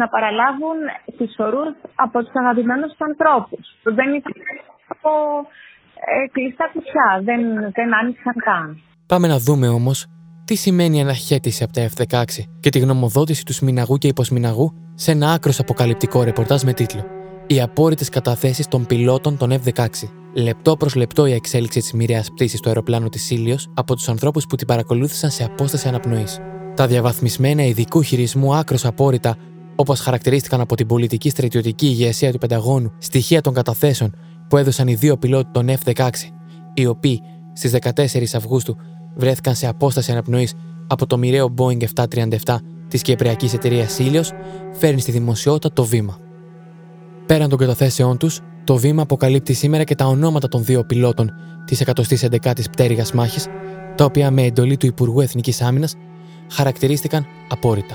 να 0.00 0.06
παραλάβουν 0.14 0.78
τις 1.18 1.32
ορούς 1.46 1.74
από 1.94 2.16
τους 2.24 2.34
αγαπημένους 2.42 2.88
τους 2.90 3.06
ανθρώπους. 3.10 3.64
Δεν 3.98 4.08
ήταν 4.20 4.34
από 4.94 5.10
ε, 6.10 6.28
κλειστά 6.32 6.64
κουτιά, 6.72 7.08
δεν, 7.28 7.40
δεν 7.76 7.88
άνοιξαν 8.00 8.34
καν. 8.46 8.66
Πάμε 9.06 9.26
να 9.28 9.38
δούμε 9.38 9.68
όμως 9.68 10.06
τι 10.44 10.54
σημαίνει 10.54 11.00
αναχέτηση 11.00 11.62
από 11.64 11.72
τα 11.72 11.88
F-16 11.88 12.24
και 12.60 12.70
τη 12.70 12.78
γνωμοδότηση 12.78 13.44
του 13.44 13.52
Σμιναγού 13.52 13.96
και 13.96 14.08
Υποσμιναγού 14.08 14.74
σε 14.94 15.10
ένα 15.10 15.32
άκρος 15.32 15.58
αποκαλυπτικό 15.58 16.22
ρεπορτάζ 16.22 16.62
με 16.62 16.72
τίτλο 16.72 17.04
Οι 17.46 17.60
απόρριτες 17.60 18.08
καταθέσεις 18.08 18.68
των 18.68 18.86
πιλότων 18.86 19.36
των 19.36 19.52
F-16. 19.52 19.86
Λεπτό 20.34 20.76
προς 20.76 20.94
λεπτό 20.94 21.26
η 21.26 21.32
εξέλιξη 21.32 21.80
της 21.80 21.92
μοιραίας 21.92 22.30
πτήσης 22.30 22.60
του 22.60 22.68
αεροπλάνου 22.68 23.08
της 23.08 23.30
Ήλιος 23.30 23.70
από 23.74 23.94
τους 23.94 24.08
ανθρώπους 24.08 24.46
που 24.46 24.56
την 24.56 24.66
παρακολούθησαν 24.66 25.30
σε 25.30 25.44
απόσταση 25.44 25.88
αναπνοής. 25.88 26.40
Τα 26.76 26.86
διαβαθμισμένα 26.86 27.62
ειδικού 27.62 28.02
χειρισμού 28.02 28.54
άκρος 28.54 28.84
απόρριτα 28.84 29.36
όπως 29.76 30.00
χαρακτηρίστηκαν 30.00 30.60
από 30.60 30.76
την 30.76 30.86
πολιτική 30.86 31.30
στρατιωτική 31.30 31.86
ηγεσία 31.86 32.32
του 32.32 32.38
Πενταγώνου, 32.38 32.92
στοιχεία 32.98 33.40
των 33.40 33.54
καταθέσεων 33.54 34.16
που 34.48 34.56
έδωσαν 34.56 34.88
οι 34.88 34.94
δύο 34.94 35.16
πιλότοι 35.16 35.50
των 35.52 35.68
F-16, 35.68 36.08
οι 36.74 36.86
οποίοι 36.86 37.20
στις 37.52 37.72
14 37.72 38.34
Αυγούστου 38.34 38.76
βρέθηκαν 39.14 39.54
σε 39.54 39.66
απόσταση 39.66 40.12
αναπνοής 40.12 40.54
από 40.86 41.06
το 41.06 41.18
μοιραίο 41.18 41.54
Boeing 41.58 41.82
737 42.44 42.56
της 42.88 43.02
κυπριακής 43.02 43.54
εταιρείας 43.54 43.98
Ήλιο, 43.98 44.22
φέρνει 44.72 45.00
στη 45.00 45.10
δημοσιότητα 45.12 45.72
το 45.72 45.84
βήμα. 45.84 46.18
Πέραν 47.26 47.48
των 47.48 47.58
καταθέσεών 47.58 48.18
τους, 48.18 48.40
το 48.64 48.76
βήμα 48.76 49.02
αποκαλύπτει 49.02 49.52
σήμερα 49.52 49.84
και 49.84 49.94
τα 49.94 50.06
ονόματα 50.06 50.48
των 50.48 50.64
δύο 50.64 50.84
πιλότων 50.84 51.30
της 51.64 51.80
111η 51.80 52.70
πτέρυγας 52.70 53.12
μάχης, 53.12 53.46
τα 53.94 54.04
οποία 54.04 54.30
με 54.30 54.42
εντολή 54.42 54.76
του 54.76 54.86
Υπουργού 54.86 55.20
Εθνικής 55.20 55.62
Άμυνας 55.62 55.94
χαρακτηρίστηκαν 56.50 57.26
απόρριτα. 57.48 57.94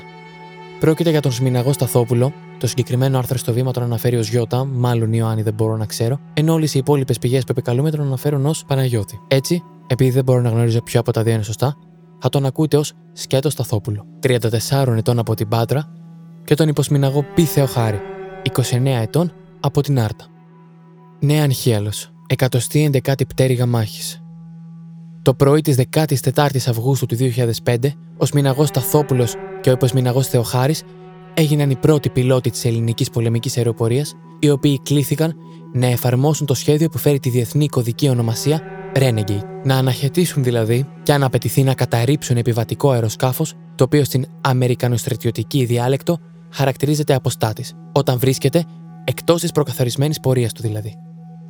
Πρόκειται 0.80 1.10
για 1.10 1.22
τον 1.22 1.32
Σμιναγό 1.32 1.74
Σταθόπουλο, 1.74 2.34
το 2.58 2.68
συγκεκριμένο 2.68 3.18
άρθρο 3.18 3.38
στο 3.38 3.54
βήμα 3.54 3.72
τον 3.72 3.84
αναφέρει 3.84 4.16
ως 4.16 4.30
Γιώτα, 4.30 4.66
μάλλον 4.66 5.14
Ιωάννη 5.14 5.42
δεν 5.42 5.54
μπορώ 5.54 5.78
να 5.78 5.86
ξέρω, 5.86 6.20
ενώ 6.34 6.54
όλες 6.54 6.74
οι 6.74 6.80
υπόλοιπες 6.80 7.20
πηγές 7.20 7.44
που 7.44 7.52
επικαλούμε 7.52 7.92
τον 7.92 8.02
αναφέρουν 8.02 8.46
ως 8.46 8.66
Παναγιώτη. 8.66 9.20
Έτσι, 9.28 9.64
επειδή 9.88 10.10
δεν 10.10 10.24
μπορώ 10.24 10.42
να 10.42 10.50
γνωρίζω 10.50 10.82
ποιο 10.82 11.00
από 11.00 11.12
τα 11.12 11.24
δύο 11.24 11.34
είναι 11.34 11.44
σωστά, 11.44 11.78
θα 12.20 12.30
τον 12.30 12.46
ακούτε 12.46 12.78
ως 12.78 12.94
Σκέτος 13.14 13.54
Σταθόπουλο, 13.54 14.06
34 14.20 14.98
ετών 14.98 15.20
από 15.20 15.36
την 15.36 15.48
Πάτρα, 15.48 15.94
και 16.44 16.56
τον 16.56 16.68
υποσμιναγό 16.68 17.26
Πι 17.36 17.44
Θεοχάρη, 17.44 18.02
29 18.44 19.02
ετών 19.02 19.32
από 19.60 19.82
την 19.82 20.00
Άρτα. 20.00 20.26
Νέα 21.20 21.44
Ανχίαλος, 21.44 22.12
111η 22.28 23.28
πτέρυγα 23.28 23.66
μάχης. 23.66 24.19
Το 25.22 25.34
πρωί 25.34 25.62
της 25.62 25.78
14η 25.96 26.58
Αυγούστου 26.68 27.06
του 27.06 27.16
2005, 27.64 27.76
ο 28.18 28.26
Σμιναγός 28.26 28.68
Σταθόπουλος 28.68 29.36
και 29.62 29.70
ο 29.70 29.72
υποσμηναγό 29.72 30.22
Θεοχάρης 30.22 30.84
έγιναν 31.34 31.70
οι 31.70 31.76
πρώτοι 31.76 32.10
πιλότοι 32.10 32.50
της 32.50 32.66
ελληνικής 32.66 33.10
πολεμικής 33.10 33.58
αεροπορίας, 33.58 34.14
οι 34.40 34.50
οποίοι 34.50 34.80
κλήθηκαν 34.84 35.36
να 35.74 35.86
εφαρμόσουν 35.86 36.46
το 36.46 36.54
σχέδιο 36.54 36.90
που 36.90 36.98
φέρει 36.98 37.20
τη 37.20 37.30
διεθνή 37.30 37.68
κωδική 37.68 38.10
ονομασία 38.10 38.62
Renegade. 38.96 39.42
Να 39.64 39.76
αναχαιτήσουν 39.76 40.44
δηλαδή 40.44 40.86
και 41.04 41.14
αν 41.14 41.24
απαιτηθεί 41.24 41.64
να 41.64 41.74
καταρρύψουν 41.74 42.38
επιβατικό 42.38 42.92
αεροσκάφος, 42.92 43.54
το 43.76 43.84
οποίο 43.84 44.04
στην 44.04 44.26
Αμερικανοστρατιωτική 44.42 45.66
διάλεκτο 45.66 46.18
χαρακτηρίζεται 46.52 47.14
αποστάτης, 47.14 47.74
όταν 47.92 48.20
βρίσκεται 48.20 48.64
εκτός 49.04 49.42
της 49.42 49.52
προκαθορισμένης 49.52 50.20
πορείας 50.20 50.54
του 50.54 50.62
δηλαδή. 50.62 50.96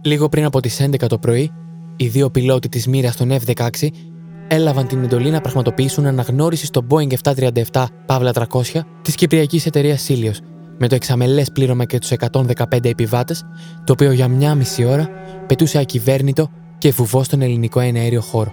Λίγο 0.01 0.29
πριν 0.29 0.45
από 0.45 0.60
τις 0.60 0.79
11 0.79 1.08
το 1.08 1.17
πρωί, 1.17 1.51
οι 2.01 2.07
δύο 2.07 2.29
πιλότοι 2.29 2.69
της 2.69 2.88
μοίρας 2.88 3.15
των 3.15 3.31
F-16 3.31 3.88
έλαβαν 4.47 4.88
την 4.88 5.03
εντολή 5.03 5.29
να 5.29 5.41
πραγματοποιήσουν 5.41 6.05
αναγνώριση 6.05 6.65
στο 6.65 6.85
Boeing 6.89 7.13
737 7.71 7.85
Παύλα 8.05 8.31
300 8.33 8.62
της 9.01 9.15
κυπριακής 9.15 9.65
εταιρείας 9.65 10.01
Σίλιο, 10.01 10.33
με 10.77 10.88
το 10.88 10.95
εξαμελές 10.95 11.51
πλήρωμα 11.51 11.85
και 11.85 11.99
τους 11.99 12.12
115 12.12 12.89
επιβάτες, 12.89 13.45
το 13.83 13.93
οποίο 13.93 14.12
για 14.12 14.27
μια 14.27 14.55
μισή 14.55 14.85
ώρα 14.85 15.09
πετούσε 15.47 15.79
ακυβέρνητο 15.79 16.49
και 16.77 16.91
βουβό 16.91 17.23
στον 17.23 17.41
ελληνικό 17.41 17.79
εναέριο 17.79 18.21
χώρο. 18.21 18.51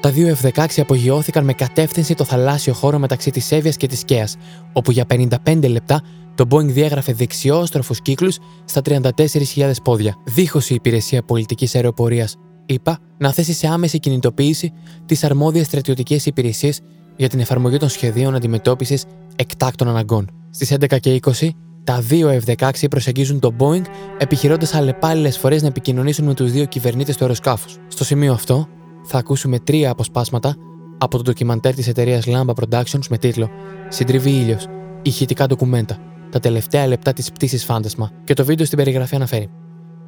Τα 0.00 0.10
δύο 0.10 0.36
F-16 0.42 0.66
απογειώθηκαν 0.76 1.44
με 1.44 1.52
κατεύθυνση 1.52 2.14
το 2.14 2.24
θαλάσσιο 2.24 2.72
χώρο 2.72 2.98
μεταξύ 2.98 3.30
της 3.30 3.52
Εύβοιας 3.52 3.76
και 3.76 3.86
της 3.86 4.04
Καία, 4.04 4.28
όπου 4.72 4.90
για 4.90 5.04
55 5.44 5.68
λεπτά 5.68 6.02
το 6.34 6.44
Boeing 6.50 6.66
διέγραφε 6.66 7.12
δεξιόστροφους 7.12 8.00
κύκλους 8.00 8.38
στα 8.64 8.82
34.000 8.84 9.70
πόδια, 9.82 10.16
δίχως 10.24 10.70
η 10.70 10.74
υπηρεσία 10.74 11.22
πολιτικής 11.22 11.74
αεροπορίας 11.74 12.36
είπα 12.66 12.98
να 13.18 13.32
θέσει 13.32 13.52
σε 13.52 13.66
άμεση 13.66 13.98
κινητοποίηση 13.98 14.72
τις 15.06 15.24
αρμόδιες 15.24 15.66
στρατιωτικές 15.66 16.26
υπηρεσίες 16.26 16.80
για 17.16 17.28
την 17.28 17.40
εφαρμογή 17.40 17.76
των 17.76 17.88
σχεδίων 17.88 18.34
αντιμετώπισης 18.34 19.04
εκτάκτων 19.36 19.88
αναγκών. 19.88 20.30
Στις 20.50 20.72
11 20.72 20.98
και 21.00 21.20
20, 21.22 21.48
τα 21.84 22.00
δύο 22.00 22.40
F-16 22.46 22.70
προσεγγίζουν 22.90 23.40
το 23.40 23.54
Boeing, 23.58 23.82
επιχειρώντας 24.18 24.74
αλλεπάλληλες 24.74 25.38
φορές 25.38 25.62
να 25.62 25.68
επικοινωνήσουν 25.68 26.24
με 26.24 26.34
τους 26.34 26.52
δύο 26.52 26.64
κυβερνήτες 26.64 27.16
του 27.16 27.24
αεροσκάφους. 27.24 27.76
Στο 27.88 28.04
σημείο 28.04 28.32
αυτό, 28.32 28.68
θα 29.04 29.18
ακούσουμε 29.18 29.58
τρία 29.58 29.90
αποσπάσματα 29.90 30.56
από 30.98 31.16
το 31.16 31.22
ντοκιμαντέρ 31.22 31.74
της 31.74 31.88
εταιρείας 31.88 32.24
Lamba 32.26 32.52
Productions 32.54 33.06
με 33.10 33.18
τίτλο 33.18 33.50
Συντριβή 33.88 34.30
ήλιος, 34.30 34.66
ηχητικά 35.02 35.46
ντοκουμέντα, 35.46 35.98
τα 36.30 36.40
τελευταία 36.40 36.86
λεπτά 36.86 37.12
της 37.12 37.32
πτήσης 37.32 37.64
Φάντασμα, 37.64 38.10
και 38.24 38.34
το 38.34 38.44
βίντεο 38.44 38.66
στην 38.66 38.78
περιγραφή 38.78 39.14
αναφέρει 39.14 39.48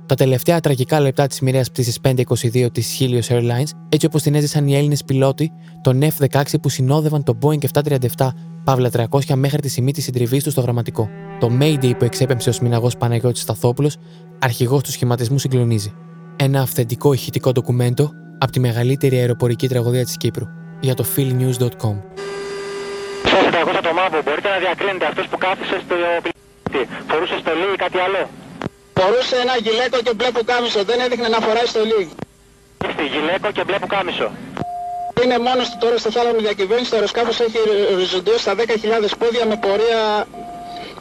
τα 0.08 0.14
τελευταία 0.14 0.60
τραγικά 0.60 1.00
λεπτά 1.00 1.26
της 1.26 1.40
μοιραίας 1.40 1.70
πτήση 1.70 2.00
522 2.02 2.68
της 2.72 2.98
Helios 3.00 3.34
Airlines, 3.34 3.70
έτσι 3.88 4.06
όπως 4.06 4.22
την 4.22 4.34
έζησαν 4.34 4.66
οι 4.68 4.76
Έλληνες 4.76 5.04
πιλότοι 5.04 5.52
των 5.82 6.02
F-16 6.02 6.42
που 6.62 6.68
συνόδευαν 6.68 7.22
το 7.22 7.38
Boeing 7.42 7.80
737 8.16 8.28
Παύλα 8.64 8.90
300 8.96 9.34
μέχρι 9.34 9.60
τη 9.60 9.68
σημεία 9.68 9.92
της 9.92 10.04
συντριβής 10.04 10.44
του 10.44 10.50
στο 10.50 10.60
γραμματικό. 10.60 11.08
Το 11.40 11.50
Mayday 11.60 11.98
που 11.98 12.04
εξέπεμψε 12.04 12.48
ως 12.48 12.60
μηναγός 12.60 12.96
Παναγιώτης 12.96 13.42
Σταθόπουλος, 13.42 13.96
αρχηγός 14.38 14.82
του 14.82 14.90
σχηματισμού, 14.90 15.38
συγκλονίζει. 15.38 15.92
Ένα 16.36 16.60
αυθεντικό 16.60 17.12
ηχητικό 17.12 17.52
ντοκουμέντο 17.52 18.10
από 18.38 18.52
τη 18.52 18.60
μεγαλύτερη 18.60 19.16
αεροπορική 19.16 19.68
τραγωδία 19.68 20.04
της 20.04 20.16
Κύπρου 20.16 20.46
για 20.80 20.94
το 20.94 21.04
philnews.com. 21.16 21.96
Σα 23.24 23.58
εγώ 23.58 23.70
το 23.82 23.92
μάπο, 23.94 24.18
μπορείτε 24.24 24.48
να 24.48 24.58
διακρίνετε 24.58 25.06
αυτός 25.06 25.26
που 25.28 25.38
κάθισε 25.38 25.80
στο 25.84 25.94
Τι, 26.70 26.78
φορούσε 27.08 27.36
στολή 27.38 27.68
ή 27.74 27.76
κάτι 27.76 27.98
άλλο; 27.98 28.28
Φορούσε 28.98 29.36
ένα 29.44 29.56
γυλαίκο 29.64 29.98
και 30.06 30.12
μπλε 30.14 30.30
πουκάμισο, 30.30 30.84
δεν 30.84 31.00
έδειχνε 31.00 31.28
να 31.28 31.40
φοράει 31.46 31.66
στολή. 31.66 32.10
Ήρθε 32.84 33.04
γυλαίκο 33.12 33.48
και 33.56 33.64
μπλε 33.64 33.78
κάμισο. 33.94 34.28
Είναι 35.22 35.38
μόνος 35.38 35.66
του 35.70 35.76
τώρα 35.80 35.98
στο 35.98 36.10
θάλαμο 36.10 36.38
διακυβέρνηση. 36.38 36.90
Το 36.90 36.96
αεροσκάφο 36.96 37.44
έχει 37.44 37.58
οριζοντιώσει 37.94 38.38
στα 38.38 38.54
10.000 38.54 38.60
πόδια 39.18 39.44
με 39.46 39.56
πορεία 39.56 40.00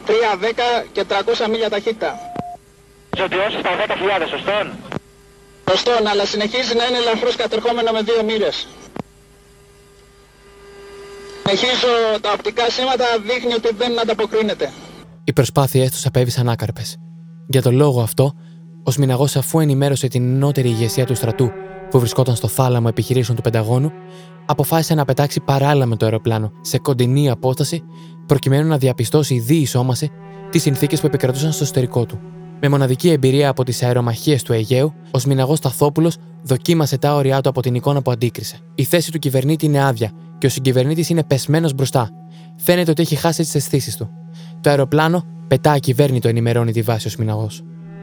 3, 0.07 0.11
10 0.41 0.85
και 0.91 1.03
300 1.09 1.49
μίλια 1.49 1.69
ταχύτητα. 1.69 2.11
Ζωτιώσει 3.17 3.57
στα 3.59 3.71
10.000, 4.21 4.27
σωστόν; 4.29 4.65
Σωστόν, 5.69 6.07
αλλά 6.07 6.25
συνεχίζει 6.25 6.75
να 6.75 6.85
είναι 6.85 6.97
ελαφρώς 6.97 7.35
κατερχόμενο 7.35 7.91
με 7.91 8.01
δύο 8.01 8.23
μοίρες. 8.23 8.67
Συνεχίζω 11.43 12.19
τα 12.21 12.31
οπτικά 12.31 12.69
σήματα 12.69 13.05
δείχνει 13.27 13.53
ότι 13.53 13.69
δεν 13.77 13.99
ανταποκρίνεται. 13.99 14.71
Οι 15.23 15.33
προσπάθειές 15.33 15.91
τους 15.91 16.05
απέβησαν 16.05 16.49
άκαρπες. 16.49 16.97
Για 17.47 17.61
τον 17.61 17.75
λόγο 17.75 18.01
αυτό, 18.01 18.33
ο 18.83 18.91
Σμιναγός, 18.91 19.35
αφού 19.35 19.59
ενημέρωσε 19.59 20.07
την 20.07 20.23
ενώτερη 20.23 20.69
ηγεσία 20.69 21.05
του 21.05 21.15
στρατού 21.15 21.51
που 21.89 21.99
βρισκόταν 21.99 22.35
στο 22.35 22.47
θάλαμο 22.47 22.87
επιχειρήσεων 22.89 23.37
του 23.37 23.43
Πενταγώνου, 23.43 23.91
αποφάσισε 24.45 24.93
να 24.93 25.05
πετάξει 25.05 25.39
παράλληλα 25.39 25.85
με 25.85 25.95
το 25.95 26.05
αεροπλάνο 26.05 26.51
σε 26.61 26.77
κοντινή 26.77 27.29
απόσταση, 27.29 27.83
προκειμένου 28.25 28.67
να 28.67 28.77
διαπιστώσει 28.77 29.33
ή 29.33 29.39
διεισόμασε 29.39 30.09
τις 30.49 30.61
συνθήκες 30.61 30.99
που 30.99 31.05
επικρατούσαν 31.05 31.51
στο 31.51 31.63
εσωτερικό 31.63 32.05
του. 32.05 32.19
Με 32.59 32.69
μοναδική 32.69 33.09
εμπειρία 33.09 33.49
από 33.49 33.63
τις 33.63 33.83
αερομαχίες 33.83 34.43
του 34.43 34.53
Αιγαίου, 34.53 34.93
ο 35.11 35.19
Σμιναγός 35.19 35.59
Ταθόπουλο 35.59 36.11
δοκίμασε 36.43 36.97
τα 36.97 37.15
όρια 37.15 37.41
του 37.41 37.49
από 37.49 37.61
την 37.61 37.75
εικόνα 37.75 38.01
που 38.01 38.11
αντίκρισε. 38.11 38.57
Η 38.75 38.83
θέση 38.83 39.11
του 39.11 39.19
κυβερνήτη 39.19 39.65
είναι 39.65 39.83
άδεια 39.85 40.11
και 40.37 40.45
ο 40.45 40.49
συγκυβερνήτης 40.49 41.09
είναι 41.09 41.23
πεσμένος 41.23 41.73
μπροστά. 41.73 42.09
Φαίνεται 42.57 42.91
ότι 42.91 43.01
έχει 43.01 43.15
χάσει 43.15 43.41
τις 43.41 43.55
αισθήσεις 43.55 43.97
του. 43.97 44.09
Το 44.67 44.73
αεροπλάνο 44.73 45.23
πετά 45.47 45.71
ακυβέρνητο, 45.71 46.27
ενημερώνει 46.27 46.71
τη 46.71 46.81
βάση 46.81 47.07
ο 47.07 47.09
Σμιναγό. 47.09 47.49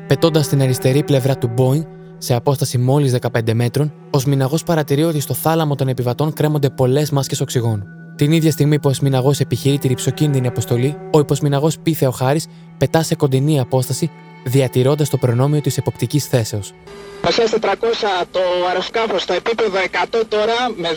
Πετώντας 0.07 0.45
στην 0.45 0.63
αριστερή 0.63 1.03
πλευρά 1.03 1.39
του 1.39 1.55
Boeing, 1.59 1.87
σε 2.19 2.35
απόσταση 2.35 2.79
μόλις 2.79 3.17
15 3.33 3.53
μέτρων, 3.53 3.93
ο 4.11 4.19
Σμιναγό 4.19 4.59
παρατηρεί 4.67 5.05
ότι 5.05 5.21
στο 5.21 5.35
θάλαμο 5.35 5.75
των 5.75 5.89
επιβατών 5.89 6.33
κρέμονται 6.33 6.71
πολλές 6.71 7.11
μάσκες 7.11 7.41
οξυγόνου. 7.41 7.83
Την 8.17 8.33
ίδια 8.33 8.51
στιγμή 8.51 8.79
που 8.79 8.89
ο 8.89 8.93
Σμιναγό 8.93 9.33
επιχειρεί 9.39 9.79
τη 9.79 9.89
ρηψοκίνδυνη 9.89 10.47
αποστολή, 10.47 10.97
ο 11.13 11.19
υποσμιναγός 11.19 11.79
Πίθεο 11.79 12.11
Χάρη 12.11 12.41
πετά 12.79 13.03
σε 13.03 13.15
κοντινή 13.15 13.61
απόσταση, 13.61 14.11
διατηρώντας 14.45 15.09
το 15.09 15.17
προνόμιο 15.17 15.61
της 15.61 15.77
εποπτικής 15.77 16.27
θέσεως. 16.27 16.73
Πασιά 17.21 17.45
400 17.45 18.27
το 18.31 18.41
αεροσκάφος 18.69 19.23
στο 19.23 19.33
επίπεδο 19.33 19.79
100 20.21 20.23
τώρα 20.29 20.55
με 20.77 20.89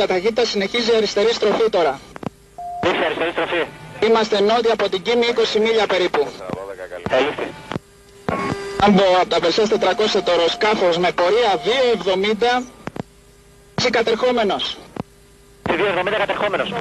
2,50 0.00 0.06
ταχύτητα 0.08 0.44
συνεχίζει 0.44 0.90
αριστερή 0.96 1.32
στροφή 1.32 1.70
τώρα. 1.70 2.00
Ήρθε 2.84 3.04
αριστερή 3.04 3.30
στροφή. 3.30 3.85
Είμαστε 4.02 4.40
νότια 4.40 4.72
από 4.72 4.88
την 4.88 5.02
Κίμη 5.02 5.26
20 5.54 5.60
μίλια 5.60 5.86
περίπου. 5.86 6.28
Ελήφθη. 7.08 7.52
Άμπο 8.80 9.02
από 9.20 9.28
τα 9.28 9.40
Περσές 9.40 9.68
400 9.68 10.22
το 10.24 10.30
αεροσκάφος 10.30 10.98
με 10.98 11.12
πορεία 11.12 11.60
2,70 12.60 12.62
είσαι 13.78 13.90
κατερχόμενος. 13.90 14.76
Στη 15.68 15.76
270 15.76 16.16
κατερχόμενος. 16.18 16.72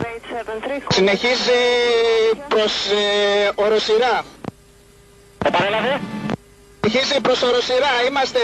Συνεχίζει 0.92 1.52
προς 2.48 2.74
ε, 2.90 3.52
οροσυρά. 3.56 4.26
Επανέλαβε. 5.46 6.02
Συνεχίζει 6.84 7.22
προς 7.22 7.42
οροσυρά. 7.42 7.90
Είμαστε 8.08 8.40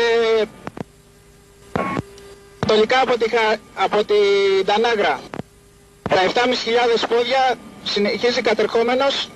ανατολικά 2.60 3.00
από, 3.02 3.18
τη, 3.18 3.30
Χα- 3.30 3.58
από 3.84 4.04
την 4.06 4.66
Τανάγρα. 4.66 5.20
Τα 6.10 6.18
7.500 6.26 7.06
πόδια 7.10 7.56
συνεχίζει 7.84 8.42
κατερχόμενος. 8.42 9.30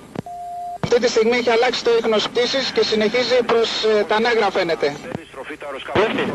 Αυτή 0.82 1.00
τη 1.00 1.08
στιγμή 1.08 1.36
έχει 1.36 1.50
αλλάξει 1.50 1.84
το 1.84 1.90
ίχνος 1.98 2.28
πτήσης 2.28 2.70
και 2.72 2.82
συνεχίζει 2.82 3.42
προς 3.46 3.84
ε, 3.84 4.04
Τανάγρα 4.08 4.50
φαίνεται. 4.50 4.96
Ήρθε. 5.94 6.32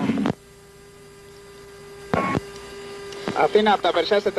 Αθήνα 3.35 3.73
από 3.73 3.81
τα 3.81 3.91
Περσάς 3.91 4.23
400 4.23 4.29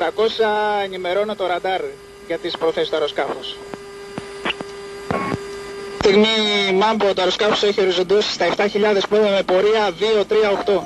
ενημερώνω 0.85 1.35
το 1.35 1.47
ραντάρ 1.47 1.81
για 2.27 2.39
τις 2.39 2.57
προθέσεις 2.59 2.89
του 2.89 2.95
αεροσκάφους. 2.95 3.57
Στιγμή 5.99 6.73
Μάμπο 6.75 7.15
το 7.15 7.21
αεροσκάφος 7.21 7.63
έχει 7.63 7.81
οριζοντώσει 7.81 8.33
στα 8.33 8.55
7.000 8.57 9.01
πόδια 9.09 9.31
με 9.31 9.43
πορεία 9.43 9.91
2-3-8. 10.67 10.83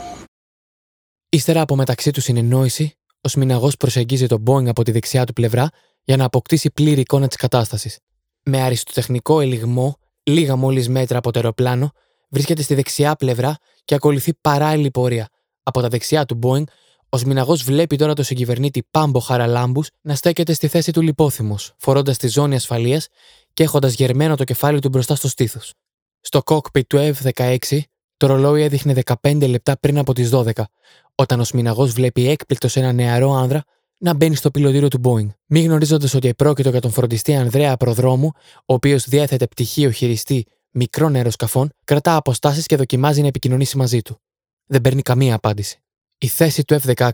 Ύστερα 1.29 1.61
από 1.61 1.77
μεταξύ 1.77 2.11
τους 2.11 2.25
συνεννόηση, 2.25 2.97
ο 3.21 3.29
Σμιναγός 3.29 3.77
προσεγγίζει 3.77 4.27
τον 4.27 4.43
Boeing 4.47 4.67
από 4.67 4.83
τη 4.83 4.91
δεξιά 4.91 5.25
του 5.25 5.33
πλευρά 5.33 5.69
για 6.07 6.17
να 6.17 6.25
αποκτήσει 6.25 6.71
πλήρη 6.71 7.01
εικόνα 7.01 7.27
της 7.27 7.37
κατάστασης. 7.37 7.99
Με 8.43 8.63
αριστοτεχνικό 8.63 9.41
ελιγμό, 9.41 9.99
λίγα 10.23 10.57
μόλις 10.57 10.89
μέτρα 10.89 11.19
από 11.19 11.31
το 11.31 11.39
αεροπλάνο, 11.39 11.93
βρίσκεται 12.29 12.63
στη 12.63 12.75
δεξιά 12.75 13.17
πλευρά 13.17 13.57
και 13.85 13.95
ακολουθεί 13.95 14.35
παράλληλη 14.41 14.91
πορεία. 14.91 15.29
Από 15.63 15.81
τα 15.81 15.89
δεξιά 15.89 16.25
του 16.25 16.39
Boeing, 16.43 16.65
ο 17.09 17.17
Σμιναγός 17.17 17.63
βλέπει 17.63 17.97
τώρα 17.97 18.15
τον 18.15 18.25
συγκυβερνήτη 18.25 18.87
Πάμπο 18.91 19.19
Χαραλάμπους 19.19 19.89
να 20.01 20.15
στέκεται 20.15 20.53
στη 20.53 20.69
θέση 20.69 20.93
του 20.93 21.01
λιπόθυμος, 21.01 21.75
φορώντας 21.77 22.17
τη 22.17 22.29
ζώνη 22.29 22.55
ασφαλείας 22.55 23.09
και 23.55 23.63
έχοντας 23.63 23.95
γερμένο 23.95 24.37
το 24.37 24.45
κεφάλι 24.45 24.81
του 24.81 24.89
μπροστά 24.89 25.15
στο 25.15 25.29
στήθος. 25.29 25.73
Στο 26.21 26.43
κόκπιτ 26.43 26.89
του 26.89 27.15
F-16, 27.15 27.57
το 28.17 28.27
ρολόι 28.27 28.63
έδειχνε 28.63 28.95
15 29.23 29.49
λεπτά 29.49 29.79
πριν 29.79 29.99
από 29.99 30.13
τις 30.13 30.31
12, 30.33 30.51
όταν 31.15 31.41
ο 31.41 31.45
Σμιναγός 31.45 31.93
βλέπει 31.93 32.29
έκπληκτος 32.29 32.77
ένα 32.77 32.93
νεαρό 32.93 33.33
άνδρα 33.33 33.65
να 33.99 34.15
μπαίνεις 34.15 34.39
στο 34.39 34.51
πιλωτήριο 34.51 34.89
του 34.89 35.01
Boeing. 35.05 35.29
Μη 35.47 35.61
γνωρίζοντας 35.61 36.15
ότι 36.15 36.29
επρόκειτο 36.29 36.71
για 36.71 36.81
τον 36.81 36.91
φροντιστή 36.91 37.35
Ανδρέα 37.35 37.77
Προδρόμου, 37.77 38.31
ο 38.57 38.75
οποίος 38.75 39.09
διέθετε 39.09 39.47
πτυχίο 39.47 39.91
χειριστή 39.91 40.47
μικρών 40.71 41.15
αεροσκαφών, 41.15 41.71
κρατά 41.85 42.17
αποστάσεις 42.17 42.67
και 42.67 42.77
δοκιμάζει 42.77 43.21
να 43.21 43.27
επικοινωνήσει 43.27 43.77
μαζί 43.77 44.03
του. 44.03 44.21
Δεν 44.67 44.81
παίρνει 44.81 45.03
καμία 45.03 45.35
απάντηση. 45.35 45.83
Η 46.19 46.27
θέση 46.27 46.65
του 46.65 46.81
F-16 46.81 47.11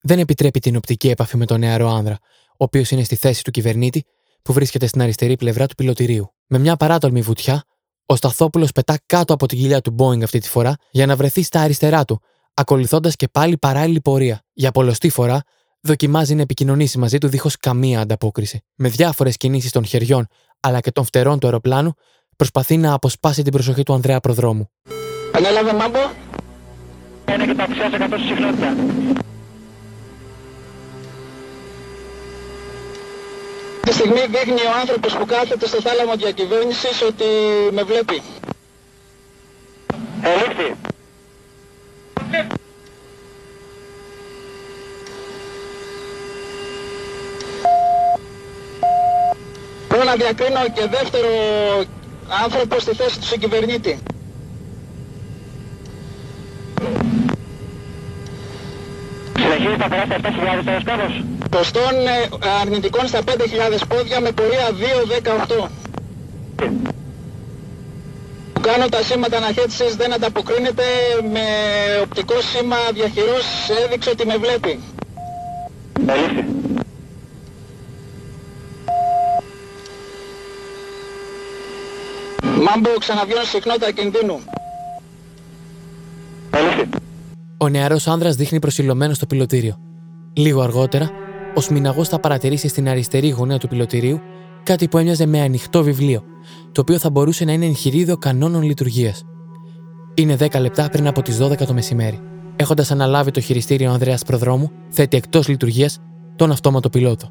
δεν 0.00 0.18
επιτρέπει 0.18 0.60
την 0.60 0.76
οπτική 0.76 1.08
επαφή 1.08 1.36
με 1.36 1.46
τον 1.46 1.60
νεαρό 1.60 1.88
άνδρα, 1.88 2.18
ο 2.50 2.64
οποίος 2.64 2.90
είναι 2.90 3.04
στη 3.04 3.16
θέση 3.16 3.44
του 3.44 3.50
κυβερνήτη 3.50 4.04
που 4.42 4.52
βρίσκεται 4.52 4.86
στην 4.86 5.02
αριστερή 5.02 5.36
πλευρά 5.36 5.66
του 5.66 5.74
πιλωτηρίου. 5.74 6.34
Με 6.46 6.58
μια 6.58 6.76
παράτολμη 6.76 7.20
βουτιά, 7.20 7.64
ο 8.06 8.16
Σταθόπουλος 8.16 8.72
πετά 8.72 8.98
κάτω 9.06 9.32
από 9.34 9.46
την 9.46 9.58
κοιλιά 9.58 9.80
του 9.80 9.94
Boeing 9.98 10.22
αυτή 10.22 10.38
τη 10.38 10.48
φορά 10.48 10.74
για 10.90 11.06
να 11.06 11.16
βρεθεί 11.16 11.42
στα 11.42 11.60
αριστερά 11.60 12.04
του, 12.04 12.20
ακολουθώντας 12.54 13.16
και 13.16 13.28
πάλι 13.28 13.58
παράλληλη 13.58 14.00
πορεία. 14.00 14.42
Για 14.52 14.70
πολλωστή 14.70 15.08
φορά, 15.08 15.42
δοκιμάζει 15.80 16.34
να 16.34 16.42
επικοινωνήσει 16.42 16.98
μαζί 16.98 17.18
του 17.18 17.28
δίχως 17.28 17.56
καμία 17.56 18.00
ανταπόκριση. 18.00 18.64
Με 18.74 18.88
διάφορες 18.88 19.36
κινήσεις 19.36 19.70
των 19.70 19.84
χεριών 19.84 20.28
αλλά 20.60 20.80
και 20.80 20.90
των 20.90 21.04
φτερών 21.04 21.38
του 21.38 21.46
αεροπλάνου, 21.46 21.94
προσπαθεί 22.36 22.76
να 22.76 22.92
αποσπάσει 22.92 23.42
την 23.42 23.52
προσοχή 23.52 23.82
του 23.82 23.92
Ανδρέα 23.92 24.20
Προδρόμου. 24.20 24.70
Ανέλαβε 25.32 25.72
Μάμπο. 25.72 25.98
Ένα 27.24 27.46
και 27.46 27.54
ταξιά 27.54 27.90
100 27.92 28.18
στη 28.18 28.26
συχνότητα. 28.26 28.76
Τη 33.80 33.92
στιγμή 33.94 34.20
δείχνει 34.30 34.60
ο 34.60 34.72
άνθρωπος 34.80 35.16
που 35.16 35.26
κάθεται 35.26 35.66
στο 35.66 35.80
θάλαμο 35.80 36.16
διακυβέρνησης 36.16 37.02
ότι 37.02 37.24
με 37.72 37.82
βλέπει. 37.82 38.22
Ελήφθη. 40.22 40.76
Μπορώ 49.98 50.10
να 50.10 50.16
διακρίνω 50.16 50.60
και 50.74 50.86
δεύτερο 50.90 51.28
άνθρωπο 52.44 52.78
στη 52.78 52.94
θέση 52.94 53.18
του 53.18 53.24
συγκυβερνήτη. 53.26 53.98
Συνεχίζει 59.38 59.76
να 59.78 59.88
περάσει 59.88 60.10
7.000 60.22 60.62
το 60.64 60.70
αεροσκάφος. 60.70 61.24
Ποστών 61.50 61.94
ε, 62.06 62.28
αρνητικών 62.60 63.06
στα 63.06 63.20
5.000 63.24 63.32
πόδια 63.88 64.20
με 64.20 64.30
πορεία 64.32 64.68
2-18. 65.66 65.68
Που 68.52 68.60
κάνω 68.60 68.88
τα 68.88 69.02
σήματα 69.02 69.36
αναχέτησης 69.36 69.96
δεν 69.96 70.12
ανταποκρίνεται 70.12 70.84
με 71.32 71.44
οπτικό 72.02 72.34
σήμα 72.40 72.76
διαχειρός 72.94 73.46
έδειξε 73.84 74.10
ότι 74.10 74.26
με 74.26 74.36
βλέπει. 74.36 74.80
Ελήφθη. 76.06 76.57
Μάμπο 82.68 82.98
ξαναβιώνει 82.98 83.44
συχνότητα 83.44 83.90
κινδύνου. 83.92 84.40
Ελήφθη. 86.50 86.88
Ο 87.56 87.68
νεαρός 87.68 88.08
άνδρας 88.08 88.36
δείχνει 88.36 88.58
προσιλωμένο 88.58 89.14
στο 89.14 89.26
πιλωτήριο. 89.26 89.76
Λίγο 90.32 90.60
αργότερα, 90.60 91.10
ο 91.54 91.60
Σμιναγός 91.60 92.08
θα 92.08 92.20
παρατηρήσει 92.20 92.68
στην 92.68 92.88
αριστερή 92.88 93.28
γωνία 93.28 93.58
του 93.58 93.68
πιλωτηρίου 93.68 94.20
κάτι 94.62 94.88
που 94.88 94.98
έμοιαζε 94.98 95.26
με 95.26 95.40
ανοιχτό 95.40 95.82
βιβλίο, 95.82 96.22
το 96.72 96.80
οποίο 96.80 96.98
θα 96.98 97.10
μπορούσε 97.10 97.44
να 97.44 97.52
είναι 97.52 97.66
εγχειρίδιο 97.66 98.16
κανόνων 98.16 98.62
λειτουργίας. 98.62 99.22
Είναι 100.14 100.36
10 100.36 100.60
λεπτά 100.60 100.88
πριν 100.88 101.06
από 101.06 101.22
τις 101.22 101.38
12 101.38 101.66
το 101.66 101.72
μεσημέρι. 101.72 102.20
Έχοντας 102.56 102.90
αναλάβει 102.90 103.30
το 103.30 103.40
χειριστήριο 103.40 103.90
ο 103.90 103.92
Ανδρέας 103.92 104.24
Προδρόμου, 104.24 104.70
θέτει 104.88 105.16
εκτός 105.16 105.48
λειτουργίας 105.48 105.98
τον 106.36 106.50
αυτόματο 106.50 106.88
πιλότο. 106.88 107.28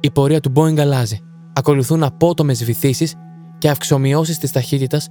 Η 0.00 0.10
πορεία 0.10 0.40
του 0.40 0.52
Boeing 0.54 0.78
αλλάζει. 0.78 1.20
Ακολουθούν 1.52 2.02
απότομες 2.02 2.64
βυθίσεις 2.64 3.14
και 3.58 3.68
αυξομοιώσεις 3.68 4.38
της 4.38 4.52
ταχύτητας 4.52 5.08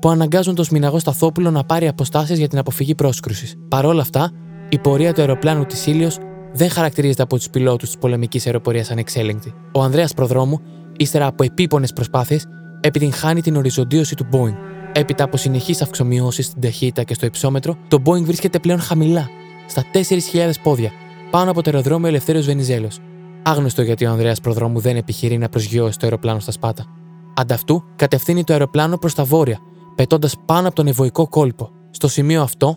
που 0.00 0.08
αναγκάζουν 0.08 0.54
τον 0.54 0.64
Σμιναγό 0.64 0.98
Σταθόπουλο 0.98 1.50
να 1.50 1.64
πάρει 1.64 1.88
αποστάσεις 1.88 2.38
για 2.38 2.48
την 2.48 2.58
αποφυγή 2.58 2.94
πρόσκρουσης. 2.94 3.54
Παρ' 3.68 3.84
όλα 3.86 4.00
αυτά, 4.00 4.32
η 4.68 4.78
πορεία 4.78 5.12
του 5.12 5.20
αεροπλάνου 5.20 5.64
της 5.64 5.86
Ήλιος 5.86 6.18
δεν 6.52 6.70
χαρακτηρίζεται 6.70 7.22
από 7.22 7.36
τους 7.36 7.50
πιλότους 7.50 7.88
της 7.88 7.98
πολεμικής 7.98 8.46
αεροπορίας 8.46 8.90
ανεξέλεγκτη. 8.90 9.54
Ο 9.72 9.82
Ανδρέας 9.82 10.14
Προδρόμου, 10.14 10.60
ύστερα 10.96 11.26
από 11.26 11.44
επίπονες 11.44 11.92
προσπάθειες, 11.92 12.46
επιτυγχάνει 12.80 13.40
την 13.40 13.56
οριζοντίωση 13.56 14.14
του 14.14 14.26
Boeing. 14.32 14.54
Έπειτα 14.92 15.24
από 15.24 15.36
συνεχείς 15.36 15.82
αυξομοιώσεις 15.82 16.46
στην 16.46 16.60
ταχύτητα 16.60 17.02
και 17.02 17.14
στο 17.14 17.26
υψόμετρο, 17.26 17.76
το 17.88 18.02
Boeing 18.04 18.22
βρίσκεται 18.22 18.58
πλέον 18.58 18.80
χαμηλά, 18.80 19.28
στα 19.68 19.84
4.000 19.92 20.60
πόδια, 20.62 20.90
πάνω 21.30 21.50
από 21.50 21.62
το 21.62 21.70
αεροδρόμιο 21.70 22.08
Ελευθέρω 22.08 22.40
Βενιζέλος. 22.40 22.98
Άγνωστο 23.42 23.82
γιατί 23.82 24.06
ο 24.06 24.10
Ανδρέας 24.10 24.40
Προδρόμου 24.40 24.80
δεν 24.80 24.96
επιχειρεί 24.96 25.38
να 25.38 25.48
προσγειώσει 25.48 25.98
το 25.98 26.06
αεροπλάνο 26.06 26.40
στα 26.40 26.50
σπάτα. 26.50 26.99
Ανταυτού, 27.34 27.84
κατευθύνει 27.96 28.44
το 28.44 28.52
αεροπλάνο 28.52 28.96
προς 28.98 29.14
τα 29.14 29.24
βόρεια, 29.24 29.58
πετώντας 29.94 30.36
πάνω 30.46 30.66
από 30.66 30.76
τον 30.76 30.86
ευωικό 30.86 31.28
κόλπο. 31.28 31.70
Στο 31.90 32.08
σημείο 32.08 32.42
αυτό, 32.42 32.76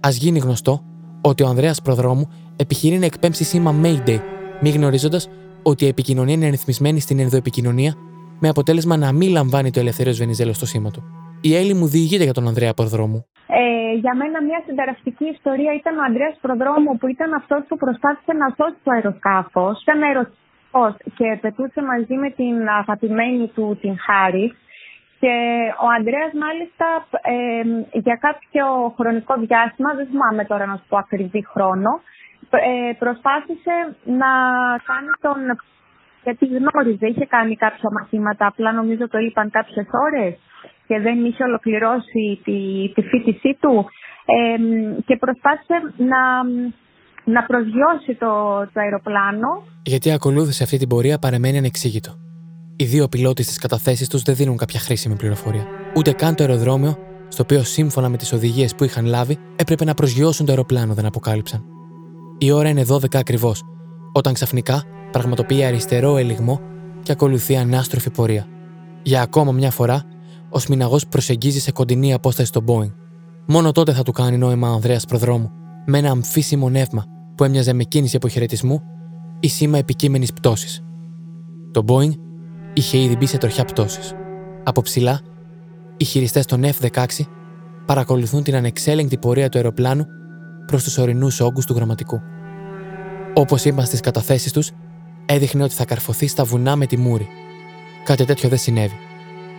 ας 0.00 0.16
γίνει 0.16 0.38
γνωστό 0.38 0.80
ότι 1.20 1.42
ο 1.42 1.46
Ανδρέας 1.46 1.82
Προδρόμου 1.82 2.28
επιχειρεί 2.56 2.98
να 2.98 3.04
εκπέμψει 3.04 3.44
σήμα 3.44 3.74
Mayday, 3.82 4.18
μη 4.60 4.70
γνωρίζοντας 4.70 5.28
ότι 5.62 5.84
η 5.84 5.88
επικοινωνία 5.88 6.34
είναι 6.34 6.48
ρυθμισμένη 6.48 7.00
στην 7.00 7.18
ενδοεπικοινωνία, 7.18 7.94
με 8.40 8.48
αποτέλεσμα 8.48 8.96
να 8.96 9.12
μην 9.12 9.30
λαμβάνει 9.30 9.70
το 9.70 9.80
ελευθερίο 9.80 10.14
Βενιζέλο 10.14 10.52
στο 10.52 10.66
σήμα 10.66 10.90
του. 10.90 11.02
Η 11.40 11.56
Έλλη 11.56 11.74
μου 11.74 11.86
διηγείται 11.86 12.24
για 12.24 12.32
τον 12.32 12.46
Ανδρέα 12.48 12.74
Προδρόμου. 12.74 13.26
Ε, 13.46 13.94
για 14.04 14.14
μένα 14.16 14.42
μια 14.42 14.62
συνταρακτική 14.66 15.24
ιστορία 15.24 15.72
ήταν 15.80 15.98
ο 15.98 16.02
Ανδρέας 16.08 16.36
Προδρόμου 16.40 16.96
που 16.98 17.06
ήταν 17.08 17.32
αυτός 17.40 17.60
που 17.68 17.76
προσπάθησε 17.76 18.32
να 18.32 18.46
σώσει 18.56 18.78
το 18.84 18.90
αεροσκάφος. 18.90 19.82
Ήταν 19.82 20.02
αεροσκάφος 20.02 20.41
και 21.16 21.38
πετούσε 21.40 21.82
μαζί 21.82 22.14
με 22.14 22.30
την 22.30 22.68
αγαπημένη 22.68 23.46
του 23.54 23.78
την 23.80 23.96
Χάρη. 23.98 24.54
Και 25.20 25.34
ο 25.84 25.86
Ανδρέας 25.96 26.32
μάλιστα 26.44 26.86
ε, 27.36 27.98
για 27.98 28.16
κάποιο 28.26 28.94
χρονικό 28.96 29.34
διάστημα, 29.38 29.94
δεν 29.94 30.06
θυμάμαι 30.06 30.44
τώρα 30.44 30.66
να 30.66 30.76
σου 30.76 30.84
πω 30.88 30.96
ακριβή 30.96 31.46
χρόνο, 31.52 31.90
ε, 32.50 32.92
προσπάθησε 32.98 33.74
να 34.04 34.30
κάνει 34.88 35.12
τον... 35.20 35.38
Γιατί 36.24 36.46
γνώριζε, 36.46 37.06
είχε 37.06 37.26
κάνει 37.26 37.56
κάποια 37.56 37.88
μαθήματα, 37.92 38.46
απλά 38.46 38.72
νομίζω 38.72 39.08
το 39.08 39.18
είπαν 39.18 39.50
κάποιες 39.50 39.86
ώρες 40.06 40.38
και 40.86 41.00
δεν 41.00 41.24
είχε 41.24 41.42
ολοκληρώσει 41.44 42.40
τη, 42.44 42.58
τη 42.94 43.02
φίτησή 43.02 43.56
του. 43.60 43.86
Ε, 44.24 44.56
και 45.06 45.16
προσπάθησε 45.16 45.76
να, 45.96 46.20
να 47.24 47.42
προσγειώσει 47.42 48.14
το, 48.18 48.26
το 48.72 48.80
αεροπλάνο. 48.80 49.48
Γιατί 49.82 50.10
ακολούθησε 50.10 50.62
αυτή 50.62 50.76
την 50.76 50.88
πορεία 50.88 51.18
παρεμένει 51.18 51.58
ανεξήγητο. 51.58 52.14
Οι 52.76 52.84
δύο 52.84 53.08
πιλότοι 53.08 53.42
στις 53.42 53.58
καταθέσεις 53.58 54.08
τους 54.08 54.22
δεν 54.22 54.34
δίνουν 54.34 54.56
κάποια 54.56 54.80
χρήσιμη 54.80 55.16
πληροφορία. 55.16 55.66
Ούτε 55.96 56.12
καν 56.12 56.34
το 56.34 56.42
αεροδρόμιο, 56.42 56.96
στο 57.28 57.42
οποίο 57.42 57.62
σύμφωνα 57.62 58.08
με 58.08 58.16
τις 58.16 58.32
οδηγίες 58.32 58.74
που 58.74 58.84
είχαν 58.84 59.04
λάβει 59.04 59.38
έπρεπε 59.56 59.84
να 59.84 59.94
προσγειώσουν 59.94 60.46
το 60.46 60.52
αεροπλάνο, 60.52 60.94
δεν 60.94 61.06
αποκάλυψαν. 61.06 61.64
Η 62.38 62.50
ώρα 62.50 62.68
είναι 62.68 62.84
12 62.88 63.16
ακριβώς, 63.16 63.62
όταν 64.12 64.32
ξαφνικά 64.32 64.82
πραγματοποιεί 65.10 65.64
αριστερό 65.64 66.16
ελιγμό 66.16 66.60
και 67.02 67.12
ακολουθεί 67.12 67.56
ανάστροφη 67.56 68.10
πορεία. 68.10 68.46
Για 69.02 69.22
ακόμα 69.22 69.52
μια 69.52 69.70
φορά 69.70 70.02
ο 70.48 70.58
Σμιναγός 70.58 71.06
προσεγγίζει 71.06 71.60
σε 71.60 71.72
κοντινή 71.72 72.12
απόσταση 72.12 72.48
στον 72.48 72.64
Boeing. 72.66 72.92
Μόνο 73.46 73.72
τότε 73.72 73.92
θα 73.92 74.02
του 74.02 74.12
κάνει 74.12 74.38
νόημα 74.38 74.70
ο 74.70 74.72
Ανδρέας 74.72 75.04
Προδρόμου, 75.04 75.50
με 75.86 75.98
ένα 75.98 76.10
αμφίσιμο 76.10 76.68
νεύμα 76.68 77.04
που 77.34 77.44
έμοιαζε 77.44 77.72
με 77.72 77.82
κίνηση 77.82 78.16
αποχαιρετισμού 78.16 78.82
ή 79.40 79.48
σήμα 79.48 79.78
επικείμενης 79.78 80.32
πτώσης. 80.32 80.84
Το 81.70 81.84
Boeing 81.86 82.12
είχε 82.72 82.98
ήδη 82.98 83.16
μπει 83.16 83.26
σε 83.26 83.38
τροχιά 83.38 83.64
πτώσης. 83.64 84.14
Από 84.64 84.80
ψηλά, 84.80 85.20
οι 85.96 86.04
χειριστές 86.04 86.46
των 86.46 86.62
F-16 86.64 87.04
παρακολουθούν 87.86 88.42
την 88.42 88.54
ανεξέλεγκτη 88.54 89.18
πορεία 89.18 89.48
του 89.48 89.58
αεροπλάνου 89.58 90.06
προς 90.66 90.84
τους 90.84 90.98
ορεινούς 90.98 91.40
όγκους 91.40 91.66
του 91.66 91.74
γραμματικού. 91.74 92.20
Όπως 93.34 93.64
είπαν 93.64 93.86
στις 93.86 94.00
καταθέσεις 94.00 94.52
τους, 94.52 94.70
έδειχνε 95.26 95.62
ότι 95.62 95.74
θα 95.74 95.84
καρφωθεί 95.84 96.26
στα 96.26 96.44
βουνά 96.44 96.76
με 96.76 96.86
τη 96.86 96.96
μούρη. 96.96 97.28
Κάτι 98.04 98.24
τέτοιο 98.24 98.48
δεν 98.48 98.58
συνέβη. 98.58 98.96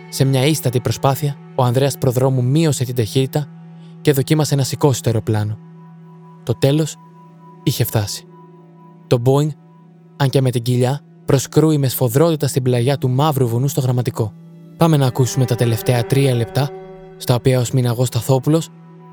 Σε 0.08 0.24
μια 0.24 0.46
ίστατη 0.46 0.80
προσπάθεια, 0.80 1.36
ο 1.54 1.62
Ανδρέας 1.62 1.98
Προδρόμου 1.98 2.44
μείωσε 2.44 2.84
την 2.84 2.94
ταχύτητα 2.94 3.46
και 4.00 4.12
δοκίμασε 4.12 4.54
να 4.54 4.62
σηκώσει 4.62 5.02
το 5.02 5.10
αεροπλάνο. 5.10 5.58
Το 6.42 6.54
τέλος 6.54 6.96
είχε 7.64 7.84
φτάσει. 7.84 8.26
Το 9.06 9.22
Boeing, 9.24 9.48
αν 10.16 10.30
και 10.30 10.40
με 10.40 10.50
την 10.50 10.62
κοιλιά, 10.62 11.00
προσκρούει 11.24 11.78
με 11.78 11.88
σφοδρότητα 11.88 12.46
στην 12.46 12.62
πλαγιά 12.62 12.98
του 12.98 13.10
μαύρου 13.10 13.48
βουνού 13.48 13.68
στο 13.68 13.80
γραμματικό. 13.80 14.32
Πάμε 14.76 14.96
να 14.96 15.06
ακούσουμε 15.06 15.44
τα 15.44 15.54
τελευταία 15.54 16.04
τρία 16.06 16.34
λεπτά, 16.34 16.70
στα 17.16 17.34
οποία 17.34 17.60
ο 17.60 17.64
Σμιναγός 17.64 18.06
Σταθόπουλος 18.06 18.68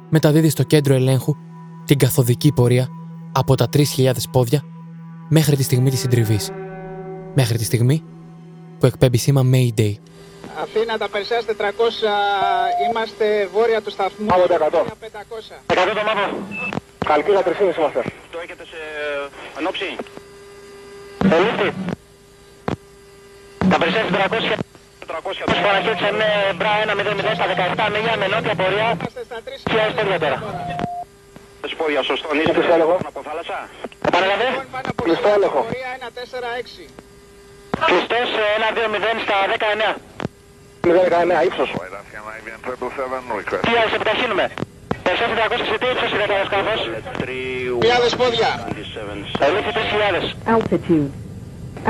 μεταδίδει 0.10 0.50
στο 0.50 0.64
κέντρο 0.64 0.94
ελέγχου 0.94 1.36
την 1.86 1.98
καθοδική 1.98 2.52
πορεία 2.54 2.88
από 3.32 3.56
τα 3.56 3.68
3.000 3.74 4.12
πόδια 4.32 4.64
μέχρι 5.30 5.56
τη 5.56 5.64
στιγμή 5.64 5.90
της 5.90 6.00
συντριβής. 6.00 6.50
Μέχρι 7.34 7.58
τη 7.58 7.64
στιγμή 7.64 8.04
που 8.80 8.86
εκπέμπει 8.86 9.18
σήμα 9.18 9.42
Mayday. 9.54 9.94
Αθήνα, 10.62 10.98
τα 10.98 11.10
Περσέας 11.10 11.46
400, 11.46 11.52
είμαστε 12.90 13.50
βόρεια 13.54 13.82
του 13.82 13.92
σταθμού. 13.92 14.26
Πάμε 14.26 14.46
το 14.48 14.54
100. 14.54 14.86
500. 15.00 15.64
100 15.68 15.94
το 15.94 16.02
μάπο. 16.06 16.91
Καλκίδα 17.06 17.42
3,5 17.44 17.78
είμαστε. 17.78 18.02
Το 18.32 18.38
έχετε 18.44 18.64
σε 18.72 18.80
ανόψη. 19.58 19.88
Ελίστη. 21.36 21.70
Τα 23.70 23.78
Περσέας 23.78 24.08
400. 24.12 24.56
400. 25.08 25.44
Πώς 25.46 25.60
παραχέτησε 25.66 26.12
με 26.22 26.28
μπρά 26.58 26.72
1-0-0 26.86 27.34
στα 27.40 27.46
17 27.88 27.90
μίλια 27.94 28.16
με 28.22 28.28
νότια 28.34 28.56
πορεία. 28.56 28.88
Είμαστε 29.00 29.22
στα 29.30 29.38
3.000 29.46 29.70
Χιλιάδες 29.70 29.94
πόδια 29.98 30.20
τώρα. 30.20 30.38
Σπόδια, 31.74 32.02
σωστό. 32.10 32.28
Είστε 32.36 32.52
Κλειστό 32.56 32.74
έλεγχο. 32.78 32.96
από 33.12 33.20
θάλασσα; 33.28 33.58
Επαναλαβέ. 34.08 34.48
Πάνω 34.76 34.88
από 34.94 35.02
Κλειστό 35.06 35.30
έλεγχο. 35.38 35.60
πορεία 35.68 35.90
1-4-6. 36.00 36.84
Κλειστός 37.90 38.30
1-2-0 38.58 39.18
στα 39.26 39.38
19. 39.54 39.90
0,19 40.82 41.44
ύψος. 41.48 41.70
Τι 43.66 43.72
άλλες 43.80 43.94
επιταχύνουμε; 43.98 44.46
Περσέας 45.04 45.30
400 45.36 45.66
σε 46.01 46.01
τι 46.50 46.56
ύψος 46.60 46.86
είναι 46.88 47.02
το 47.06 47.12
αεροσκάφος. 47.12 48.12
3.000 48.12 48.18
πόδια. 48.22 48.50
Ελίστη 49.46 49.72
3.000. 49.78 50.26
Altitude. 50.54 51.10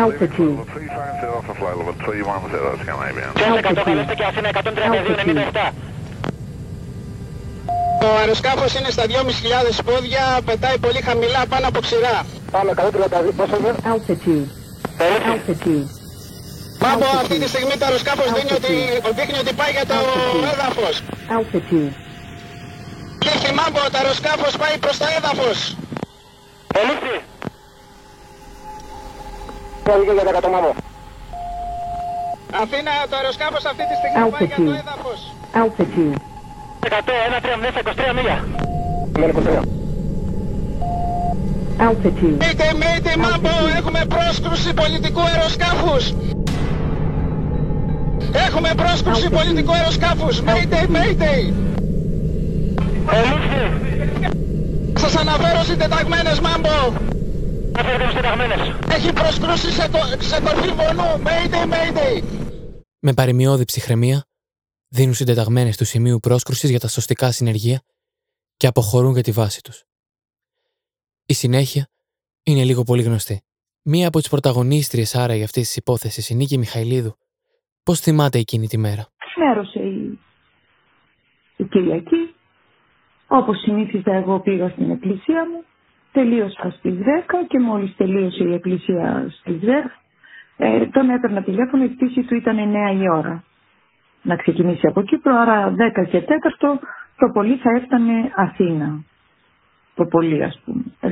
Altitude. 0.03 0.57
Πιάσε 3.33 3.59
100 3.63 3.83
καλέστε 3.85 4.15
και 4.15 4.23
Αθήνα 4.23 4.49
132-97. 4.49 5.73
Το 8.01 8.07
αεροσκάφος 8.19 8.73
είναι 8.75 8.89
στα 8.89 9.03
2.500 9.03 9.79
πόδια, 9.85 10.39
πετάει 10.45 10.77
πολύ 10.77 11.01
χαμηλά 11.01 11.45
πάνω 11.49 11.67
από 11.67 11.79
ξηρά. 11.79 12.25
Πάμε 12.51 12.71
132. 12.75 13.31
Πόσο 13.35 13.55
είναι; 13.57 13.73
Altitude. 13.93 14.47
Altitude. 15.31 15.87
Μάμπο 16.83 17.05
αυτή 17.21 17.39
τη 17.39 17.47
στιγμή 17.47 17.75
το 17.79 17.85
αεροσκάφος 17.85 18.31
δείχνει 18.31 18.53
ότι, 18.61 18.73
δείχνει 19.17 19.37
ότι 19.43 19.53
πάει 19.53 19.71
για 19.71 19.85
το 19.85 19.97
έδαφος. 20.53 20.95
Altitude. 21.37 22.10
Τύχη 23.31 23.53
Μάμπο, 23.59 23.79
το 23.91 23.97
αεροσκάφος 24.01 24.53
πάει 24.61 24.77
προς 24.83 24.97
το 24.97 25.05
έδαφος. 25.17 25.57
Ελίστη. 26.79 27.15
Τι 29.83 29.89
έγινε 29.95 30.13
για 30.13 30.23
100 30.39 30.49
μάμο. 30.55 30.71
Αθήνα, 32.63 32.91
το 33.09 33.15
αεροσκάφος 33.19 33.63
αυτή 33.71 33.83
τη 33.89 33.95
στιγμή 33.99 34.29
πάει 34.33 34.45
για 34.47 34.55
το 34.55 34.71
Altitude. 34.71 34.81
έδαφος. 34.83 35.19
Altitude. 35.63 36.15
100, 36.89 37.13
1-3 37.27 37.69
στα 37.73 37.79
23 37.79 38.13
μίλια. 38.17 38.37
0,23. 39.15 39.61
Altitude. 41.87 42.35
Μήτε, 42.43 42.67
μήτε, 42.81 43.11
Μάμπο, 43.25 43.53
έχουμε 43.77 44.01
πρόσκρουση 44.13 44.73
πολιτικού 44.73 45.21
αεροσκάφους. 45.21 46.13
Έχουμε 48.47 48.69
πρόσκρουση 48.75 49.27
Altitude. 49.29 49.33
πολιτικού 49.37 49.73
αεροσκάφους. 49.73 50.41
Mayday, 50.47 50.85
Mayday. 50.97 51.41
Ελίστη. 53.09 53.63
Σας 54.99 55.15
αναφέρω 55.15 55.63
συντεταγμένες, 55.63 56.39
Μάμπο. 56.39 56.97
Αφήνετε 57.75 58.05
μου 58.05 58.11
συνταγμένες. 58.11 58.59
Έχει 58.89 59.13
προσκρούσει 59.13 59.71
σε, 59.71 59.89
το, 59.89 59.97
σε 60.19 60.41
κορφή 60.41 60.67
βονού. 60.67 61.23
Mayday, 61.25 61.65
Mayday. 61.73 62.23
Με 62.99 63.13
παρημιώδη 63.13 63.65
ψυχραιμία, 63.65 64.25
δίνουν 64.87 65.13
συντεταγμένες 65.13 65.77
του 65.77 65.85
σημείου 65.85 66.19
πρόσκρουσης 66.19 66.69
για 66.69 66.79
τα 66.79 66.87
σωστικά 66.87 67.31
συνεργεία 67.31 67.81
και 68.57 68.67
αποχωρούν 68.67 69.13
για 69.13 69.23
τη 69.23 69.31
βάση 69.31 69.61
τους. 69.63 69.83
Η 71.25 71.33
συνέχεια 71.33 71.87
είναι 72.43 72.63
λίγο 72.63 72.83
πολύ 72.83 73.01
γνωστή. 73.01 73.41
Μία 73.83 74.07
από 74.07 74.19
τις 74.19 74.29
πρωταγωνίστριες 74.29 75.15
άραγε 75.15 75.43
αυτής 75.43 75.67
της 75.67 75.75
υπόθεσης, 75.75 76.29
η 76.29 76.35
Νίκη 76.35 76.57
Μιχαηλίδου, 76.57 77.17
πώς 77.83 77.99
θυμάται 77.99 78.39
εκείνη 78.39 78.67
τη 78.67 78.77
μέρα; 78.77 79.07
Μέρωσε 79.35 79.79
η, 79.79 80.19
η 81.57 81.63
Κυριακή. 81.63 82.35
Όπως 83.33 83.57
συνήθιζα 83.59 84.13
εγώ 84.13 84.39
πήγα 84.39 84.69
στην 84.69 84.89
εκκλησία 84.91 85.45
μου. 85.49 85.63
Τελείωσα 86.11 86.71
στις 86.77 86.93
10 86.93 87.45
και 87.47 87.59
μόλις 87.59 87.95
τελείωσε 87.95 88.43
η 88.43 88.53
εκκλησία 88.53 89.27
στις 89.39 89.59
10 89.63 89.67
ε, 90.57 90.85
τον 90.85 91.09
έπαιρνα 91.09 91.43
τηλέφωνο, 91.43 91.83
η 91.83 91.87
πτήση 91.87 92.21
του 92.23 92.35
ήταν 92.35 92.57
9 92.97 93.01
η 93.01 93.09
ώρα. 93.09 93.43
να 94.21 94.35
ξεκινήσει 94.35 94.87
από 94.87 95.01
Κύπρο, 95.01 95.35
άρα 95.37 95.75
10 95.97 96.07
και 96.09 96.21
4 96.21 96.79
το 97.17 97.29
πολύ 97.33 97.55
θα 97.55 97.69
έφτανε 97.75 98.31
Αθήνα. 98.35 99.03
Το 99.95 100.05
πολύ 100.05 100.43
ας 100.43 100.61
πούμε, 100.65 100.83
11.30. 100.99 101.09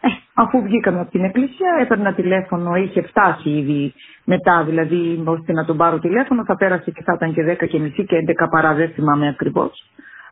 Ε, 0.00 0.08
αφού 0.34 0.62
βγήκαμε 0.62 1.00
από 1.00 1.10
την 1.10 1.24
εκκλησία, 1.24 1.76
έπαιρνα 1.80 2.14
τηλέφωνο, 2.14 2.74
είχε 2.76 3.02
φτάσει 3.02 3.50
ήδη 3.50 3.94
μετά, 4.24 4.64
δηλαδή 4.64 5.22
ώστε 5.24 5.52
να 5.52 5.64
τον 5.64 5.76
πάρω 5.76 5.98
τηλέφωνο, 5.98 6.44
θα 6.44 6.56
πέρασε 6.56 6.90
και 6.90 7.02
θα 7.02 7.12
ήταν 7.16 7.34
και 7.34 7.56
10 7.60 7.66
και 7.68 7.78
μισή 7.78 8.04
και 8.04 8.16
11 8.16 8.48
παρά, 8.50 8.74
δεν 8.74 8.90
θυμάμαι 8.90 9.28
ακριβώς. 9.28 9.84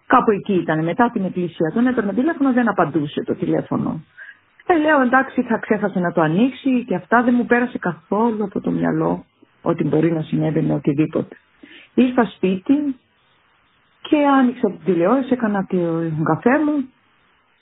Κάπου 0.08 0.30
εκεί 0.30 0.54
ήταν, 0.54 0.84
μετά 0.84 1.10
την 1.10 1.24
εκκλησία. 1.24 1.72
Τον 1.74 1.86
έπαιρνα 1.86 2.12
τηλέφωνο, 2.14 2.52
δεν 2.52 2.68
απαντούσε 2.68 3.22
το 3.24 3.34
τηλέφωνο. 3.34 4.02
Ε, 4.66 4.78
λέω 4.78 5.00
εντάξει, 5.00 5.42
θα 5.42 5.58
ξέχασε 5.58 5.98
να 5.98 6.12
το 6.12 6.20
ανοίξει 6.20 6.84
και 6.84 6.94
αυτά 6.94 7.22
δεν 7.22 7.34
μου 7.34 7.46
πέρασε 7.46 7.78
καθόλου 7.78 8.44
από 8.44 8.60
το 8.60 8.70
μυαλό 8.70 9.24
ότι 9.62 9.84
μπορεί 9.84 10.12
να 10.12 10.22
συνέβαινε 10.22 10.74
οτιδήποτε. 10.74 11.36
Ήρθα 11.94 12.24
σπίτι 12.24 12.96
και 14.02 14.16
άνοιξα 14.26 14.68
την 14.68 14.80
τηλεόραση, 14.84 15.32
έκανα 15.32 15.66
τον 15.66 16.24
καφέ 16.24 16.58
μου, 16.64 16.88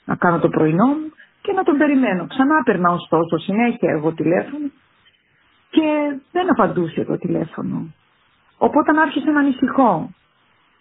να 0.05 0.15
κάνω 0.15 0.39
το 0.39 0.49
πρωινό 0.49 0.85
μου 0.85 1.11
και 1.41 1.51
να 1.53 1.63
τον 1.63 1.77
περιμένω. 1.77 2.27
Ξανά 2.27 2.63
περνάω 2.63 2.93
ωστόσο 2.93 3.37
συνέχεια 3.37 3.91
εγώ 3.91 4.11
τηλέφωνο 4.13 4.69
και 5.69 6.17
δεν 6.31 6.49
απαντούσε 6.49 7.03
το 7.03 7.17
τηλέφωνο. 7.17 7.93
Οπότε 8.57 9.01
άρχισε 9.01 9.31
να 9.31 9.39
ανησυχώ. 9.39 10.09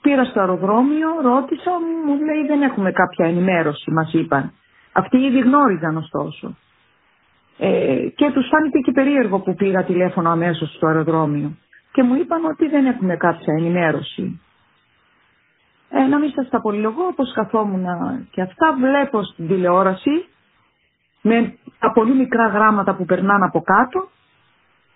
Πήρα 0.06 0.24
στο 0.24 0.40
αεροδρόμιο, 0.40 1.08
ρώτησα, 1.22 1.70
μου 2.06 2.14
λέει 2.24 2.46
δεν 2.46 2.62
έχουμε 2.62 2.92
κάποια 2.92 3.26
ενημέρωση, 3.26 3.90
μας 3.90 4.12
είπαν. 4.12 4.52
Αυτοί 4.92 5.16
ήδη 5.18 5.38
γνώριζαν 5.38 5.96
ωστόσο. 5.96 6.56
Ε, 7.58 8.08
και 8.16 8.30
τους 8.32 8.48
φάνηκε 8.48 8.78
και 8.78 8.92
περίεργο 8.92 9.38
που 9.40 9.54
πήρα 9.54 9.82
τηλέφωνο 9.84 10.30
αμέσως 10.30 10.74
στο 10.74 10.86
αεροδρόμιο. 10.86 11.56
Και 11.92 12.02
μου 12.02 12.14
είπαν 12.14 12.44
ότι 12.44 12.68
δεν 12.68 12.86
έχουμε 12.86 13.16
κάποια 13.16 13.52
ενημέρωση. 13.58 14.40
Ε, 15.90 16.02
να 16.02 16.18
μην 16.18 16.30
σας 16.30 16.48
τα 16.48 16.60
πολυλογώ, 16.60 17.06
όπως 17.06 17.32
καθόμουν 17.32 17.84
και 18.30 18.40
αυτά, 18.42 18.74
βλέπω 18.80 19.22
στην 19.22 19.48
τηλεόραση 19.48 20.24
με 21.22 21.54
τα 21.78 21.92
πολύ 21.92 22.14
μικρά 22.14 22.46
γράμματα 22.48 22.94
που 22.94 23.04
περνάνε 23.04 23.44
από 23.44 23.60
κάτω 23.60 24.08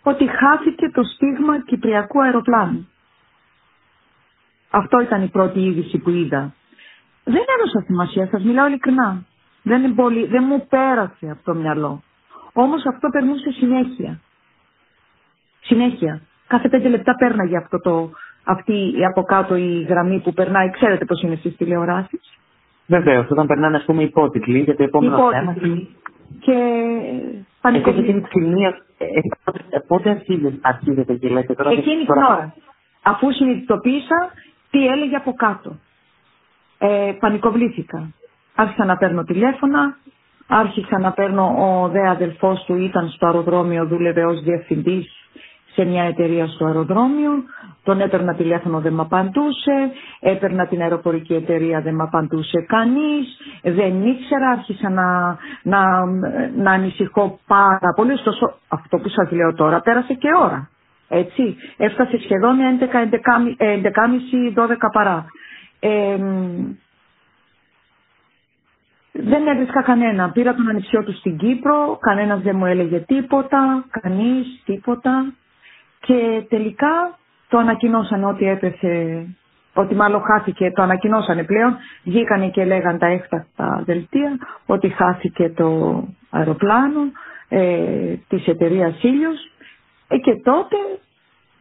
ότι 0.02 0.26
χάθηκε 0.26 0.90
το 0.90 1.02
στίγμα 1.02 1.61
κυπριακού 1.64 2.22
αεροπλάνου. 2.22 2.88
Αυτό 4.71 5.01
ήταν 5.01 5.23
η 5.23 5.29
πρώτη 5.29 5.61
είδηση 5.61 5.99
που 5.99 6.11
είδα. 6.11 6.55
Δεν 7.25 7.43
έδωσα 7.59 7.81
σημασία, 7.87 8.29
σας 8.31 8.43
μιλάω 8.43 8.66
ειλικρινά. 8.66 9.25
Δεν, 9.62 9.95
πολύ, 9.95 10.27
δεν 10.27 10.45
μου 10.49 10.66
πέρασε 10.68 11.31
από 11.31 11.43
το 11.45 11.55
μυαλό. 11.55 12.03
Όμως 12.53 12.87
αυτό 12.87 13.09
περνούσε 13.09 13.51
συνέχεια. 13.51 14.21
Συνέχεια. 15.61 16.21
Κάθε 16.47 16.68
πέντε 16.68 16.89
λεπτά 16.89 17.14
πέρναγε 17.14 17.57
αυτό 17.57 17.79
το, 17.81 18.11
αυτή 18.45 18.93
από 19.09 19.23
κάτω 19.23 19.57
η 19.57 19.87
γραμμή 19.89 20.21
που 20.21 20.33
περνάει. 20.33 20.71
Ξέρετε 20.71 21.05
πώς 21.05 21.23
είναι 21.23 21.37
στις 21.37 21.57
τηλεοράσεις. 21.57 22.39
Βεβαίως, 22.87 23.27
όταν 23.31 23.47
περνάνε 23.47 23.77
ας 23.77 23.85
πούμε 23.85 24.03
υπότιτλοι 24.03 24.59
για 24.59 24.77
το 24.77 24.83
επόμενο 24.83 25.16
υπότιτλοι. 25.16 25.68
θέμα. 25.68 25.87
Και 26.41 26.57
πανικοβλή. 27.61 28.01
Εκείνη 28.01 28.21
τη 28.21 28.64
ε, 29.71 29.79
πότε 29.87 30.23
αρχίζετε 30.62 31.14
και 31.14 31.29
λέτε 31.29 31.55
τώρα. 31.55 31.71
Εκείνη 31.71 32.05
την 32.05 32.23
ώρα. 32.23 32.55
Αφού 33.03 33.33
συνειδητοποίησα 33.33 34.31
τι 34.71 34.87
έλεγε 34.87 35.16
από 35.16 35.33
κάτω. 35.33 35.77
Ε, 36.79 37.12
πανικοβλήθηκα. 37.21 38.12
Άρχισα 38.55 38.85
να 38.85 38.97
παίρνω 38.97 39.25
τηλέφωνα, 39.25 39.97
άρχισα 40.47 40.99
να 40.99 41.12
παίρνω, 41.12 41.45
ο 41.45 41.89
δε 41.89 42.09
αδελφός 42.09 42.64
του 42.66 42.77
ήταν 42.77 43.09
στο 43.09 43.27
αεροδρόμιο, 43.27 43.87
δούλευε 43.87 44.25
ως 44.25 44.41
διευθυντής 44.43 45.21
σε 45.75 45.85
μια 45.85 46.03
εταιρεία 46.05 46.47
στο 46.47 46.64
αεροδρόμιο, 46.66 47.31
τον 47.83 48.01
έπαιρνα 48.01 48.35
τηλέφωνο 48.35 48.81
δεν 48.81 48.93
με 48.93 49.03
απαντούσε, 49.03 49.91
έπαιρνα 50.21 50.66
την 50.66 50.81
αεροπορική 50.83 51.35
εταιρεία 51.35 51.81
δεν 51.81 51.95
με 51.95 52.03
απαντούσε 52.03 52.61
κανείς, 52.68 53.39
δεν 53.62 54.07
ήξερα, 54.07 54.49
άρχισα 54.51 54.89
να, 54.91 55.37
να, 55.62 56.05
να 56.57 56.71
ανησυχώ 56.73 57.39
πάρα 57.47 57.93
πολύ, 57.97 58.12
ωστόσο 58.12 58.55
αυτό 58.68 58.99
που 58.99 59.09
σας 59.09 59.31
λέω 59.31 59.55
τώρα 59.55 59.81
πέρασε 59.81 60.14
και 60.14 60.29
ώρα. 60.43 60.68
Έτσι, 61.12 61.56
έφτασε 61.76 62.18
σχεδόν 62.18 62.56
11.30-12 62.80 64.76
παρά. 64.92 65.26
Ε, 65.80 66.16
δεν 69.12 69.46
έβρισκα 69.46 69.82
κανένα. 69.82 70.30
Πήρα 70.30 70.54
τον 70.54 70.68
ανιψιό 70.68 71.04
του 71.04 71.12
στην 71.16 71.36
Κύπρο, 71.36 71.98
κανένας 72.00 72.40
δεν 72.42 72.56
μου 72.56 72.66
έλεγε 72.66 72.98
τίποτα, 72.98 73.84
κανείς 74.00 74.62
τίποτα. 74.64 75.32
Και 76.00 76.44
τελικά 76.48 77.18
το 77.48 77.58
ανακοινώσαν 77.58 78.24
ότι 78.24 78.44
έπεσε, 78.48 79.26
ότι 79.74 79.94
μάλλον 79.94 80.22
χάθηκε, 80.22 80.70
το 80.74 80.82
ανακοινώσανε 80.82 81.44
πλέον, 81.44 81.76
βγήκανε 82.04 82.48
και 82.48 82.64
λέγαν 82.64 82.98
τα 82.98 83.06
έκτακτα 83.06 83.82
δελτία 83.86 84.38
ότι 84.66 84.88
χάθηκε 84.88 85.48
το 85.50 86.02
αεροπλάνο 86.30 87.00
ε, 87.48 88.14
της 88.28 88.46
εταιρείας 88.46 89.02
Ήλιος 89.02 89.50
ε, 90.12 90.18
και 90.18 90.34
τότε 90.36 90.76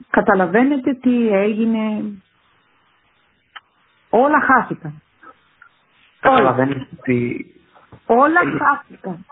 καταλαβαίνετε 0.09 0.93
τι 0.93 1.27
έγινε, 1.29 2.03
όλα 4.09 4.39
χάθηκαν. 4.41 5.01
Καταλαβαίνετε 6.19 6.87
ότι... 6.99 7.45
Όλα 8.05 8.39
χάθηκαν. 8.57 9.25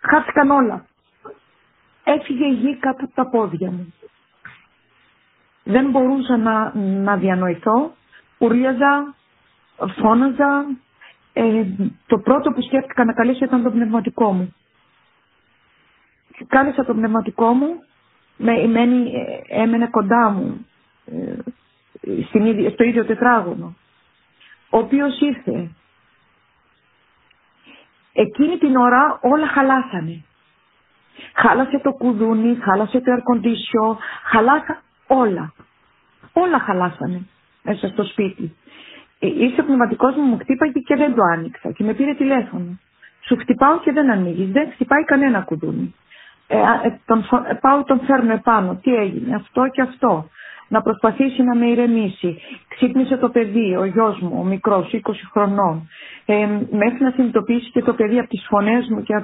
Χάθηκαν 0.00 0.50
όλα. 0.50 0.84
Έφυγε 2.04 2.46
η 2.46 2.52
γη 2.52 2.76
κάτω 2.76 3.04
από 3.04 3.14
τα 3.14 3.26
πόδια 3.28 3.70
μου. 3.70 3.94
Δεν 5.64 5.90
μπορούσα 5.90 6.36
να, 6.36 6.72
να 6.78 7.16
διανοηθώ. 7.16 7.94
Ουρλιαζα, 8.38 9.14
φώναζα. 10.00 10.64
Ε, 11.32 11.64
το 12.06 12.18
πρώτο 12.18 12.50
που 12.52 12.62
σκέφτηκα 12.62 13.04
να 13.04 13.12
καλέσω 13.12 13.44
ήταν 13.44 13.62
το 13.62 13.70
πνευματικό 13.70 14.32
μου. 14.32 14.54
Κάλεσα 16.48 16.84
το 16.84 16.94
πνευματικό 16.94 17.52
μου, 17.52 17.82
με, 18.36 18.66
μένει, 18.66 19.12
ε, 19.14 19.62
έμενε 19.62 19.86
κοντά 19.86 20.30
μου, 20.30 20.66
ε, 21.06 21.34
στην, 22.28 22.70
στο 22.72 22.84
ίδιο 22.84 23.04
τετράγωνο 23.04 23.74
ο 24.70 24.78
οποίος 24.78 25.20
ήρθε. 25.20 25.70
Εκείνη 28.12 28.58
την 28.58 28.76
ώρα 28.76 29.18
όλα 29.22 29.46
χαλάσανε. 29.46 30.24
Χάλασε 31.34 31.78
το 31.78 31.92
κουδούνι, 31.92 32.54
χάλασε 32.60 33.00
το 33.00 33.12
air 33.12 33.96
χαλάσα 34.24 34.82
όλα. 35.06 35.52
Όλα 36.32 36.58
χαλάσανε 36.58 37.26
μέσα 37.62 37.88
στο 37.88 38.04
σπίτι. 38.04 38.54
Ε, 39.18 39.26
ήρθε 39.26 39.60
ο 39.60 39.64
πνευματικός 39.64 40.14
μου, 40.14 40.22
μου 40.22 40.38
χτύπαγε 40.38 40.80
και 40.80 40.96
δεν 40.96 41.14
το 41.14 41.22
άνοιξα 41.32 41.72
και 41.72 41.84
με 41.84 41.94
πήρε 41.94 42.14
τηλέφωνο. 42.14 42.78
Σου 43.20 43.36
χτυπάω 43.36 43.80
και 43.80 43.92
δεν 43.92 44.10
ανοίγεις. 44.10 44.50
Δεν 44.52 44.70
χτυπάει 44.72 45.04
κανένα 45.04 45.40
κουδούνι. 45.40 45.94
Ε, 46.52 46.56
ε, 46.56 46.98
τον, 47.06 47.24
ε, 47.50 47.54
πάω, 47.54 47.84
τον 47.84 48.00
φέρνω 48.00 48.32
επάνω. 48.32 48.78
Τι 48.82 48.94
έγινε, 48.94 49.34
αυτό 49.34 49.66
και 49.72 49.82
αυτό 49.82 50.28
να 50.68 50.82
προσπαθήσει 50.82 51.42
να 51.42 51.54
με 51.54 51.66
ηρεμήσει. 51.66 52.38
Ξύπνησε 52.68 53.16
το 53.16 53.28
παιδί, 53.28 53.76
ο 53.76 53.84
γιος 53.84 54.18
μου, 54.20 54.36
ο 54.40 54.44
μικρός, 54.44 54.92
20 54.92 54.98
χρονών. 55.32 55.88
Ε, 56.26 56.46
μέχρι 56.70 56.98
να 57.04 57.10
συνειδητοποιήσει 57.10 57.70
και 57.70 57.82
το 57.82 57.92
παιδί 57.94 58.18
από 58.18 58.28
τις 58.28 58.46
φωνές 58.48 58.88
μου 58.88 59.02
και 59.02 59.22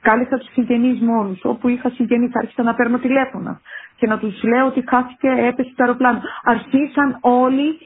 κάλεσα 0.00 0.38
τους 0.38 0.52
συγγενείς 0.52 1.00
μου 1.00 1.12
όλους. 1.20 1.40
Όπου 1.44 1.68
είχα 1.68 1.90
συγγενείς 1.90 2.30
άρχισα 2.36 2.62
να 2.62 2.74
παίρνω 2.74 2.98
τηλέφωνα 2.98 3.60
και 3.96 4.06
να 4.06 4.18
τους 4.18 4.42
λέω 4.42 4.66
ότι 4.66 4.84
χάθηκε, 4.88 5.28
έπεσε 5.28 5.72
το 5.76 5.82
αεροπλάνο. 5.84 6.20
Αρχίσαν 6.44 7.18
όλοι 7.20 7.78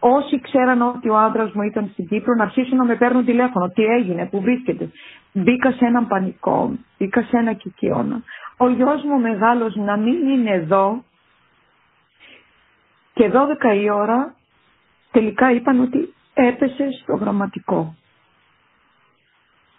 Όσοι 0.00 0.40
ξέραν 0.40 0.82
ότι 0.82 1.08
ο 1.08 1.16
άντρας 1.18 1.52
μου 1.52 1.62
ήταν 1.62 1.88
στην 1.92 2.06
Κύπρο 2.06 2.34
να 2.34 2.42
αρχίσουν 2.42 2.76
να 2.76 2.84
με 2.84 2.94
παίρνουν 2.96 3.24
τηλέφωνο. 3.24 3.68
Τι 3.68 3.82
έγινε, 3.84 4.26
πού 4.30 4.40
βρίσκεται. 4.40 4.90
Μπήκα 5.32 5.72
σε 5.72 5.84
έναν 5.84 6.06
πανικό, 6.06 6.72
μπήκα 6.98 7.22
σε 7.22 7.36
ένα 7.36 7.52
κικαιώνα. 7.52 8.22
Ο 8.56 8.68
γιος 8.68 9.02
μου 9.02 9.20
μεγάλος 9.20 9.74
να 9.74 9.96
μην 9.96 10.28
είναι 10.28 10.50
εδώ 10.50 11.04
και 13.14 13.30
12 13.32 13.82
η 13.82 13.90
ώρα 13.90 14.34
τελικά 15.10 15.52
είπαν 15.52 15.80
ότι 15.80 16.14
έπεσε 16.34 16.88
στο 17.02 17.14
γραμματικό 17.14 17.94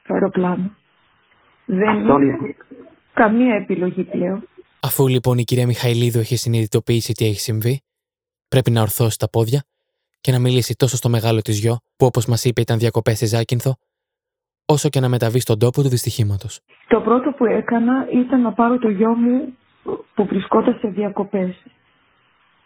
το 0.08 0.14
αεροπλάνο. 0.14 0.72
Δεν 1.66 2.00
είναι 2.00 2.56
καμία 3.14 3.56
επιλογή 3.56 4.04
πλέον. 4.04 4.48
Αφού 4.80 5.08
λοιπόν 5.08 5.38
η 5.38 5.44
κυρία 5.44 5.66
Μιχαηλίδου 5.66 6.20
έχει 6.20 6.36
συνειδητοποιήσει 6.36 7.14
τι 7.14 7.26
έχει 7.26 7.40
συμβεί, 7.40 7.82
πρέπει 8.48 8.72
να 8.72 8.82
ορθώσει 8.82 9.18
τα 9.18 9.30
πόδια 9.30 9.64
και 10.22 10.32
να 10.32 10.40
μιλήσει 10.40 10.76
τόσο 10.76 10.96
στο 10.98 11.10
μεγάλο 11.10 11.42
της 11.42 11.60
γιο, 11.60 11.78
που 11.96 12.06
όπως 12.06 12.26
μας 12.26 12.46
είπε 12.46 12.62
ήταν 12.62 12.78
διακοπές 12.80 13.16
στη 13.16 13.26
Ζάκυνθο, 13.26 13.76
όσο 14.74 14.90
και 14.90 15.00
να 15.00 15.10
μεταβεί 15.10 15.40
στον 15.40 15.60
τόπο 15.60 15.82
του 15.82 15.90
δυστυχήματος. 15.90 16.60
Το 16.88 17.02
πρώτο 17.02 17.32
που 17.32 17.46
έκανα 17.46 18.08
ήταν 18.14 18.42
να 18.42 18.52
πάρω 18.54 18.78
το 18.80 18.90
γιο 18.90 19.14
μου 19.16 19.58
που 20.14 20.26
βρισκόταν 20.26 20.78
σε 20.80 20.88
διακοπές 20.88 21.64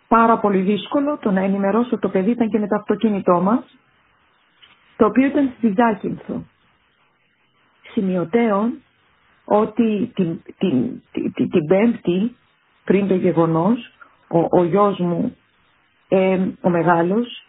πάρα 0.07 0.37
πολύ 0.39 0.59
δύσκολο 0.61 1.17
το 1.17 1.31
να 1.31 1.41
ενημερώσω 1.41 1.99
το 1.99 2.09
παιδί 2.09 2.31
ήταν 2.31 2.49
και 2.49 2.59
με 2.59 2.67
το 2.67 2.75
αυτοκίνητό 2.75 3.41
μας 3.41 3.63
το 4.97 5.05
οποίο 5.05 5.25
ήταν 5.25 5.51
στη 5.57 5.73
Ζάκυνθο. 5.77 6.43
Σημειωτέων 7.91 8.73
ότι 9.45 10.11
την, 10.15 10.41
την, 10.57 11.01
την, 11.11 11.49
την, 11.49 11.65
Πέμπτη 11.67 12.35
πριν 12.83 13.07
το 13.07 13.15
γεγονός 13.15 13.91
ο, 14.27 14.39
ο 14.59 14.63
γιος 14.63 14.99
μου, 14.99 15.37
ε, 16.07 16.47
ο 16.61 16.69
μεγάλος, 16.69 17.47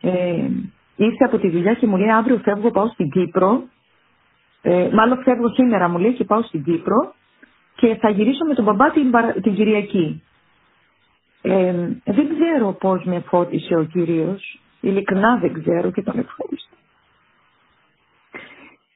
ε, 0.00 0.48
ήρθε 0.96 1.24
από 1.26 1.38
τη 1.38 1.48
δουλειά 1.48 1.74
και 1.74 1.86
μου 1.86 1.96
λέει 1.96 2.10
αύριο 2.10 2.38
φεύγω 2.38 2.70
πάω 2.70 2.88
στην 2.88 3.10
Κύπρο, 3.10 3.62
ε, 4.62 4.88
μάλλον 4.92 5.22
φεύγω 5.22 5.48
σήμερα 5.54 5.88
μου 5.88 5.98
λέει 5.98 6.12
και 6.14 6.24
πάω 6.24 6.42
στην 6.42 6.64
Κύπρο 6.64 7.14
και 7.74 7.94
θα 7.94 8.10
γυρίσω 8.10 8.44
με 8.44 8.54
τον 8.54 8.64
μπαμπά 8.64 8.90
την, 8.90 9.10
παρα- 9.10 9.32
την 9.32 9.54
Κυριακή. 9.54 10.22
Ε, 11.42 11.72
δεν 12.04 12.28
ξέρω 12.38 12.72
πώς 12.72 13.04
με 13.04 13.20
φώτισε 13.20 13.74
ο 13.74 13.84
Κύριος, 13.84 14.60
ειλικρινά 14.80 15.36
δεν 15.38 15.52
ξέρω 15.62 15.90
και 15.90 16.02
τον 16.02 16.18
ευχαριστώ. 16.18 16.76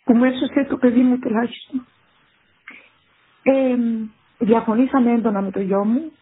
Που 0.04 0.14
μου 0.16 0.24
έσωσε 0.24 0.66
το 0.68 0.76
παιδί 0.76 1.00
μου 1.00 1.18
τουλάχιστον. 1.18 1.86
Ε, 3.42 3.76
διαφωνήσαμε 4.38 5.12
έντονα 5.12 5.40
με 5.40 5.50
το 5.50 5.60
γιο 5.60 5.84
μου, 5.84 6.12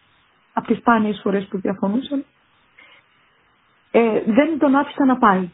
από 0.53 0.67
τις 0.67 0.77
σπάνιες 0.77 1.19
φορές 1.23 1.45
που 1.47 1.57
διαφωνούσαμε. 1.59 2.23
Ε, 3.91 4.21
δεν 4.25 4.57
τον 4.59 4.75
άφησα 4.75 5.05
να 5.05 5.17
πάει. 5.17 5.49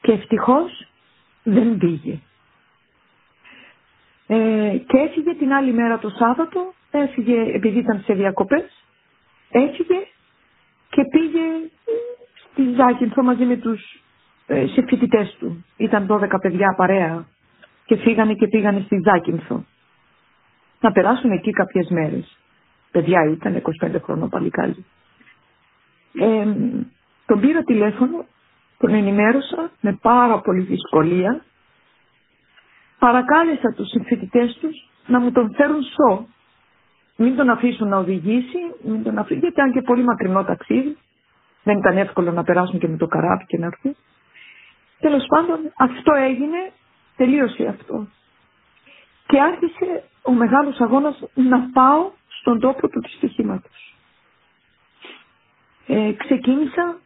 Και 0.00 0.12
ευτυχώς 0.12 0.86
δεν 1.44 1.76
πήγε. 1.78 2.18
Ε, 4.26 4.76
και 4.86 4.98
έφυγε 4.98 5.34
την 5.34 5.52
άλλη 5.52 5.72
μέρα 5.72 5.98
το 5.98 6.08
Σάββατο, 6.08 6.72
έφυγε 6.90 7.42
επειδή 7.54 7.78
ήταν 7.78 8.02
σε 8.04 8.14
διακοπές, 8.14 8.84
έφυγε 9.50 9.96
και 10.90 11.02
πήγε 11.10 11.40
στη 12.50 12.62
Ζάκυνθο 12.76 13.22
μαζί 13.22 13.44
με 13.44 13.56
τους 13.56 14.02
ε, 14.46 14.66
σε 14.66 14.82
φοιτητές 14.88 15.36
του. 15.38 15.64
Ήταν 15.76 16.06
12 16.10 16.28
παιδιά 16.40 16.74
παρέα 16.76 17.26
και 17.84 17.96
φύγανε 17.96 18.34
και 18.34 18.48
πήγανε 18.48 18.82
στη 18.86 19.00
Ζάκυνθο. 19.04 19.64
Να 20.80 20.92
περάσουν 20.92 21.30
εκεί 21.30 21.50
κάποιες 21.50 21.88
μέρες. 21.88 22.38
Παιδιά 22.90 23.24
ήταν 23.30 23.62
25 23.82 23.94
χρονών 24.02 24.28
παλικάρι. 24.28 24.84
Ε, 26.20 26.46
τον 27.26 27.40
πήρα 27.40 27.62
τηλέφωνο, 27.62 28.24
τον 28.84 28.94
ενημέρωσα 28.94 29.70
με 29.80 29.98
πάρα 30.02 30.40
πολύ 30.40 30.60
δυσκολία. 30.60 31.44
Παρακάλεσα 32.98 33.72
τους 33.76 33.88
συμφοιτητές 33.88 34.58
τους 34.60 34.88
να 35.06 35.20
μου 35.20 35.32
τον 35.32 35.54
φέρουν 35.54 35.82
σο. 35.82 36.26
Μην 37.16 37.36
τον 37.36 37.50
αφήσουν 37.50 37.88
να 37.88 37.96
οδηγήσει, 37.96 38.58
μην 38.84 39.02
τον 39.02 39.18
αφήσουν, 39.18 39.38
γιατί 39.40 39.54
ήταν 39.60 39.72
και 39.72 39.82
πολύ 39.82 40.02
μακρινό 40.04 40.44
ταξίδι. 40.44 40.96
Δεν 41.62 41.78
ήταν 41.78 41.96
εύκολο 41.96 42.32
να 42.32 42.42
περάσουν 42.44 42.78
και 42.78 42.88
με 42.88 42.96
το 42.96 43.06
καράβι 43.06 43.44
και 43.46 43.58
να 43.58 43.66
έρθουν. 43.66 43.96
Τέλος 45.00 45.24
πάντων 45.28 45.58
αυτό 45.76 46.12
έγινε, 46.14 46.72
τελείωσε 47.16 47.66
αυτό. 47.66 48.06
Και 49.26 49.40
άρχισε 49.40 50.04
ο 50.22 50.32
μεγάλος 50.32 50.80
αγώνας 50.80 51.22
να 51.34 51.58
πάω 51.72 52.10
στον 52.40 52.60
τόπο 52.60 52.88
του 52.88 53.00
δυστυχήματος. 53.00 53.94
Ε, 55.86 56.12
ξεκίνησα, 56.12 56.96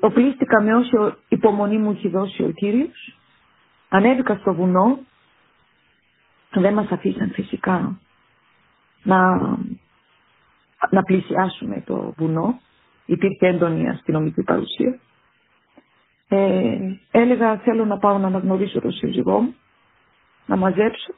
οπλίστηκα 0.00 0.62
με 0.62 0.74
όσο 0.74 1.16
υπομονή 1.28 1.78
μου 1.78 1.90
έχει 1.90 2.08
δώσει 2.08 2.42
ο 2.42 2.50
Κύριος, 2.50 3.16
ανέβηκα 3.88 4.36
στο 4.36 4.54
βουνό, 4.54 4.98
δεν 6.50 6.74
μας 6.74 6.90
αφήσαν 6.90 7.30
φυσικά 7.30 7.98
να, 9.02 9.36
να 10.90 11.02
πλησιάσουμε 11.02 11.82
το 11.86 12.14
βουνό, 12.16 12.60
υπήρχε 13.06 13.46
έντονη 13.46 13.88
αστυνομική 13.88 14.42
παρουσία. 14.42 14.98
Ε, 16.28 16.78
έλεγα 17.10 17.56
θέλω 17.58 17.84
να 17.84 17.98
πάω 17.98 18.18
να 18.18 18.26
αναγνωρίσω 18.26 18.80
τον 18.80 18.92
σύζυγό 18.92 19.40
μου, 19.40 19.54
να 20.46 20.56
μαζέψω. 20.56 21.14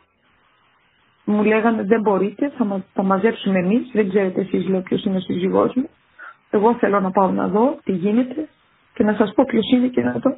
Μου 1.24 1.44
λέγανε 1.44 1.82
δεν 1.82 2.00
μπορείτε, 2.00 2.50
θα, 2.56 2.64
μα, 2.64 2.84
θα 2.94 3.02
μαζέψουμε 3.02 3.58
εμείς, 3.58 3.90
δεν 3.92 4.08
ξέρετε 4.08 4.40
εσείς 4.40 4.68
λέω 4.68 4.80
ποιος 4.80 5.04
είναι 5.04 5.16
ο 5.16 5.20
σύζυγός 5.20 5.74
μου. 5.74 5.88
Εγώ 6.56 6.74
θέλω 6.74 7.00
να 7.00 7.10
πάω 7.10 7.30
να 7.30 7.48
δω 7.48 7.78
τι 7.84 7.92
γίνεται 7.92 8.48
και 8.94 9.04
να 9.04 9.14
σας 9.14 9.32
πω 9.34 9.44
ποιος 9.44 9.70
είναι 9.72 9.86
και 9.86 10.02
να 10.02 10.12
δω. 10.12 10.36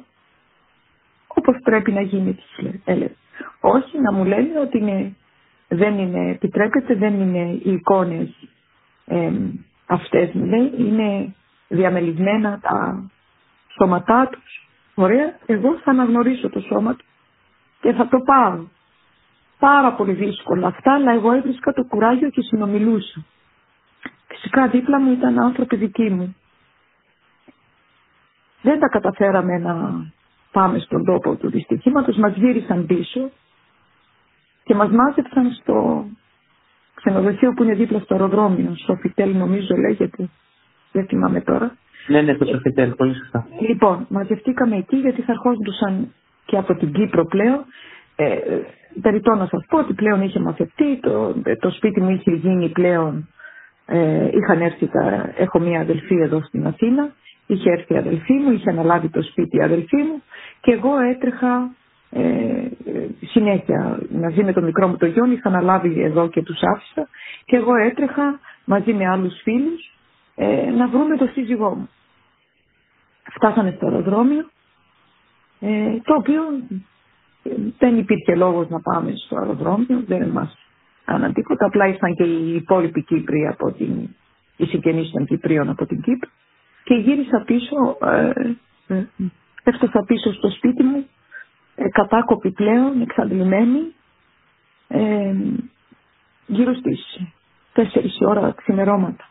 Όπως 1.27 1.55
πρέπει 1.63 1.91
να 1.91 2.01
γίνει, 2.01 2.33
της 2.33 2.57
λέ- 2.59 2.81
έλεγε. 2.85 3.13
Όχι, 3.61 3.99
να 3.99 4.11
μου 4.13 4.25
λένε 4.25 4.59
ότι 4.59 4.77
είναι, 4.77 5.15
δεν 5.67 5.97
είναι, 5.99 6.29
επιτρέπεται, 6.31 6.95
δεν 6.95 7.19
είναι 7.21 7.59
οι 7.63 7.71
εικόνες 7.71 8.29
ε, 9.05 9.31
αυτές 9.85 10.31
μου 10.33 10.45
λέει, 10.45 10.73
είναι 10.77 11.35
διαμελισμένα 11.67 12.59
τα 12.61 13.03
σώματά 13.79 14.29
τους. 14.31 14.67
Ωραία, 14.95 15.37
εγώ 15.45 15.77
θα 15.83 15.91
αναγνωρίσω 15.91 16.49
το 16.49 16.59
σώμα 16.59 16.95
του 16.95 17.05
και 17.81 17.93
θα 17.93 18.07
το 18.07 18.19
πάρω. 18.19 18.69
Πάρα 19.59 19.93
πολύ 19.93 20.13
δύσκολα 20.13 20.67
αυτά, 20.67 20.93
αλλά 20.93 21.11
εγώ 21.11 21.31
έβρισκα 21.31 21.73
το 21.73 21.83
κουράγιο 21.83 22.29
και 22.29 22.41
συνομιλούσα. 22.41 23.25
Φυσικά 24.29 24.67
δίπλα 24.67 24.99
μου 24.99 25.11
ήταν 25.11 25.39
άνθρωποι 25.39 25.75
δικοί 25.75 26.09
μου. 26.09 26.35
Δεν 28.61 28.79
τα 28.79 28.87
καταφέραμε 28.87 29.57
να 29.57 30.05
πάμε 30.51 30.79
στον 30.79 31.05
τόπο 31.05 31.35
του 31.35 31.49
δυστυχήματος, 31.49 32.17
μας 32.17 32.35
γύρισαν 32.35 32.85
πίσω 32.85 33.29
και 34.63 34.75
μας 34.75 34.89
μάζεψαν 34.89 35.51
στο 35.51 36.05
ξενοδοχείο 36.93 37.53
που 37.53 37.63
είναι 37.63 37.73
δίπλα 37.73 37.99
στο 37.99 38.13
αεροδρόμιο, 38.13 38.75
στο 38.75 38.95
Φιτέλ 38.95 39.37
νομίζω 39.37 39.75
λέγεται, 39.75 40.29
δεν 40.91 41.05
θυμάμαι 41.07 41.41
τώρα. 41.41 41.75
Ναι, 42.07 42.21
ναι, 42.21 42.35
το 42.35 42.45
Σοφιτέλ, 42.45 42.91
πολύ 42.95 43.15
σωστά. 43.15 43.47
Λοιπόν, 43.67 44.05
μαζευτήκαμε 44.09 44.75
εκεί 44.77 44.95
γιατί 44.95 45.21
θα 45.21 45.31
ερχόντουσαν 45.31 46.13
και 46.45 46.57
από 46.57 46.75
την 46.75 46.91
Κύπρο 46.93 47.25
πλέον. 47.25 47.65
Ε, 48.15 48.37
περιττό 49.01 49.35
να 49.35 49.45
σας 49.47 49.65
πω 49.69 49.77
ότι 49.77 49.93
πλέον 49.93 50.21
είχε 50.21 50.39
μαθευτεί, 50.39 50.99
το, 50.99 51.35
το 51.59 51.69
σπίτι 51.69 52.01
μου 52.01 52.09
είχε 52.09 52.31
γίνει 52.31 52.69
πλέον, 52.69 53.29
ε, 53.89 54.29
είχαν 54.33 54.61
έρθει 54.61 54.87
τα, 54.87 55.31
έχω 55.37 55.59
μία 55.59 55.79
αδελφή 55.81 56.15
εδώ 56.15 56.41
στην 56.41 56.67
Αθήνα, 56.67 57.09
είχε 57.47 57.69
έρθει 57.71 57.93
η 57.93 57.97
αδελφή 57.97 58.33
μου, 58.33 58.51
είχε 58.51 58.69
αναλάβει 58.69 59.09
το 59.09 59.21
σπίτι 59.21 59.57
η 59.57 59.61
αδελφή 59.61 59.97
μου 59.97 60.21
και 60.61 60.71
εγώ 60.71 60.99
έτρεχα 60.99 61.71
ε, 62.11 62.21
ε, 62.21 63.07
συνέχεια 63.25 63.99
μαζί 64.11 64.43
με 64.43 64.53
το 64.53 64.61
μικρό 64.61 64.87
μου 64.87 64.97
το 64.97 65.05
γιο 65.05 65.25
είχα 65.31 65.49
αναλάβει 65.49 66.01
εδώ 66.01 66.27
και 66.29 66.41
τους 66.41 66.59
άφησα 66.75 67.07
και 67.45 67.55
εγώ 67.55 67.75
έτρεχα 67.75 68.39
μαζί 68.65 68.93
με 68.93 69.07
άλλους 69.07 69.33
φίλους 69.43 69.93
ε, 70.35 70.69
να 70.71 70.87
βρούμε 70.87 71.17
το 71.17 71.25
σύζυγό 71.33 71.75
μου. 71.75 71.89
Φτάσανε 73.33 73.73
στο 73.75 73.85
αεροδρόμιο, 73.85 74.49
ε, 75.59 75.97
το 76.03 76.13
οποίο 76.15 76.41
ε, 77.43 77.49
δεν 77.77 77.97
υπήρχε 77.97 78.35
λόγος 78.35 78.69
να 78.69 78.79
πάμε 78.81 79.13
στο 79.25 79.37
αεροδρόμιο, 79.37 80.03
δεν 80.07 80.27
μας 80.29 80.57
κάναν 81.09 81.33
τίποτα, 81.33 81.65
απλά 81.65 81.87
ήρθαν 81.87 82.13
και 82.15 82.23
οι 82.23 82.55
υπόλοιποι 82.55 83.03
Κύπροι 83.03 83.47
από 83.47 83.71
την, 83.71 84.15
οι 84.57 84.65
συγγενείς 84.65 85.11
των 85.11 85.25
Κυπρίων 85.25 85.69
από 85.69 85.85
την 85.85 86.01
Κύπρο 86.01 86.29
και 86.83 86.93
γύρισα 86.95 87.43
πίσω, 87.45 87.97
ε, 88.01 88.31
ε, 88.95 89.05
έφτασα 89.63 90.03
πίσω 90.07 90.33
στο 90.33 90.49
σπίτι 90.49 90.83
μου, 90.83 91.07
ε, 91.75 91.89
κατάκοπη 91.89 92.51
πλέον, 92.51 93.01
εξαντλημένη, 93.01 93.93
ε, 94.87 95.35
γύρω 96.47 96.73
στις 96.73 97.19
4 97.73 98.03
η 98.03 98.25
ώρα 98.25 98.51
ξημερώματα. 98.57 99.23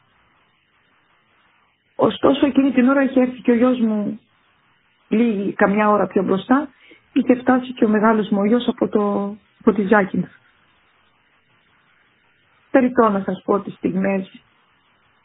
Ωστόσο 1.96 2.46
εκείνη 2.46 2.70
την 2.72 2.88
ώρα 2.88 3.02
είχε 3.02 3.20
έρθει 3.20 3.40
και 3.40 3.50
ο 3.50 3.54
γιος 3.54 3.78
μου 3.80 4.20
λίγη, 5.08 5.52
καμιά 5.52 5.90
ώρα 5.90 6.06
πιο 6.06 6.22
μπροστά, 6.22 6.68
είχε 7.12 7.34
φτάσει 7.34 7.72
και 7.72 7.84
ο 7.84 7.88
μεγάλος 7.88 8.28
μου 8.28 8.38
ο 8.40 8.44
γιος 8.44 8.68
από, 8.68 8.88
το, 8.88 9.36
από 9.60 9.72
τη 9.72 9.82
Ζάκυνθ. 9.86 10.28
Περιττό 12.70 13.08
να 13.08 13.22
σας 13.24 13.42
πω 13.44 13.60
τις 13.60 13.74
στιγμές 13.74 14.42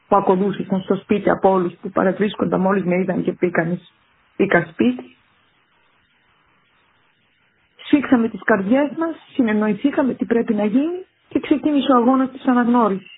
που 0.07 0.15
ακολούθησαν 0.15 0.81
στο 0.81 0.95
σπίτι 0.95 1.29
από 1.29 1.49
όλους 1.49 1.73
που 1.81 1.89
παρευρίσκονταν 1.89 2.59
μόλις 2.59 2.83
με 2.83 2.95
είδαν 2.95 3.23
και 3.23 3.33
πήγαν, 3.33 3.81
πήγα 4.35 4.67
σπίτι. 4.71 5.17
Σφίξαμε 7.85 8.29
τις 8.29 8.43
καρδιές 8.43 8.91
μας, 8.97 9.15
συνεννοηθήκαμε 9.33 10.13
τι 10.13 10.25
πρέπει 10.25 10.53
να 10.53 10.65
γίνει 10.65 11.05
και 11.27 11.39
ξεκίνησε 11.39 11.91
ο 11.91 11.95
αγώνας 11.95 12.31
της 12.31 12.45
αναγνώρισης. 12.45 13.11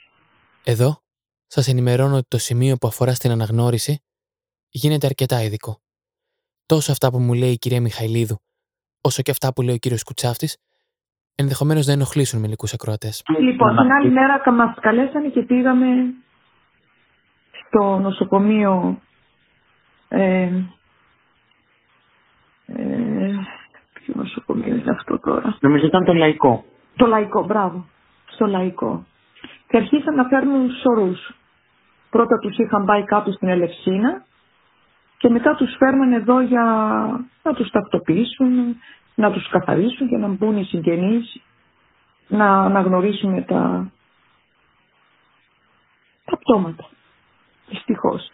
Εδώ 0.64 1.02
σας 1.48 1.68
ενημερώνω 1.68 2.16
ότι 2.16 2.28
το 2.28 2.38
σημείο 2.38 2.76
που 2.76 2.88
αφορά 2.88 3.14
στην 3.14 3.32
αναγνώριση 3.32 4.04
γίνεται 4.70 5.06
αρκετά 5.06 5.44
ειδικό. 5.44 5.80
Τόσο 6.66 6.92
αυτά 6.92 7.12
που 7.12 7.20
μου 7.20 7.34
λέει 7.34 7.52
η 7.52 7.58
κυρία 7.58 7.82
Μιχαηλίδου, 7.82 8.40
όσο 9.02 9.22
και 9.22 9.32
αυτά 9.32 9.54
που 9.54 9.62
λέει 9.62 9.76
ο 9.76 9.78
κύριος 9.78 10.04
Κουτσάφτης, 10.04 10.58
ενδεχομένως 11.36 11.86
να 11.86 11.94
ενοχλήσουν 11.94 12.40
μερικού 12.40 12.68
ακροατές. 12.74 13.24
Λοιπόν, 13.40 13.76
την 13.78 13.92
άλλη 13.92 14.12
μέρα 14.12 14.54
μας 14.54 14.76
καλέσανε 14.80 15.28
και 15.28 15.42
πήγαμε 15.42 15.88
στο 17.68 18.00
νοσοκομείο. 18.00 19.00
Ε, 20.08 20.50
ε, 22.66 23.34
ποιο 23.94 24.14
νοσοκομείο 24.16 24.76
είναι 24.76 24.92
αυτό 24.92 25.20
τώρα; 25.20 25.58
Νομίζω 25.60 25.86
ήταν 25.86 26.06
το 26.06 26.14
λαϊκό. 26.14 26.66
Το 26.96 27.06
λαϊκό, 27.06 27.44
μπράβο. 27.46 27.86
Στο 28.26 28.46
λαϊκό. 28.46 29.06
Και 29.68 29.78
αρχίσαν 29.78 30.16
να 30.16 30.24
φέρνουν 30.24 30.70
σωρούς. 30.72 31.36
Πρώτα 32.10 32.40
τους 32.40 32.58
είχαν 32.58 32.86
πάει 32.86 33.04
κάτω 33.04 33.32
στην 33.32 33.48
Ελευσίνα 33.48 34.26
και 35.18 35.30
μετά 35.30 35.56
τους 35.56 35.76
φέρνανε 35.78 36.16
εδώ 36.16 36.42
για 36.42 36.64
να 37.44 37.54
τους 37.54 37.70
τακτοποιήσουν, 37.70 38.76
να 39.16 39.32
τους 39.32 39.50
καθαρίσουν 39.50 40.08
και 40.10 40.18
να 40.18 40.28
μπουν 40.28 40.58
οι 40.58 40.64
συγγενείς, 40.64 41.42
να 42.28 42.62
αναγνωρίσουμε 42.62 43.42
τα, 43.42 43.92
τα 46.26 46.38
πτώματα. 46.38 46.90
Δυστυχώς. 47.70 48.32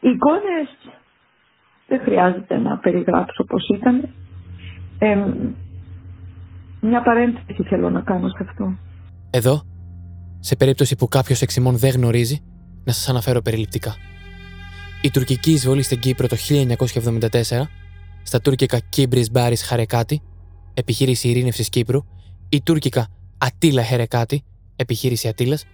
Οι 0.00 0.08
εικόνες 0.08 0.68
δεν 1.86 2.00
χρειάζεται 2.00 2.58
να 2.58 2.78
περιγράψω 2.78 3.44
πώς 3.44 3.68
ήταν. 3.68 4.08
Ε, 4.98 5.24
μια 6.80 7.02
παρένθεση 7.02 7.62
θέλω 7.62 7.90
να 7.90 8.00
κάνω 8.00 8.28
σε 8.28 8.46
αυτό. 8.48 8.76
Εδώ, 9.30 9.62
σε 10.40 10.56
περίπτωση 10.56 10.96
που 10.96 11.08
κάποιος 11.08 11.42
εξημών 11.42 11.76
δεν 11.76 11.90
γνωρίζει, 11.90 12.42
να 12.84 12.92
σας 12.92 13.08
αναφέρω 13.08 13.40
περιληπτικά. 13.40 13.94
Η 15.02 15.10
τουρκική 15.10 15.50
εισβολή 15.50 15.82
στην 15.82 15.98
Κύπρο 15.98 16.26
το 16.26 16.36
1974, 16.36 17.68
στα 18.30 18.40
τουρκικά 18.40 18.78
Κίμπρις 18.78 19.30
Μπάρις 19.30 19.62
Χαρεκάτη, 19.62 20.20
επιχείρηση 20.74 21.28
ειρήνευσης 21.28 21.68
Κύπρου, 21.68 22.00
η 22.48 22.60
τουρκικά 22.62 23.08
Ατήλα 23.38 23.82
Χερεκάτη, 23.82 24.42
επιχείρηση 24.76 25.28
Ατήλας, 25.28 25.64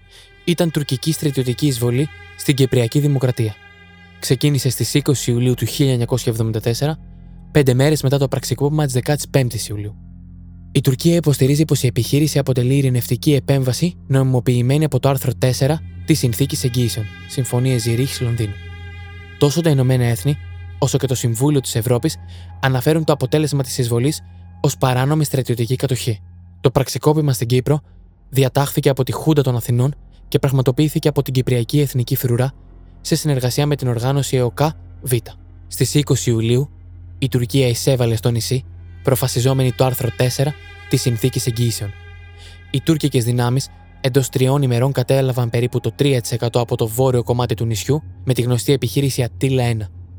ήταν 0.45 0.71
τουρκική 0.71 1.13
στρατιωτική 1.13 1.67
εισβολή 1.67 2.09
στην 2.37 2.55
Κυπριακή 2.55 2.99
Δημοκρατία. 3.01 3.55
Ξεκίνησε 4.19 4.69
στις 4.69 4.95
20 4.95 5.27
Ιουλίου 5.27 5.55
του 5.55 5.67
1974, 5.67 6.99
πέντε 7.53 7.75
μέρες 7.75 8.03
μετά 8.03 8.19
το 8.19 8.29
πραξικόπημα 8.29 8.87
της 8.87 8.95
15η 9.33 9.69
Ιουλίου. 9.69 9.95
Η 10.73 10.81
Τουρκία 10.81 11.15
υποστηρίζει 11.15 11.65
πως 11.65 11.83
η 11.83 11.87
επιχείρηση 11.87 12.39
αποτελεί 12.39 12.77
ειρηνευτική 12.77 13.35
επέμβαση 13.35 13.95
νομιμοποιημένη 14.07 14.85
από 14.85 15.01
το 15.01 15.09
άρθρο 15.09 15.33
4 15.59 15.75
της 16.05 16.19
Συνθήκης 16.19 16.65
Εγγύησεων, 16.65 17.07
Συμφωνία 17.29 17.79
Ζηρίχης 17.79 18.21
Λονδίνου. 18.21 18.55
Τόσο 19.39 19.61
τα 19.61 19.71
Ηνωμένα 19.71 20.05
Έθνη, 20.05 20.39
όσο 20.79 20.99
και 20.99 21.07
το 21.07 21.15
Συμβούλιο 21.15 21.61
της 21.61 21.75
Ευρώπης 21.75 22.17
αναφέρουν 22.61 23.05
το 23.05 23.13
αποτέλεσμα 23.13 23.63
της 23.63 23.79
εισβολής 23.79 24.23
ως 24.61 24.77
παράνομη 24.77 25.25
στρατιωτική 25.25 25.77
κατοχή. 25.77 26.21
Το 26.61 26.71
πραξικόπημα 26.71 27.33
στην 27.33 27.47
Κύπρο 27.47 27.81
διατάχθηκε 28.29 28.89
από 28.89 29.03
τη 29.03 29.13
Χούντα 29.13 29.43
των 29.43 29.57
Αθηνών 29.57 29.95
και 30.29 30.39
πραγματοποιήθηκε 30.39 31.09
από 31.09 31.23
την 31.23 31.33
Κυπριακή 31.33 31.81
Εθνική 31.81 32.17
Φρουρά 32.17 32.53
σε 33.01 33.15
συνεργασία 33.15 33.67
με 33.67 33.77
την 33.77 33.89
οργάνωση 33.89 34.37
ΕΟΚΑ 34.37 34.75
Β. 35.03 35.13
Στις 35.67 36.03
20 36.05 36.27
Ιουλίου, 36.27 36.71
η 37.19 37.29
Τουρκία 37.29 37.69
εισέβαλε 37.69 38.17
στο 38.17 38.31
νησί, 38.31 38.65
προφασιζόμενη 39.03 39.73
το 39.73 39.85
άρθρο 39.85 40.09
4 40.19 40.47
της 40.89 41.01
Συνθήκης 41.01 41.47
Εγγύησεων. 41.47 41.93
Οι 42.71 42.81
τουρκικές 42.81 43.25
δυνάμεις 43.25 43.69
εντός 44.01 44.29
τριών 44.29 44.63
ημερών 44.63 44.93
κατέλαβαν 44.93 45.51
περίπου 45.51 45.81
το 45.81 45.95
3% 45.99 46.19
από 46.53 46.77
το 46.77 46.87
βόρειο 46.87 47.23
κομμάτι 47.23 47.55
του 47.55 47.65
νησιού 47.65 48.03
με 48.25 48.35
τη 48.35 48.43
γνωστή 48.43 48.73
επιχείρηση 48.73 49.23
Ατήλα 49.23 49.65
1 49.73 49.77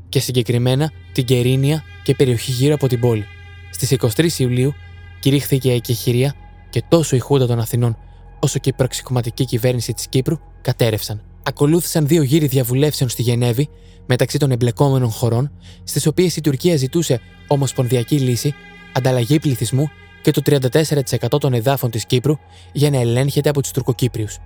και 0.08 0.20
συγκεκριμένα 0.20 0.92
την 1.12 1.24
Κερίνια 1.24 1.84
και 2.02 2.14
περιοχή 2.14 2.50
γύρω 2.50 2.74
από 2.74 2.88
την 2.88 3.00
πόλη. 3.00 3.26
Στις 3.70 3.96
23 4.16 4.38
Ιουλίου 4.38 4.74
κηρύχθηκε 5.20 5.68
η 5.70 5.74
εκεχηρία 5.74 6.34
και 6.70 6.82
τόσο 6.88 7.16
η 7.16 7.18
Χούντα 7.18 7.46
των 7.46 7.58
Αθηνών 7.60 7.96
όσο 8.38 8.58
και 8.58 8.68
η 8.68 8.72
προξικοματική 8.72 9.44
κυβέρνηση 9.44 9.92
της 9.92 10.08
Κύπρου 10.08 10.38
κατέρευσαν. 10.60 11.22
Ακολούθησαν 11.42 12.06
δύο 12.06 12.22
γύροι 12.22 12.46
διαβουλεύσεων 12.46 13.10
στη 13.10 13.22
Γενέβη 13.22 13.68
μεταξύ 14.06 14.38
των 14.38 14.50
εμπλεκόμενων 14.50 15.10
χωρών, 15.10 15.50
στις 15.84 16.06
οποίες 16.06 16.36
η 16.36 16.40
Τουρκία 16.40 16.76
ζητούσε 16.76 17.20
ομοσπονδιακή 17.46 18.18
λύση, 18.18 18.54
ανταλλαγή 18.92 19.38
πληθυσμού 19.38 19.90
και 20.22 20.30
το 20.30 20.42
34% 20.44 21.38
των 21.40 21.52
εδάφων 21.52 21.90
της 21.90 22.06
Κύπρου 22.06 22.34
για 22.72 22.90
να 22.90 22.98
ελέγχεται 23.00 23.48
από 23.48 23.60
τους 23.62 23.70
Τουρκοκύπριους. 23.70 24.38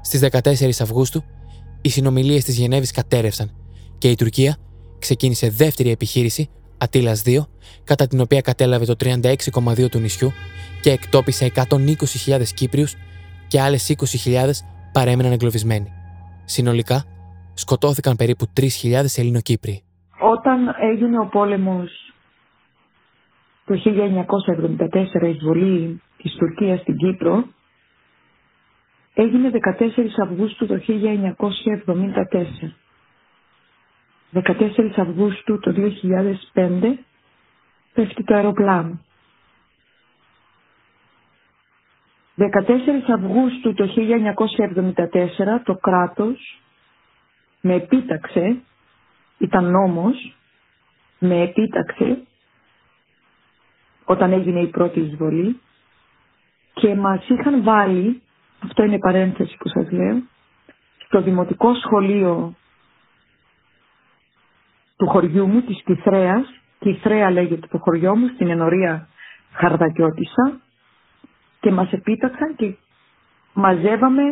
Στις 0.00 0.20
14 0.20 0.80
Αυγούστου, 0.80 1.24
οι 1.80 1.88
συνομιλίες 1.88 2.44
της 2.44 2.56
Γενέβης 2.56 2.90
κατέρευσαν 2.90 3.54
και 3.98 4.10
η 4.10 4.14
Τουρκία 4.14 4.56
ξεκίνησε 4.98 5.50
δεύτερη 5.50 5.90
επιχείρηση, 5.90 6.50
Ατήλα 6.78 7.14
2, 7.24 7.46
κατά 7.84 8.06
την 8.06 8.20
οποία 8.20 8.40
κατέλαβε 8.40 8.84
το 8.84 8.94
36,2 9.00 9.88
του 9.90 9.98
νησιού 9.98 10.32
και 10.80 10.90
εκτόπισε 10.90 11.52
120.000 11.54 12.42
Κύπριους 12.54 12.94
και 13.48 13.60
άλλες 13.60 13.94
20.000 14.24 14.50
παρέμειναν 14.92 15.32
εγκλωβισμένοι. 15.32 15.92
Συνολικά, 16.44 17.04
σκοτώθηκαν 17.54 18.16
περίπου 18.16 18.46
3.000 18.60 18.64
Ελληνοκύπριοι. 19.16 19.82
Όταν 20.18 20.74
έγινε 20.92 21.18
ο 21.18 21.26
πόλεμος 21.26 21.90
το 23.64 23.74
1974 25.22 25.28
εισβολή 25.34 26.02
της 26.16 26.34
Τουρκίας 26.38 26.80
στην 26.80 26.96
Κύπρο 26.96 27.44
έγινε 29.14 29.50
14 29.50 29.52
Αυγούστου 30.22 30.66
το 30.66 30.74
1974. 30.74 32.72
14 34.32 34.92
Αυγούστου 34.96 35.58
το 35.58 35.74
2005 36.54 36.92
πέφτει 37.94 38.24
το 38.24 38.34
αεροπλάνο. 38.34 38.98
14 42.36 42.42
Αυγούστου 43.14 43.74
το 43.74 43.88
1974 43.96 45.04
το 45.64 45.74
κράτος 45.74 46.60
με 47.60 47.74
επίταξε, 47.74 48.56
ήταν 49.38 49.70
νόμος, 49.70 50.36
με 51.18 51.40
επίταξε 51.42 52.22
όταν 54.04 54.32
έγινε 54.32 54.60
η 54.60 54.66
πρώτη 54.66 55.00
εισβολή 55.00 55.60
και 56.74 56.94
μας 56.94 57.28
είχαν 57.28 57.62
βάλει, 57.62 58.22
αυτό 58.64 58.82
είναι 58.84 58.98
παρένθεση 58.98 59.56
που 59.56 59.68
σας 59.68 59.90
λέω, 59.90 60.22
στο 61.06 61.22
δημοτικό 61.22 61.74
σχολείο 61.74 62.54
του 64.98 65.06
χωριού 65.06 65.46
μου, 65.46 65.60
της 65.62 65.82
Κιθρέας, 65.84 66.46
Κιθρέα 66.78 67.30
λέγεται 67.30 67.66
το 67.70 67.78
χωριό 67.78 68.16
μου, 68.16 68.28
στην 68.34 68.48
ενορία 68.50 69.08
Χαρδακιώτισσα 69.52 70.60
και 71.60 71.70
μας 71.70 71.92
επίταξαν 71.92 72.54
και 72.56 72.74
μαζεύαμε 73.52 74.22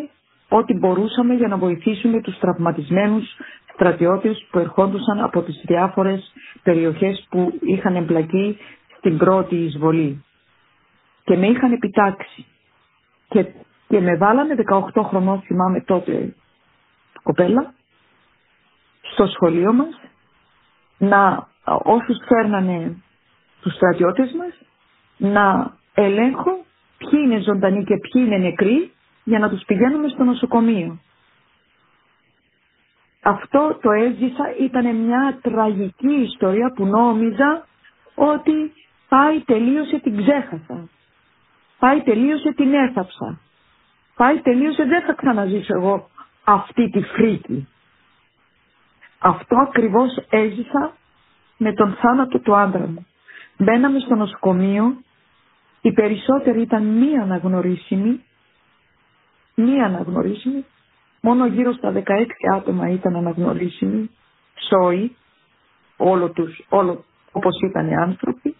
ό,τι 0.48 0.74
μπορούσαμε 0.74 1.34
για 1.34 1.48
να 1.48 1.56
βοηθήσουμε 1.56 2.20
τους 2.20 2.38
τραυματισμένους 2.38 3.24
στρατιώτες 3.72 4.46
που 4.50 4.58
ερχόντουσαν 4.58 5.20
από 5.20 5.42
τις 5.42 5.60
διάφορες 5.64 6.32
περιοχές 6.62 7.26
που 7.30 7.58
είχαν 7.60 7.96
εμπλακεί 7.96 8.58
στην 8.98 9.18
πρώτη 9.18 9.56
εισβολή. 9.56 10.24
Και 11.24 11.36
με 11.36 11.46
είχαν 11.46 11.72
επιτάξει. 11.72 12.46
Και, 13.28 13.44
και 13.88 14.00
με 14.00 14.16
βάλανε 14.16 14.54
18 14.68 15.02
χρονών, 15.02 15.40
θυμάμαι 15.40 15.80
τότε, 15.80 16.34
κοπέλα, 17.22 17.74
στο 19.12 19.26
σχολείο 19.26 19.72
μας, 19.72 20.00
να 20.98 21.48
όσους 21.64 22.16
φέρνανε 22.28 22.96
τους 23.60 23.74
στρατιώτες 23.74 24.32
μας, 24.32 24.54
να 25.16 25.72
ελέγχω 25.94 26.64
ποιοι 26.98 27.20
είναι 27.24 27.38
ζωντανοί 27.40 27.84
και 27.84 27.96
ποιοι 27.96 28.22
είναι 28.26 28.36
νεκροί 28.36 28.90
για 29.24 29.38
να 29.38 29.48
τους 29.48 29.62
πηγαίνουμε 29.66 30.08
στο 30.08 30.24
νοσοκομείο. 30.24 30.98
Αυτό 33.22 33.78
το 33.82 33.90
έζησα, 33.90 34.54
ήταν 34.60 34.96
μια 34.96 35.38
τραγική 35.42 36.14
ιστορία 36.14 36.72
που 36.76 36.86
νόμιζα 36.86 37.66
ότι 38.14 38.72
πάει 39.08 39.40
τελείωσε 39.40 39.98
την 39.98 40.16
ξέχασα. 40.16 40.88
Πάει 41.78 42.02
τελείωσε 42.02 42.52
την 42.52 42.74
έθαψα. 42.74 43.38
Πάει 44.16 44.40
τελείωσε 44.40 44.84
δεν 44.84 45.02
θα 45.02 45.12
ξαναζήσω 45.12 45.74
εγώ 45.74 46.10
αυτή 46.44 46.90
τη 46.90 47.00
φρίκη. 47.02 47.68
Αυτό 49.18 49.56
ακριβώς 49.56 50.16
έζησα 50.30 50.92
με 51.56 51.72
τον 51.72 51.94
θάνατο 51.94 52.38
του 52.38 52.56
άντρα 52.56 52.86
μου. 52.86 53.06
Μπαίναμε 53.58 53.98
στο 53.98 54.14
νοσοκομείο, 54.14 54.96
οι 55.80 55.92
περισσότεροι 55.92 56.60
ήταν 56.60 56.84
μη 56.84 57.18
αναγνωρίσιμοι, 57.18 58.24
μη 59.54 59.82
αναγνωρίσιμοι, 59.82 60.64
μόνο 61.20 61.46
γύρω 61.46 61.72
στα 61.72 61.92
16 61.92 62.02
άτομα 62.54 62.88
ήταν 62.90 63.16
αναγνωρίσιμοι, 63.16 64.10
σόι, 64.68 65.16
όλο 65.96 66.30
τους, 66.30 66.64
όλο 66.68 67.04
όπως 67.32 67.60
ήταν 67.70 67.88
οι 67.88 67.94
άνθρωποι, 67.96 68.56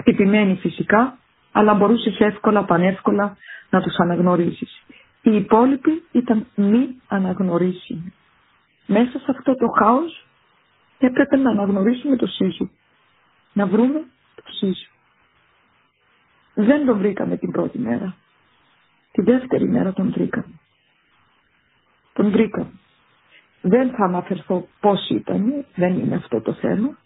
χτυπημένοι 0.00 0.56
φυσικά, 0.56 1.18
αλλά 1.52 1.74
μπορούσες 1.74 2.18
εύκολα, 2.20 2.64
πανεύκολα 2.64 3.36
να 3.70 3.80
τους 3.82 3.94
αναγνωρίσεις. 3.98 4.82
Οι 5.22 5.34
υπόλοιποι 5.36 6.02
ήταν 6.12 6.46
μη 6.54 7.00
αναγνωρίσιμοι. 7.08 8.12
Μέσα 8.86 9.18
σε 9.18 9.24
αυτό 9.28 9.54
το 9.54 9.68
χάος 9.78 10.26
έπρεπε 10.98 11.36
να 11.36 11.50
αναγνωρίσουμε 11.50 12.16
το 12.16 12.26
σύζυγο. 12.26 12.70
Να 13.52 13.66
βρούμε 13.66 14.04
το 14.34 14.52
σύζυγο. 14.52 14.90
Δεν 16.54 16.86
τον 16.86 16.98
βρήκαμε 16.98 17.36
την 17.36 17.50
πρώτη 17.50 17.78
μέρα. 17.78 18.16
Τη 19.12 19.22
δεύτερη 19.22 19.68
μέρα 19.68 19.92
τον 19.92 20.10
βρήκαμε. 20.12 20.58
Τον 22.12 22.30
βρήκαμε. 22.30 22.72
Δεν 23.60 23.90
θα 23.90 24.04
αναφερθώ 24.04 24.68
πώς 24.80 25.08
ήταν, 25.08 25.64
δεν 25.74 25.98
είναι 25.98 26.14
αυτό 26.14 26.40
το 26.40 26.52
θέμα. 26.52 26.98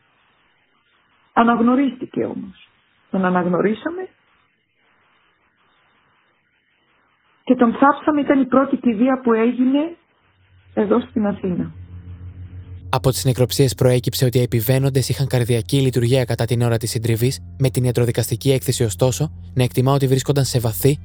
Αναγνωρίστηκε 1.33 2.25
όμως. 2.25 2.69
Τον 3.11 3.25
αναγνωρίσαμε 3.25 4.09
και 7.45 7.55
τον 7.55 7.73
θάψαμε, 7.75 8.21
ήταν 8.21 8.41
η 8.41 8.47
πρώτη 8.47 8.77
κηδεία 8.77 9.21
που 9.23 9.33
έγινε 9.33 9.97
εδώ 10.77 11.01
στην 11.01 11.27
Αθήνα. 11.27 11.73
Από 12.89 13.11
τις 13.11 13.25
νεκροψίες 13.25 13.75
προέκυψε 13.75 14.25
ότι 14.25 14.39
οι 14.39 14.43
επιβαίνοντες 14.43 15.09
είχαν 15.09 15.27
καρδιακή 15.27 15.81
λειτουργία 15.81 16.25
κατά 16.25 16.45
την 16.45 16.63
ώρα 16.63 16.77
της 16.77 16.91
συντριβής, 16.91 17.41
με 17.59 17.71
την 17.71 17.85
ιατροδικαστική 17.85 18.51
έκθεση 18.51 18.85
ωστόσο 18.85 19.33
να 19.55 19.63
εκτιμά 19.63 19.93
ότι 19.93 20.07
βρίσκονταν 20.07 20.45
σε 20.45 20.59
βαθύ 20.59 20.99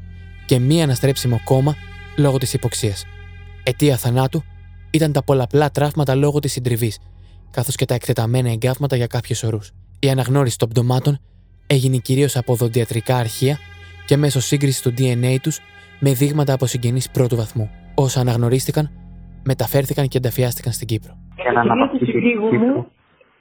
και 0.46 0.60
μη 0.60 0.84
αναστρέψιμο 0.84 1.42
κόμμα 1.44 1.76
λόγω 2.18 2.38
της 2.38 2.54
υποξίας. 2.54 3.06
Αιτία 3.64 3.98
θανάτου 3.98 4.44
ήταν 4.92 5.12
τα 5.12 5.24
πολλαπλά 5.24 5.72
τραύματα 5.72 6.16
λόγω 6.16 6.40
της 6.40 6.52
συντριβής, 6.52 7.00
καθώς 7.52 7.76
και 7.76 7.86
τα 7.86 7.94
εκτεταμένα 7.94 8.52
εγκάβματα 8.52 8.96
για 8.96 9.08
κάποιους 9.08 9.44
ορούς. 9.44 9.72
Η 10.00 10.10
αναγνώριση 10.10 10.58
των 10.58 10.70
πτωμάτων 10.70 11.20
έγινε 11.68 11.98
κυρίως 11.98 12.36
από 12.36 12.54
οδοντιατρικά 12.54 13.16
αρχεία 13.16 13.58
και 14.06 14.18
μέσω 14.18 14.40
σύγκρισης 14.40 14.82
του 14.82 14.94
DNA 14.98 15.36
τους 15.42 15.60
με 16.00 16.14
δείγματα 16.14 16.54
από 16.54 16.66
συγγενείς 16.66 17.10
πρώτου 17.10 17.36
βαθμού. 17.36 17.70
Όσα 17.96 18.20
αναγνωρίστηκαν, 18.20 18.92
μεταφέρθηκαν 19.46 20.08
και 20.08 20.18
ενταφιάστηκαν 20.18 20.72
στην 20.74 20.88
Κύπρο. 20.88 21.14
Η 21.36 21.42
κυρία 21.42 21.90
του 21.90 22.06
συζύγου 22.06 22.56
μου 22.56 22.88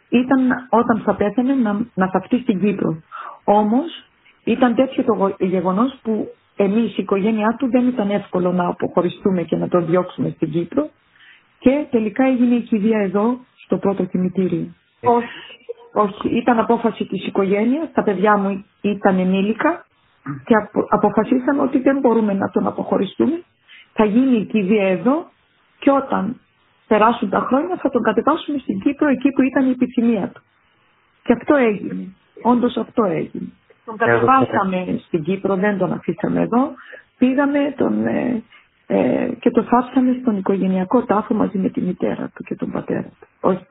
ήταν 0.09 0.40
όταν 0.70 1.03
θα 1.05 1.14
πέθανε 1.14 1.55
να, 1.55 1.80
να 1.94 2.09
θαυτεί 2.11 2.38
στην 2.38 2.61
Κύπρο. 2.61 3.03
Όμως 3.44 4.05
ήταν 4.44 4.74
τέτοιο 4.74 5.05
το 5.05 5.34
γεγονός 5.38 5.98
που 6.03 6.28
εμείς, 6.57 6.90
η 6.90 7.03
οικογένειά 7.03 7.57
του, 7.59 7.70
δεν 7.70 7.88
ήταν 7.88 8.11
εύκολο 8.11 8.53
να 8.53 8.66
αποχωριστούμε 8.66 9.42
και 9.42 9.57
να 9.57 9.68
τον 9.68 9.86
διώξουμε 9.86 10.32
στην 10.36 10.51
Κύπρο. 10.51 10.88
Και 11.59 11.86
τελικά 11.90 12.24
έγινε 12.24 12.55
η 12.55 12.61
κηδεία 12.61 13.01
εδώ, 13.01 13.38
στο 13.64 13.76
πρώτο 13.76 14.05
κημητήριο. 14.05 14.66
Όχι, 15.01 15.26
όχι. 15.92 16.36
Ήταν 16.36 16.59
απόφαση 16.59 17.05
της 17.05 17.26
οικογένειας, 17.26 17.92
τα 17.92 18.03
παιδιά 18.03 18.36
μου 18.36 18.64
ήταν 18.80 19.18
ενήλικα 19.18 19.84
και 20.44 20.55
απο, 20.55 20.86
αποφασίσαμε 20.88 21.62
ότι 21.62 21.78
δεν 21.78 21.98
μπορούμε 21.98 22.32
να 22.32 22.51
τον 22.51 22.66
αποχωριστούμε. 22.66 23.42
Θα 23.92 24.05
γίνει 24.05 24.36
η 24.36 24.44
κηδεία 24.44 24.86
εδώ 24.88 25.30
και 25.81 25.91
όταν 25.91 26.41
περάσουν 26.87 27.28
τα 27.31 27.41
χρόνια 27.49 27.76
θα 27.83 27.91
τον 27.91 28.03
κατεβάσουμε 28.03 28.59
στην 28.59 28.81
Κύπρο 28.81 29.09
εκεί 29.09 29.28
που 29.31 29.43
ήταν 29.43 29.66
η 29.66 29.70
επιθυμία 29.70 30.28
του. 30.35 30.43
Και 31.22 31.33
αυτό 31.33 31.55
έγινε. 31.55 32.14
Όντως 32.43 32.76
αυτό 32.76 33.05
έγινε. 33.05 33.53
Τον 33.85 33.97
κατεβάσαμε 33.97 35.01
στην 35.07 35.22
Κύπρο, 35.22 35.57
δεν 35.57 35.78
τον 35.78 35.93
αφήσαμε 35.93 36.41
εδώ. 36.41 36.72
Πήγαμε 37.18 37.74
τον, 37.76 38.07
ε, 38.07 38.43
ε, 38.87 39.28
και 39.41 39.51
το 39.51 39.62
θάψαμε 39.62 40.16
στον 40.20 40.37
οικογενειακό 40.37 41.05
τάφο 41.05 41.35
μαζί 41.35 41.59
με 41.59 41.68
τη 41.68 41.81
μητέρα 41.81 42.31
του 42.35 42.43
και 42.43 42.55
τον 42.55 42.70
πατέρα 42.70 43.03
του. 43.20 43.26
Όχι 43.41 43.66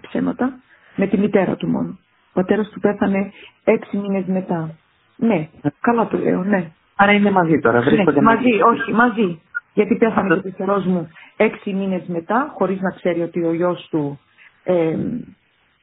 ψέματα, 0.00 0.58
με 0.96 1.06
τη 1.06 1.18
μητέρα 1.18 1.56
του 1.56 1.68
μόνο. 1.68 1.98
Ο 2.28 2.32
πατέρας 2.32 2.68
του 2.68 2.80
πέθανε 2.80 3.32
έξι 3.64 3.96
μήνες 3.96 4.24
μετά. 4.26 4.70
Ναι, 5.16 5.48
καλά 5.80 6.06
το 6.06 6.18
λέω, 6.18 6.44
ναι. 6.44 6.70
Άρα 6.96 7.12
είναι 7.12 7.30
μαζί 7.30 7.58
τώρα, 7.60 7.80
βρίσκονται 7.80 8.20
ναι, 8.20 8.26
μαζί. 8.26 8.60
όχι, 8.62 8.92
μαζί. 8.92 9.40
Γιατί 9.76 9.96
πέθανε 9.96 10.34
ο 10.34 10.40
πεθερός 10.40 10.84
μου 10.84 11.08
έξι 11.36 11.72
μήνες 11.72 12.02
μετά, 12.06 12.54
χωρίς 12.58 12.80
να 12.80 12.90
ξέρει 12.90 13.20
ότι 13.22 13.44
ο 13.44 13.52
γιος 13.52 13.86
του 13.90 14.20
ε, 14.64 14.96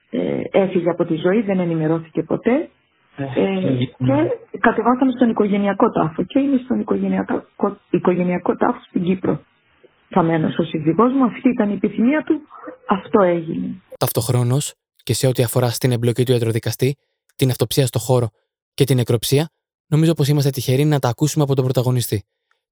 ε, 0.09 0.41
έφυγε 0.51 0.89
από 0.89 1.05
τη 1.05 1.15
ζωή, 1.15 1.41
δεν 1.41 1.59
ενημερώθηκε 1.59 2.23
ποτέ. 2.23 2.69
Ε, 3.15 3.25
και 4.49 4.57
κατεβάσαμε 4.59 5.11
στον 5.15 5.29
οικογενειακό 5.29 5.91
τάφο 5.91 6.23
και 6.23 6.39
είμαι 6.39 6.57
στον 6.63 6.79
οικογενειακό, 6.79 7.43
οικογενειακό 7.89 8.55
τάφο 8.55 8.79
στην 8.87 9.03
Κύπρο. 9.03 9.41
Θαμένο 10.09 10.47
ο 10.57 10.63
σύζυγός 10.63 11.13
μου, 11.13 11.23
αυτή 11.23 11.49
ήταν 11.49 11.69
η 11.69 11.73
επιθυμία 11.73 12.23
του, 12.23 12.41
αυτό 12.87 13.21
έγινε. 13.21 13.81
Ταυτοχρόνως 13.97 14.73
και 15.03 15.13
σε 15.13 15.27
ό,τι 15.27 15.43
αφορά 15.43 15.69
στην 15.69 15.91
εμπλοκή 15.91 16.23
του 16.23 16.31
ιατροδικαστή, 16.31 16.95
την 17.35 17.49
αυτοψία 17.49 17.85
στο 17.85 17.99
χώρο 17.99 18.27
και 18.73 18.83
την 18.83 18.95
νεκροψία, 18.95 19.49
νομίζω 19.87 20.13
πως 20.13 20.27
είμαστε 20.27 20.49
τυχεροί 20.49 20.85
να 20.85 20.99
τα 20.99 21.09
ακούσουμε 21.09 21.43
από 21.43 21.55
τον 21.55 21.63
πρωταγωνιστή, 21.63 22.23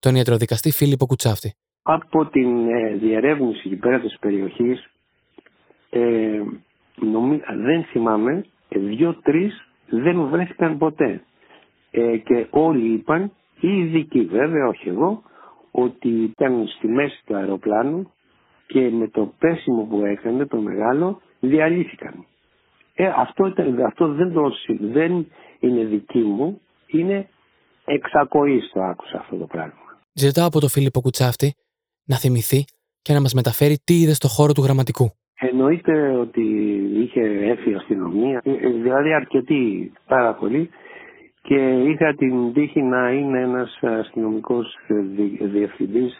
τον 0.01 0.15
ιατροδικαστή 0.15 0.71
Φίλιππο 0.71 1.05
Κουτσάφτη. 1.05 1.53
Από 1.83 2.25
την 2.25 2.69
ε, 2.69 2.93
διερεύνηση 2.93 3.61
εκεί 3.65 3.75
πέρα 3.75 3.99
της 3.99 4.17
περιοχής, 4.19 4.89
ε, 5.89 6.41
νομί, 6.95 7.41
δεν 7.63 7.83
θυμάμαι, 7.83 8.45
ε, 8.69 8.79
δύο-τρεις 8.79 9.67
δεν 9.89 10.27
βρέθηκαν 10.27 10.77
ποτέ. 10.77 11.23
Ε, 11.91 12.17
και 12.17 12.47
όλοι 12.49 12.93
είπαν, 12.93 13.31
οι 13.59 13.77
ειδικοί 13.77 14.21
βέβαια, 14.25 14.67
όχι 14.67 14.89
εγώ, 14.89 15.23
ότι 15.71 16.09
ήταν 16.09 16.67
στη 16.67 16.87
μέση 16.87 17.21
του 17.25 17.35
αεροπλάνου 17.35 18.11
και 18.67 18.89
με 18.89 19.07
το 19.07 19.33
πέσιμο 19.39 19.83
που 19.83 20.05
έκανε 20.05 20.45
το 20.45 20.57
μεγάλο 20.57 21.21
διαλύθηκαν. 21.39 22.25
Ε, 22.93 23.07
αυτό, 23.17 23.47
ήταν, 23.47 23.81
αυτό 23.85 24.07
δεν, 24.07 24.33
το, 24.33 24.51
δεν 24.79 25.27
είναι 25.59 25.83
δική 25.83 26.19
μου, 26.19 26.61
είναι 26.87 27.27
εξακοής 27.85 28.71
το 28.73 28.81
άκουσα 28.81 29.17
αυτό 29.17 29.35
το 29.35 29.45
πράγμα. 29.45 29.80
Ζητάω 30.13 30.47
από 30.47 30.59
τον 30.59 30.69
Φίλιππο 30.69 31.01
Κουτσάφτη 31.01 31.53
να 32.05 32.15
θυμηθεί 32.15 32.63
και 33.01 33.13
να 33.13 33.21
μας 33.21 33.33
μεταφέρει 33.33 33.77
τι 33.83 33.93
είδε 33.93 34.13
στο 34.13 34.27
χώρο 34.27 34.53
του 34.53 34.63
γραμματικού. 34.63 35.09
Εννοείται 35.39 36.17
ότι 36.17 36.41
είχε 36.93 37.21
έρθει 37.21 37.69
η 37.69 37.73
αστυνομία, 37.73 38.41
ε, 38.43 38.69
δηλαδή 38.69 39.13
αρκετοί 39.13 39.91
πάρα 40.07 40.33
πολύ 40.33 40.69
και 41.41 41.55
είχα 41.89 42.15
την 42.15 42.53
τύχη 42.53 42.81
να 42.81 43.11
είναι 43.11 43.39
ένας 43.39 43.79
αστυνομικός 43.81 44.77
διευθυντής, 45.39 46.17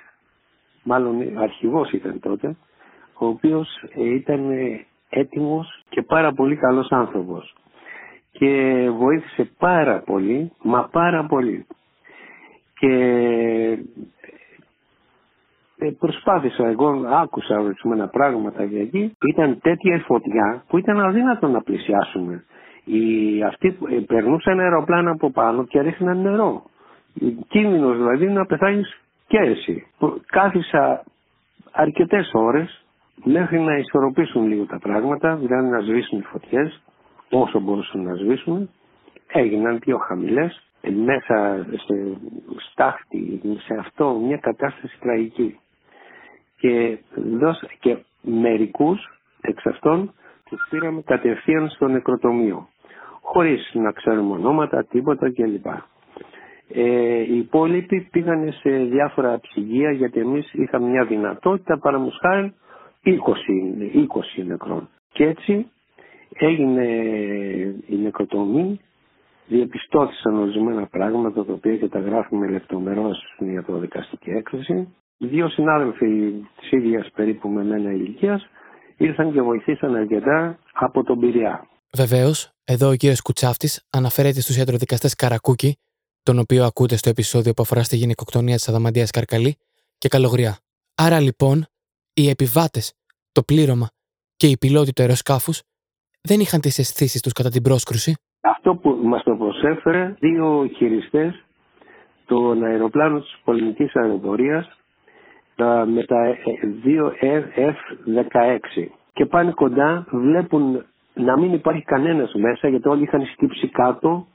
μάλλον 0.84 1.38
αρχηγός 1.38 1.92
ήταν 1.92 2.20
τότε, 2.20 2.48
ο 3.14 3.26
οποίος 3.26 3.68
ήταν 3.96 4.50
έτοιμος 5.10 5.84
και 5.90 6.02
πάρα 6.02 6.34
πολύ 6.34 6.56
καλός 6.56 6.88
άνθρωπος 6.90 7.56
και 8.32 8.90
βοήθησε 8.90 9.50
πάρα 9.58 10.00
πολύ, 10.00 10.52
μα 10.62 10.90
πάρα 10.92 11.26
πολύ. 11.26 11.66
Και 12.82 13.78
ε, 15.78 15.90
προσπάθησα 16.00 16.68
εγώ, 16.68 17.04
άκουσα 17.08 17.60
ορισμένα 17.60 18.08
πράγματα 18.08 18.64
για 18.64 18.82
εκεί. 18.82 19.16
Ήταν 19.30 19.60
τέτοια 19.62 20.04
φωτιά 20.06 20.64
που 20.68 20.78
ήταν 20.78 21.00
αδύνατο 21.00 21.48
να 21.48 21.62
πλησιάσουμε. 21.62 22.44
Οι, 22.84 23.44
αυτοί 23.44 23.68
ε, 23.68 24.00
περνούσαν 24.08 24.60
αεροπλάνα 24.60 25.12
από 25.12 25.32
πάνω 25.32 25.64
και 25.66 25.82
ρίχναν 25.82 26.22
νερό. 26.22 26.64
Κίνδυνος 27.48 27.98
δηλαδή 27.98 28.28
να 28.30 28.46
πεθάνεις 28.46 29.00
και 29.28 29.38
εσύ. 29.38 29.88
Κάθισα 30.26 31.04
αρκετές 31.72 32.32
ώρες 32.34 32.86
μέχρι 33.24 33.60
να 33.60 33.78
ισορροπήσουν 33.78 34.48
λίγο 34.48 34.66
τα 34.66 34.80
πράγματα, 34.80 35.36
δηλαδή 35.36 35.68
να 35.70 35.80
σβήσουν 35.80 36.20
οι 36.20 36.24
φωτιές 36.24 36.82
όσο 37.30 37.60
μπορούσαν 37.60 38.02
να 38.04 38.14
σβήσουν. 38.14 38.70
Έγιναν 39.34 39.80
πιο 39.80 39.98
χαμηλές 39.98 40.56
ε, 40.56 40.71
μέσα 40.90 41.66
σε 41.86 42.18
στάχτη, 42.72 43.42
σε 43.66 43.74
αυτό 43.80 44.20
μια 44.26 44.38
κατάσταση 44.38 44.98
τραγική 45.00 45.60
και, 46.60 46.98
δώσ, 47.16 47.64
και 47.80 47.98
μερικούς 48.22 49.20
εξ 49.42 49.66
αυτών 49.66 50.14
τους 50.50 50.68
πήραμε 50.70 51.02
κατευθείαν 51.02 51.70
στο 51.70 51.88
νεκροτομείο 51.88 52.68
χωρίς 53.22 53.72
να 53.74 53.92
ξέρουμε 53.92 54.34
ονόματα, 54.34 54.84
τίποτα 54.86 55.32
κλπ. 55.32 55.66
Ε, 56.74 57.20
οι 57.22 57.38
υπόλοιποι 57.38 58.08
πήγαν 58.12 58.54
σε 58.54 58.70
διάφορα 58.70 59.40
ψυγεία 59.40 59.92
γιατί 59.92 60.20
εμείς 60.20 60.54
είχαμε 60.54 60.88
μια 60.88 61.06
δυνατότητα 61.06 61.78
παραμουσχάριν 61.78 62.54
20, 63.04 63.10
20 64.40 64.46
νεκρών. 64.46 64.90
Και 65.14 65.26
έτσι 65.26 65.72
έγινε 66.34 66.84
η 67.88 67.96
νεκροτομή, 67.96 68.80
διαπιστώθησαν 69.56 70.38
ορισμένα 70.38 70.86
πράγματα 70.86 71.46
τα 71.46 71.54
οποία 71.54 71.76
και 71.78 71.88
τα 71.88 72.00
γράφουμε 72.00 72.48
λεπτομερώς 72.48 73.18
στην 73.34 73.54
ιατροδικαστική 73.54 74.30
έκθεση 74.30 74.88
Δύο 75.24 75.50
συνάδελφοι 75.50 76.34
της 76.60 76.72
ίδιας 76.72 77.12
περίπου 77.16 77.50
με 77.50 77.64
μένα 77.64 77.92
ηλικίας 77.92 78.48
ήρθαν 78.98 79.34
και 79.34 79.42
βοηθήσαν 79.42 79.96
αρκετά 79.96 80.60
από 80.74 81.04
τον 81.04 81.20
Πειραιά. 81.20 81.68
Βεβαίως, 81.98 82.52
εδώ 82.64 82.90
ο 82.90 82.96
κύριος 82.96 83.22
Κουτσάφτης 83.22 83.86
αναφέρεται 83.90 84.42
στους 84.42 84.58
ιατροδικαστές 84.58 85.16
Καρακούκη, 85.16 85.78
τον 86.24 86.40
οποίο 86.40 86.66
ακούτε 86.66 86.96
στο 86.96 87.10
επεισόδιο 87.10 87.54
που 87.54 87.62
αφορά 87.62 87.84
στη 87.84 87.96
γυναικοκτονία 87.96 88.56
της 88.56 88.70
Αδαμαντίας 88.70 89.12
Καρκαλή 89.12 89.56
και 89.98 90.08
Καλογριά. 90.08 90.58
Άρα 90.96 91.20
λοιπόν, 91.20 91.66
οι 92.14 92.30
επιβάτες, 92.30 92.94
το 93.32 93.42
πλήρωμα 93.44 93.90
και 94.36 94.48
οι 94.48 94.58
πιλότοι 94.58 94.94
του 94.94 95.02
αεροσκάφους 95.02 95.62
δεν 96.22 96.40
είχαν 96.40 96.62
τις 96.62 96.80
αισθήσεις 96.80 97.22
τους 97.22 97.34
κατά 97.34 97.50
την 97.50 97.62
πρόσκρουση; 97.62 98.16
Αυτό 98.42 98.76
που 98.76 99.00
μας 99.04 99.24
το 99.24 99.36
προσέφερε 99.62 100.16
δύο 100.20 100.70
χειριστές 100.76 101.44
των 102.26 102.64
αεροπλάνων 102.64 103.22
της 103.22 103.40
πολιτική 103.44 104.00
αεροπορίας 104.00 104.78
με 105.88 106.04
τα 106.08 106.36
δύο 106.84 107.14
F-16 107.22 108.86
και 109.14 109.26
πάνε 109.26 109.52
κοντά, 109.52 110.06
βλέπουν 110.12 110.86
να 111.14 111.38
μην 111.40 111.54
υπάρχει 111.54 111.82
κανένας 111.84 112.34
μέσα 112.34 112.68
γιατί 112.68 112.88
όλοι 112.88 113.04
είχαν 113.04 113.26
στύψει 113.34 113.68
κάτω 113.68 114.28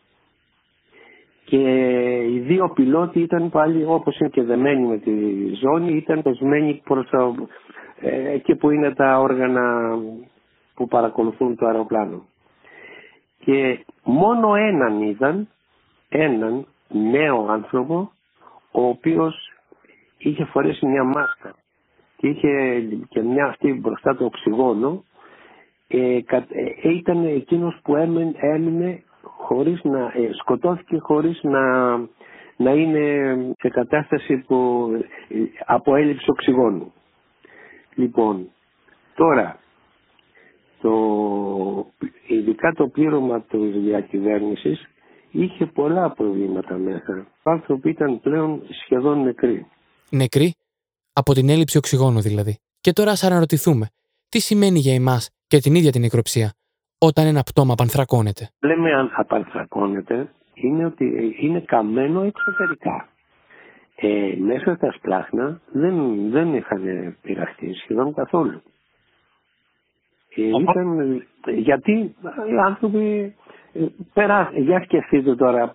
και 1.44 1.60
οι 2.30 2.38
δύο 2.38 2.70
πιλότοι 2.74 3.20
ήταν 3.20 3.50
πάλι 3.50 3.84
όπως 3.86 4.18
είναι 4.18 4.28
και 4.28 4.42
δεμένοι 4.42 4.86
με 4.86 4.98
τη 4.98 5.10
ζώνη 5.54 5.96
ήταν 5.96 6.22
πεσμένοι 6.22 6.80
προς 6.84 7.08
το, 7.10 7.34
ε, 8.00 8.30
εκεί 8.32 8.54
που 8.54 8.70
είναι 8.70 8.94
τα 8.94 9.18
όργανα 9.18 9.96
που 10.74 10.88
παρακολουθούν 10.88 11.56
το 11.56 11.66
αεροπλάνο. 11.66 12.22
Και 13.46 13.84
μόνο 14.04 14.54
έναν 14.54 15.02
είδαν, 15.02 15.48
έναν 16.08 16.66
νέο 16.88 17.46
άνθρωπο 17.48 18.12
ο 18.70 18.82
οποίος 18.88 19.52
είχε 20.18 20.44
φορέσει 20.44 20.86
μια 20.86 21.04
μάσκα 21.04 21.54
και 22.16 22.28
είχε 22.28 22.80
και 23.08 23.22
μια 23.22 23.46
αυτή 23.46 23.72
μπροστά 23.72 24.16
του 24.16 24.24
οξυγόνο 24.26 25.04
ε, 25.88 26.16
ε, 26.16 26.90
ήταν 26.90 27.24
εκείνος 27.24 27.78
που 27.82 27.96
έμεινε, 27.96 28.32
έμεινε 28.36 29.02
χωρίς 29.22 29.80
να, 29.84 30.00
ε, 30.00 30.30
σκοτώθηκε 30.32 30.98
χωρίς 30.98 31.40
να, 31.42 31.96
να 32.56 32.70
είναι 32.70 33.36
σε 33.58 33.68
κατάσταση 33.68 34.36
που, 34.38 34.88
από 35.66 35.94
έλλειψη 35.96 36.30
οξυγόνου. 36.30 36.92
Λοιπόν, 37.94 38.48
τώρα, 39.14 39.58
το, 40.86 41.92
ειδικά 42.26 42.72
το 42.72 42.88
πλήρωμα 42.88 43.42
της 43.42 43.70
διακυβέρνησης 43.84 44.88
είχε 45.30 45.66
πολλά 45.66 46.10
προβλήματα 46.10 46.76
μέσα. 46.76 47.16
Οι 47.18 47.40
άνθρωποι 47.42 47.90
ήταν 47.90 48.20
πλέον 48.20 48.62
σχεδόν 48.84 49.22
νεκροί. 49.22 49.66
Νεκροί, 50.10 50.54
από 51.12 51.32
την 51.32 51.48
έλλειψη 51.48 51.76
οξυγόνου 51.78 52.20
δηλαδή. 52.20 52.58
Και 52.80 52.92
τώρα 52.92 53.10
ας 53.10 53.22
αναρωτηθούμε, 53.22 53.86
τι 54.28 54.40
σημαίνει 54.40 54.78
για 54.78 54.94
εμάς 54.94 55.30
και 55.46 55.58
την 55.58 55.74
ίδια 55.74 55.90
την 55.90 56.00
νεκροψία, 56.00 56.52
όταν 56.98 57.26
ένα 57.26 57.42
πτώμα 57.42 57.74
πανθρακώνεται; 57.74 58.50
Λέμε 58.60 58.92
αν 58.92 59.08
θα 59.08 59.24
πανθρακώνεται, 59.24 60.32
είναι 60.54 60.84
ότι 60.84 61.36
είναι 61.40 61.60
καμένο 61.60 62.22
εξωτερικά. 62.22 63.08
Ε, 63.96 64.34
μέσα 64.38 64.74
στα 64.74 64.92
σπλάχνα 64.92 65.60
δεν, 65.72 65.94
δεν 66.30 66.54
είχαν 66.54 66.82
πειραχτεί 67.22 67.74
σχεδόν 67.74 68.14
καθόλου. 68.14 68.62
Ε, 70.36 70.42
ήταν, 70.60 71.22
γιατί 71.54 72.14
οι 72.50 72.58
άνθρωποι 72.66 73.34
ε, 73.72 73.84
πέρα, 74.12 74.50
για 74.54 74.82
σκεφτείτε 74.82 75.34
τώρα 75.34 75.74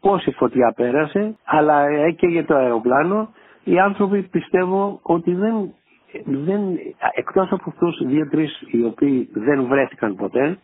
πόση 0.00 0.30
φωτιά 0.30 0.72
πέρασε, 0.76 1.36
αλλά 1.44 1.86
έκαιγε 1.88 2.42
το 2.44 2.54
αεροπλάνο. 2.54 3.28
Οι 3.64 3.78
άνθρωποι 3.78 4.22
πιστεύω 4.22 4.98
ότι 5.02 5.34
δεν, 5.34 5.72
δεν 6.24 6.60
εκτός 7.14 7.52
από 7.52 7.64
αυτούς 7.66 8.02
δύο-τρεις 8.06 8.62
οι 8.70 8.84
οποίοι 8.84 9.28
δεν 9.32 9.66
βρέθηκαν 9.66 10.16
ποτέ, 10.16 10.58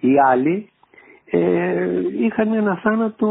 οι 0.00 0.18
άλλοι 0.18 0.70
ε, 1.30 2.00
είχαν 2.18 2.52
ένα 2.52 2.76
θάνατο 2.76 3.26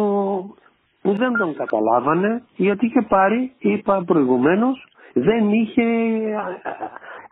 που 1.02 1.14
δεν 1.14 1.34
τον 1.38 1.56
καταλάβανε 1.56 2.44
γιατί 2.56 2.86
είχε 2.86 3.02
πάρει, 3.02 3.52
είπα 3.60 4.04
προηγουμένως, 4.06 4.88
δεν 5.14 5.50
είχε 5.50 5.84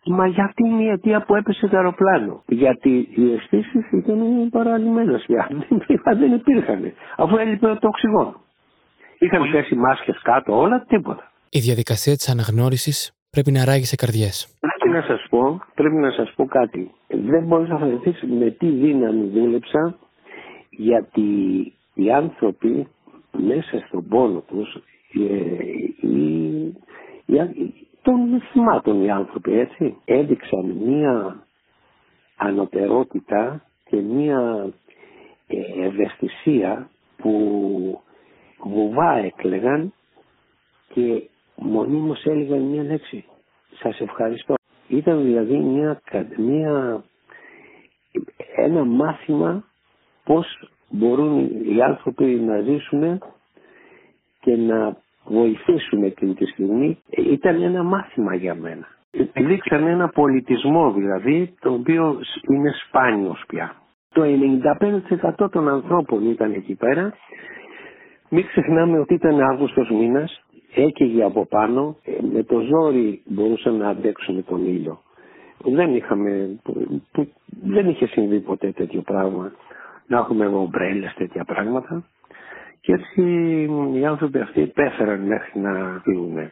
Μα 0.10 0.28
για 0.28 0.44
αυτή 0.44 0.64
είναι 0.68 0.84
η 0.84 0.90
αιτία 0.90 1.22
που 1.26 1.36
έπεσε 1.36 1.68
το 1.68 1.78
αεροπλάνο. 1.78 2.44
Γιατί 2.48 3.10
οι 3.16 3.34
αισθήσεις 3.34 3.92
ήταν 3.92 4.50
παραλυμμένες 4.52 5.24
πια. 5.28 5.50
Δεν 6.20 6.34
υπήρχαν. 6.34 6.94
Αφού 7.18 7.38
έλειπε 7.38 7.68
το 7.68 7.88
οξυγόνο. 7.88 8.42
Είχαν 9.20 9.52
πέσει 9.52 9.76
μάσκες 9.76 10.22
κάτω, 10.22 10.60
όλα, 10.60 10.86
τίποτα. 10.88 11.32
Η 11.50 11.60
διαδικασία 11.60 12.16
της 12.16 12.30
αναγνώρισης 12.30 13.12
πρέπει 13.30 13.52
να 13.52 13.66
ράγει 13.66 13.86
σε 13.86 13.96
καρδιές. 13.96 14.58
Πρέπει 14.60 14.96
να 14.96 15.02
σας 15.02 15.26
πω, 15.30 15.62
πρέπει 15.74 15.96
να 15.96 16.12
σας 16.12 16.34
πω 16.36 16.46
κάτι. 16.46 16.92
Δεν 17.08 17.44
μπορεί 17.44 17.68
να 17.68 17.78
φανταστείς 17.78 18.24
με 18.40 18.50
τι 18.50 18.68
δύναμη 18.70 19.28
δούλεψα, 19.28 19.98
γιατί 20.70 21.24
οι 21.94 22.12
άνθρωποι 22.12 22.88
μέσα 23.32 23.84
στον 23.88 24.08
πόνο 24.08 24.44
τους, 24.48 24.78
των 28.08 28.42
θυμάτων 28.52 29.04
οι 29.04 29.10
άνθρωποι, 29.12 29.60
έτσι. 29.60 29.98
Έδειξαν 30.06 30.66
μία 30.66 31.44
ανωτερότητα 32.38 33.64
και 33.90 33.96
μία 33.96 34.70
ε, 35.48 35.86
ευαισθησία 35.86 36.90
που 37.18 38.02
βουβά 38.64 39.18
έκλεγαν 39.18 39.94
και 40.94 41.30
μονίμως 41.56 42.26
έλεγαν 42.26 42.62
μία 42.62 42.84
λέξη. 42.84 43.26
Σας 43.82 44.00
ευχαριστώ. 44.00 44.54
Ήταν 44.88 45.24
δηλαδή 45.24 45.58
μια, 45.58 46.02
μια, 46.38 47.04
ένα 48.56 48.84
μάθημα 48.86 49.64
πώς 50.24 50.70
μπορούν 50.90 51.50
οι 51.76 51.82
άνθρωποι 51.82 52.26
να 52.26 52.60
ζήσουν 52.62 53.22
και 54.42 54.56
να 54.56 54.98
βοηθήσουν 55.28 56.04
εκείνη 56.04 56.34
τη 56.34 56.46
στιγμή 56.46 56.98
ήταν 57.18 57.62
ένα 57.62 57.84
μάθημα 57.84 58.36
για 58.36 58.56
μένα. 58.56 58.88
Επιδείξαν 59.12 59.88
ένα 59.88 60.08
πολιτισμό 60.08 60.92
δηλαδή 60.92 61.54
το 61.60 61.74
οποίο 61.74 62.20
είναι 62.50 62.72
σπάνιος 62.88 63.44
πια. 63.48 63.76
Το 64.14 64.22
95% 65.42 65.52
των 65.52 65.68
ανθρώπων 65.70 66.30
ήταν 66.30 66.52
εκεί 66.54 66.76
πέρα. 66.76 67.14
Μην 68.30 68.46
ξεχνάμε 68.48 69.00
ότι 69.00 69.14
ήταν 69.14 69.42
Αύγουστος 69.42 69.90
μήνας, 69.90 70.44
έκαιγε 70.76 71.24
από 71.24 71.46
πάνω, 71.46 71.96
ε, 72.04 72.12
με 72.34 72.44
το 72.44 72.60
ζόρι 72.60 73.22
μπορούσαν 73.26 73.76
να 73.78 73.90
αντέξουν 73.90 74.46
τον 74.46 74.66
ήλιο. 74.66 75.02
Δεν 75.64 75.96
είχαμε, 75.96 76.60
δεν 77.64 77.90
είχε 77.90 78.08
συμβεί 78.08 78.40
ποτέ 78.40 78.72
τέτοιο 78.72 79.02
πράγμα, 79.02 79.52
να 80.08 80.18
έχουμε 80.18 80.46
ομπρέλες 80.46 81.14
τέτοια 81.14 81.44
πράγματα. 81.44 82.04
Και 82.88 82.94
έτσι 82.94 83.22
οι 83.94 84.06
άνθρωποι 84.06 84.40
αυτοί 84.40 84.62
υπέφεραν 84.62 85.20
μέχρι 85.20 85.60
να 85.60 86.02
φύγουν. 86.04 86.52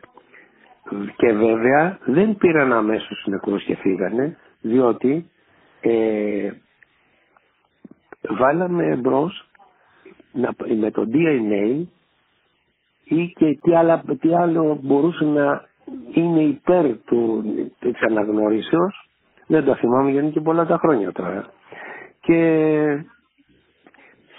Και 1.15 1.31
βέβαια 1.33 1.97
δεν 2.05 2.35
πήραν 2.37 2.73
αμέσως 2.73 3.23
νεκρούς 3.27 3.63
και 3.63 3.75
φύγανε, 3.75 4.37
διότι 4.61 5.29
ε, 5.81 6.51
βάλαμε 8.29 8.95
μπρος 8.95 9.31
με 10.79 10.91
το 10.91 11.07
DNA 11.13 11.83
ή 13.03 13.27
και 13.27 13.57
τι, 13.61 13.75
άλλα, 13.75 14.03
τι 14.19 14.35
άλλο 14.35 14.79
μπορούσε 14.81 15.25
να 15.25 15.65
είναι 16.13 16.41
υπέρ 16.41 16.97
του, 17.05 17.43
της 17.79 18.01
αναγνωρίσεως. 18.09 19.09
Δεν 19.47 19.65
το 19.65 19.75
θυμάμαι 19.75 20.09
γιατί 20.11 20.25
είναι 20.25 20.33
και 20.35 20.41
πολλά 20.41 20.65
τα 20.65 20.77
χρόνια 20.77 21.11
τώρα. 21.11 21.45
Και 22.21 23.05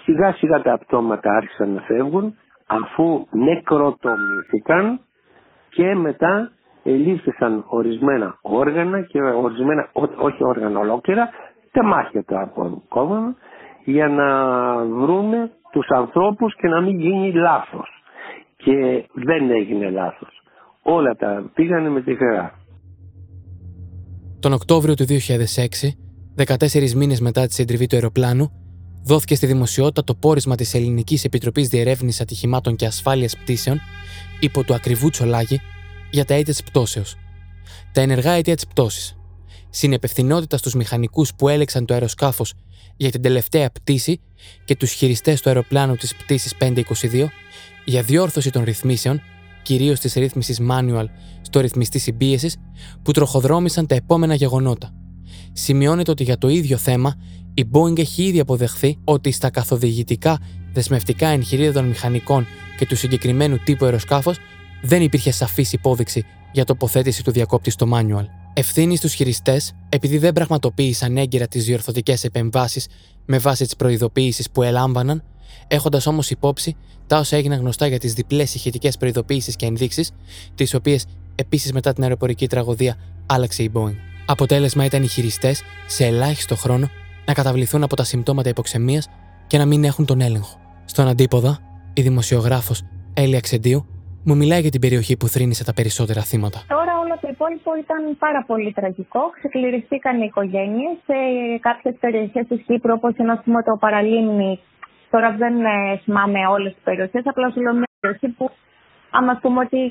Σιγά 0.07 0.33
σιγά 0.33 0.61
τα 0.61 0.77
πτώματα 0.77 1.31
άρχισαν 1.31 1.69
να 1.69 1.81
φεύγουν 1.81 2.35
αφού 2.65 3.27
νεκροτομήθηκαν 3.31 4.99
και 5.69 5.95
μετά 5.95 6.51
ελήφθησαν 6.83 7.63
ορισμένα 7.67 8.37
όργανα 8.41 9.01
και 9.01 9.21
ορισμένα, 9.21 9.89
όχι 10.17 10.43
όργανα 10.43 10.79
ολόκληρα, 10.79 11.29
τεμάχια 11.71 12.23
τα 12.23 12.51
κόμμα 12.89 13.35
για 13.83 14.07
να 14.07 14.29
βρούνε 14.85 15.51
τους 15.71 15.87
ανθρώπους 15.87 16.55
και 16.55 16.67
να 16.67 16.81
μην 16.81 16.99
γίνει 16.99 17.33
λάθος. 17.33 17.87
Και 18.57 19.05
δεν 19.13 19.51
έγινε 19.51 19.89
λάθος. 19.89 20.41
Όλα 20.81 21.15
τα 21.15 21.51
πήγανε 21.53 21.89
με 21.89 22.01
τη 22.01 22.15
χαρά. 22.15 22.53
Τον 24.39 24.53
Οκτώβριο 24.53 24.93
του 24.93 25.05
2006, 25.05 25.97
14 26.35 26.93
μήνες 26.95 27.19
μετά 27.19 27.45
τη 27.45 27.53
συντριβή 27.53 27.87
του 27.87 27.95
αεροπλάνου, 27.95 28.66
δόθηκε 29.07 29.35
στη 29.35 29.45
δημοσιότητα 29.45 30.03
το 30.03 30.15
πόρισμα 30.15 30.55
της 30.55 30.73
Ελληνικής 30.73 31.23
Επιτροπής 31.23 31.67
Διερεύνησης 31.67 32.21
Ατυχημάτων 32.21 32.75
και 32.75 32.85
Ασφάλειας 32.85 33.37
Πτήσεων 33.37 33.81
υπό 34.39 34.63
του 34.63 34.73
ακριβού 34.73 35.09
τσολάγη 35.09 35.61
για 36.09 36.25
τα 36.25 36.33
αίτια 36.33 36.53
της 36.53 36.63
πτώσεως. 36.63 37.15
Τα 37.91 38.01
ενεργά 38.01 38.31
αίτια 38.31 38.55
της 38.55 38.67
πτώσης. 38.67 39.17
Συνεπευθυνότητα 39.69 40.57
στους 40.57 40.73
μηχανικούς 40.73 41.33
που 41.35 41.47
έλεξαν 41.49 41.85
το 41.85 41.93
αεροσκάφος 41.93 42.53
για 42.97 43.11
την 43.11 43.21
τελευταία 43.21 43.69
πτήση 43.69 44.19
και 44.65 44.75
τους 44.75 44.91
χειριστές 44.91 45.41
του 45.41 45.49
αεροπλάνου 45.49 45.95
της 45.95 46.15
πτήσης 46.15 46.53
522 46.59 47.27
για 47.85 48.01
διόρθωση 48.01 48.49
των 48.49 48.63
ρυθμίσεων, 48.63 49.21
κυρίως 49.61 49.99
της 49.99 50.13
ρύθμισης 50.13 50.59
manual 50.69 51.05
στο 51.41 51.59
ρυθμιστή 51.59 51.99
συμπίεσης, 51.99 52.55
που 53.01 53.11
τροχοδρόμησαν 53.11 53.87
τα 53.87 53.95
επόμενα 53.95 54.33
γεγονότα. 54.35 54.91
Σημειώνεται 55.53 56.11
ότι 56.11 56.23
για 56.23 56.37
το 56.37 56.49
ίδιο 56.49 56.77
θέμα 56.77 57.15
η 57.57 57.69
Boeing 57.71 57.99
έχει 57.99 58.23
ήδη 58.23 58.39
αποδεχθεί 58.39 58.97
ότι 59.03 59.31
στα 59.31 59.49
καθοδηγητικά 59.49 60.39
δεσμευτικά 60.73 61.27
εγχειρίδια 61.27 61.73
των 61.73 61.85
μηχανικών 61.85 62.47
και 62.77 62.85
του 62.85 62.95
συγκεκριμένου 62.95 63.57
τύπου 63.63 63.85
αεροσκάφος 63.85 64.37
δεν 64.81 65.01
υπήρχε 65.01 65.31
σαφής 65.31 65.73
υπόδειξη 65.73 66.25
για 66.51 66.63
τοποθέτηση 66.63 67.23
του 67.23 67.31
διακόπτη 67.31 67.69
στο 67.69 67.87
manual. 67.93 68.25
Ευθύνης 68.53 68.99
στου 68.99 69.07
χειριστές, 69.07 69.73
επειδή 69.89 70.17
δεν 70.17 70.33
πραγματοποίησαν 70.33 71.17
έγκαιρα 71.17 71.47
τις 71.47 71.65
διορθωτικές 71.65 72.23
επεμβάσεις 72.23 72.87
με 73.25 73.37
βάση 73.37 73.63
τις 73.63 73.75
προειδοποιήσει 73.75 74.49
που 74.51 74.63
ελάμβαναν, 74.63 75.23
έχοντας 75.67 76.07
όμως 76.07 76.29
υπόψη 76.29 76.75
τα 77.07 77.19
όσα 77.19 77.37
έγιναν 77.37 77.59
γνωστά 77.59 77.87
για 77.87 77.99
τις 77.99 78.13
διπλές 78.13 78.55
ηχητικές 78.55 78.97
προειδοποιήσει 78.97 79.53
και 79.53 79.65
ενδείξεις, 79.65 80.11
τις 80.55 80.73
οποίες 80.73 81.05
επίσης 81.35 81.73
μετά 81.73 81.93
την 81.93 82.03
αεροπορική 82.03 82.47
τραγωδία 82.47 82.95
άλλαξε 83.25 83.63
η 83.63 83.71
Boeing. 83.73 83.95
Αποτέλεσμα 84.25 84.85
ήταν 84.85 85.03
οι 85.03 85.07
χειριστές 85.07 85.61
σε 85.87 86.05
ελάχιστο 86.05 86.55
χρόνο 86.55 86.89
να 87.27 87.33
καταβληθούν 87.33 87.83
από 87.83 87.95
τα 87.95 88.03
συμπτώματα 88.03 88.49
υποξεμίας 88.49 89.09
και 89.47 89.57
να 89.57 89.65
μην 89.65 89.83
έχουν 89.83 90.05
τον 90.05 90.21
έλεγχο. 90.21 90.55
Στον 90.85 91.07
αντίποδα, 91.07 91.59
η 91.93 92.01
δημοσιογράφος 92.01 92.77
Έλια 93.13 93.39
Ξεντίου 93.39 93.79
μου 94.25 94.35
μιλάει 94.35 94.61
για 94.61 94.73
την 94.75 94.81
περιοχή 94.81 95.17
που 95.17 95.27
θρύνησε 95.27 95.63
τα 95.69 95.73
περισσότερα 95.73 96.21
θύματα. 96.21 96.59
Τώρα 96.67 96.93
όλο 97.03 97.13
το 97.21 97.27
υπόλοιπο 97.35 97.71
ήταν 97.83 98.01
πάρα 98.25 98.41
πολύ 98.49 98.71
τραγικό. 98.73 99.21
Ξεκληριστήκαν 99.39 100.15
οι 100.21 100.27
οικογένειες 100.29 100.95
σε 101.07 101.17
κάποιες 101.67 101.95
περιοχές 101.99 102.45
της 102.47 102.59
Κύπρου, 102.67 102.93
όπως 102.99 103.13
είναι 103.17 103.41
πούμε, 103.43 103.63
το 103.63 103.77
Παραλίμνη. 103.79 104.59
Τώρα 105.09 105.29
δεν 105.41 105.55
ε, 105.65 105.97
θυμάμαι 106.03 106.39
όλες 106.55 106.73
τις 106.73 106.83
περιοχές, 106.83 107.23
απλά 107.25 107.51
σου 107.51 107.61
λέω 107.61 107.73
μια 107.73 107.89
περιοχή 107.99 108.27
που, 108.37 108.45
άμα 109.09 109.33
πούμε 109.41 109.59
ότι 109.65 109.81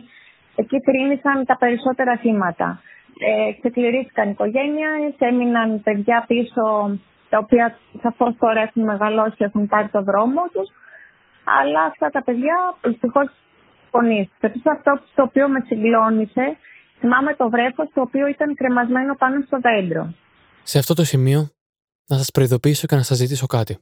εκεί 0.60 0.76
θρύνησαν 0.86 1.44
τα 1.50 1.56
περισσότερα 1.62 2.16
θύματα. 2.22 2.80
Ε, 3.28 3.52
ξεκληρίστηκαν 3.58 4.30
οικογένειες, 4.30 5.14
έμειναν 5.18 5.82
παιδιά 5.82 6.24
πίσω 6.26 6.64
τα 7.28 7.38
οποία 7.38 7.78
σαφώς 8.02 8.36
τώρα 8.38 8.60
έχουν 8.60 8.82
μεγαλώσει, 8.82 9.36
έχουν 9.38 9.66
πάρει 9.66 9.88
το 9.88 10.02
δρόμο 10.02 10.42
τους. 10.52 10.68
Αλλά 11.44 11.82
αυτά 11.82 12.10
τα 12.10 12.22
παιδιά 12.22 12.76
δυστυχώς 12.82 13.30
δολοφονήσει. 13.96 14.30
Επίση, 14.40 14.62
αυτό 14.76 15.00
το 15.14 15.22
οποίο 15.22 15.48
με 15.48 15.60
συγκλώνησε, 15.66 16.56
θυμάμαι 16.98 17.34
το 17.34 17.50
βρέφος 17.50 17.88
το 17.94 18.00
οποίο 18.00 18.26
ήταν 18.26 18.54
κρεμασμένο 18.54 19.16
πάνω 19.16 19.44
στο 19.46 19.58
δέντρο. 19.60 20.14
Σε 20.62 20.78
αυτό 20.78 20.94
το 20.94 21.04
σημείο, 21.04 21.50
να 22.06 22.16
σας 22.16 22.30
προειδοποιήσω 22.30 22.86
και 22.86 22.96
να 22.96 23.02
σας 23.02 23.16
ζητήσω 23.16 23.46
κάτι. 23.46 23.78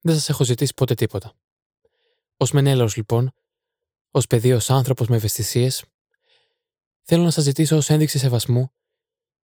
Δεν 0.00 0.14
σας 0.14 0.28
έχω 0.28 0.44
ζητήσει 0.44 0.72
ποτέ 0.76 0.94
τίποτα. 0.94 1.32
Ω 2.36 2.44
μενέλαος, 2.52 2.96
λοιπόν, 2.96 3.32
ως 4.10 4.26
παιδί, 4.26 4.52
ως 4.52 4.70
άνθρωπος 4.70 5.08
με 5.08 5.16
ευαισθησίες, 5.16 5.84
θέλω 7.02 7.22
να 7.22 7.30
σας 7.30 7.44
ζητήσω 7.44 7.76
ως 7.76 7.90
ένδειξη 7.90 8.18
σεβασμού 8.18 8.72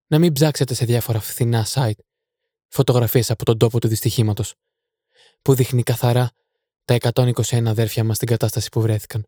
να 0.07 0.19
μην 0.19 0.33
ψάξετε 0.33 0.75
σε 0.75 0.85
διάφορα 0.85 1.21
φθηνά 1.21 1.65
site 1.67 2.03
φωτογραφίες 2.75 3.31
από 3.31 3.45
τον 3.45 3.59
τόπο 3.59 3.79
του 3.81 3.89
δυστυχήματος, 3.89 4.55
που 5.43 5.55
δείχνει 5.55 5.83
καθαρά 5.83 6.27
τα 6.85 6.95
121 6.95 7.67
αδέρφια 7.75 8.05
μας 8.05 8.17
στην 8.17 8.29
κατάσταση 8.29 8.69
που 8.73 8.81
βρέθηκαν. 8.81 9.21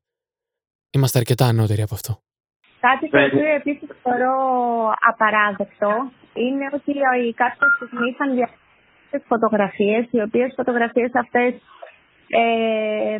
Είμαστε 0.90 1.18
αρκετά 1.18 1.44
ανώτεροι 1.46 1.82
από 1.82 1.94
αυτό. 1.94 2.12
Κάτι 2.80 3.10
το 3.10 3.18
οποίο 3.24 3.48
επίσης 3.60 3.88
θεωρώ 4.02 4.34
απαράδεκτο 5.10 5.90
είναι 6.34 6.66
ότι 6.72 6.92
κάποια 7.42 7.66
στιγμή 7.76 8.08
είχαν 8.10 8.34
διαθέσει 8.34 9.24
φωτογραφίες, 9.32 10.06
οι 10.10 10.20
οποίες 10.20 10.52
φωτογραφίες 10.56 11.10
αυτές 11.14 11.52
ε, 12.28 13.18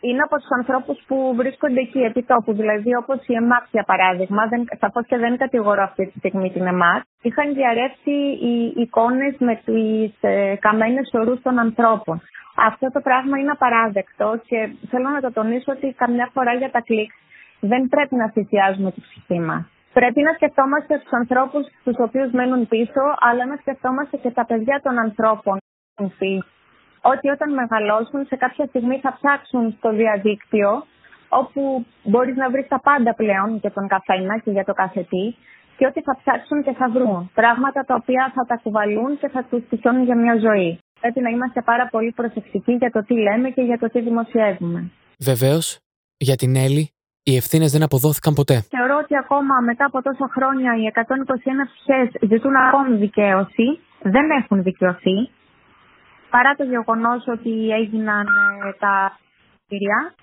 είναι 0.00 0.22
από 0.22 0.36
τους 0.36 0.50
ανθρώπους 0.58 0.98
που 1.06 1.32
βρίσκονται 1.36 1.80
εκεί 1.80 1.98
επί 1.98 2.22
τόπου. 2.22 2.52
Δηλαδή, 2.52 2.94
όπως 2.94 3.18
η 3.26 3.34
ΕΜΑΚ 3.34 3.64
για 3.70 3.82
παράδειγμα, 3.82 4.42
σαφώ 4.80 5.02
και 5.02 5.16
δεν 5.16 5.36
κατηγορώ 5.36 5.82
αυτή 5.82 6.06
τη 6.06 6.18
στιγμή 6.18 6.50
την 6.50 6.66
ΕΜΑΚ, 6.66 7.02
είχαν 7.22 7.54
διαρρεύσει 7.54 8.16
οι 8.46 8.72
εικόνες 8.76 9.34
με 9.38 9.54
τις 9.64 10.12
ε, 10.20 10.54
καμένες 10.60 11.10
ορούς 11.12 11.40
των 11.42 11.58
ανθρώπων. 11.58 12.20
Αυτό 12.56 12.86
το 12.92 13.00
πράγμα 13.00 13.38
είναι 13.38 13.50
απαράδεκτο 13.50 14.40
και 14.46 14.68
θέλω 14.90 15.08
να 15.08 15.20
το 15.20 15.32
τονίσω 15.32 15.72
ότι 15.72 15.94
καμιά 15.96 16.30
φορά 16.32 16.52
για 16.54 16.70
τα 16.70 16.80
κλικ 16.80 17.10
δεν 17.60 17.88
πρέπει 17.88 18.14
να 18.14 18.30
θυσιάζουμε 18.30 18.90
τη 18.92 19.00
ψυχή 19.00 19.40
μα. 19.40 19.68
Πρέπει 19.92 20.20
να 20.22 20.32
σκεφτόμαστε 20.32 20.98
τους 20.98 21.12
ανθρώπους 21.12 21.66
τους 21.84 21.96
οποίους 21.98 22.30
μένουν 22.32 22.68
πίσω, 22.68 23.02
αλλά 23.18 23.46
να 23.46 23.56
σκεφτόμαστε 23.56 24.16
και 24.16 24.30
τα 24.30 24.44
παιδιά 24.46 24.80
των 24.82 24.98
ανθρώπων 24.98 25.58
ότι 27.00 27.28
όταν 27.28 27.54
μεγαλώσουν 27.54 28.26
σε 28.26 28.36
κάποια 28.36 28.66
στιγμή 28.66 28.98
θα 29.04 29.18
ψάξουν 29.18 29.74
στο 29.78 29.90
διαδίκτυο 29.92 30.86
όπου 31.28 31.86
μπορείς 32.02 32.36
να 32.36 32.50
βρεις 32.50 32.68
τα 32.68 32.80
πάντα 32.80 33.14
πλέον 33.14 33.56
για 33.56 33.72
τον 33.72 33.88
καθένα 33.88 34.38
και 34.38 34.50
για 34.50 34.64
το 34.64 34.72
κάθε 34.72 35.00
τι 35.10 35.24
και 35.76 35.86
ότι 35.86 36.00
θα 36.02 36.16
ψάξουν 36.20 36.62
και 36.62 36.72
θα 36.72 36.88
βρουν 36.90 37.30
πράγματα 37.34 37.80
τα 37.88 37.94
οποία 37.94 38.32
θα 38.34 38.44
τα 38.50 38.56
κουβαλούν 38.62 39.18
και 39.20 39.28
θα 39.28 39.44
τους 39.50 39.62
τυχιώνουν 39.68 40.04
για 40.04 40.16
μια 40.16 40.36
ζωή. 40.46 40.78
Πρέπει 41.00 41.20
να 41.20 41.30
είμαστε 41.30 41.60
πάρα 41.62 41.88
πολύ 41.90 42.12
προσεκτικοί 42.12 42.72
για 42.72 42.90
το 42.90 43.00
τι 43.04 43.14
λέμε 43.14 43.50
και 43.50 43.62
για 43.62 43.78
το 43.78 43.86
τι 43.86 44.00
δημοσιεύουμε. 44.00 44.90
Βεβαίως, 45.18 45.78
για 46.16 46.36
την 46.36 46.56
Έλλη, 46.56 46.90
οι 47.22 47.36
ευθύνες 47.36 47.70
δεν 47.72 47.82
αποδόθηκαν 47.82 48.34
ποτέ. 48.34 48.56
Θεωρώ 48.76 48.96
ότι 49.02 49.14
ακόμα 49.16 49.54
μετά 49.70 49.84
από 49.84 50.02
τόσα 50.02 50.26
χρόνια 50.34 50.70
οι 50.78 50.84
121 50.92 51.00
ψυχές 51.70 52.08
ζητούν 52.30 52.54
ακόμη 52.56 52.96
δικαίωση, 52.96 53.66
δεν 54.02 54.26
έχουν 54.40 54.62
δικαιωθεί 54.62 55.16
παρά 56.30 56.54
το 56.54 56.64
γεγονός 56.64 57.26
ότι 57.26 57.70
έγιναν 57.70 58.26
ε, 58.66 58.72
τα 58.78 59.18
κτίρια, 59.64 60.14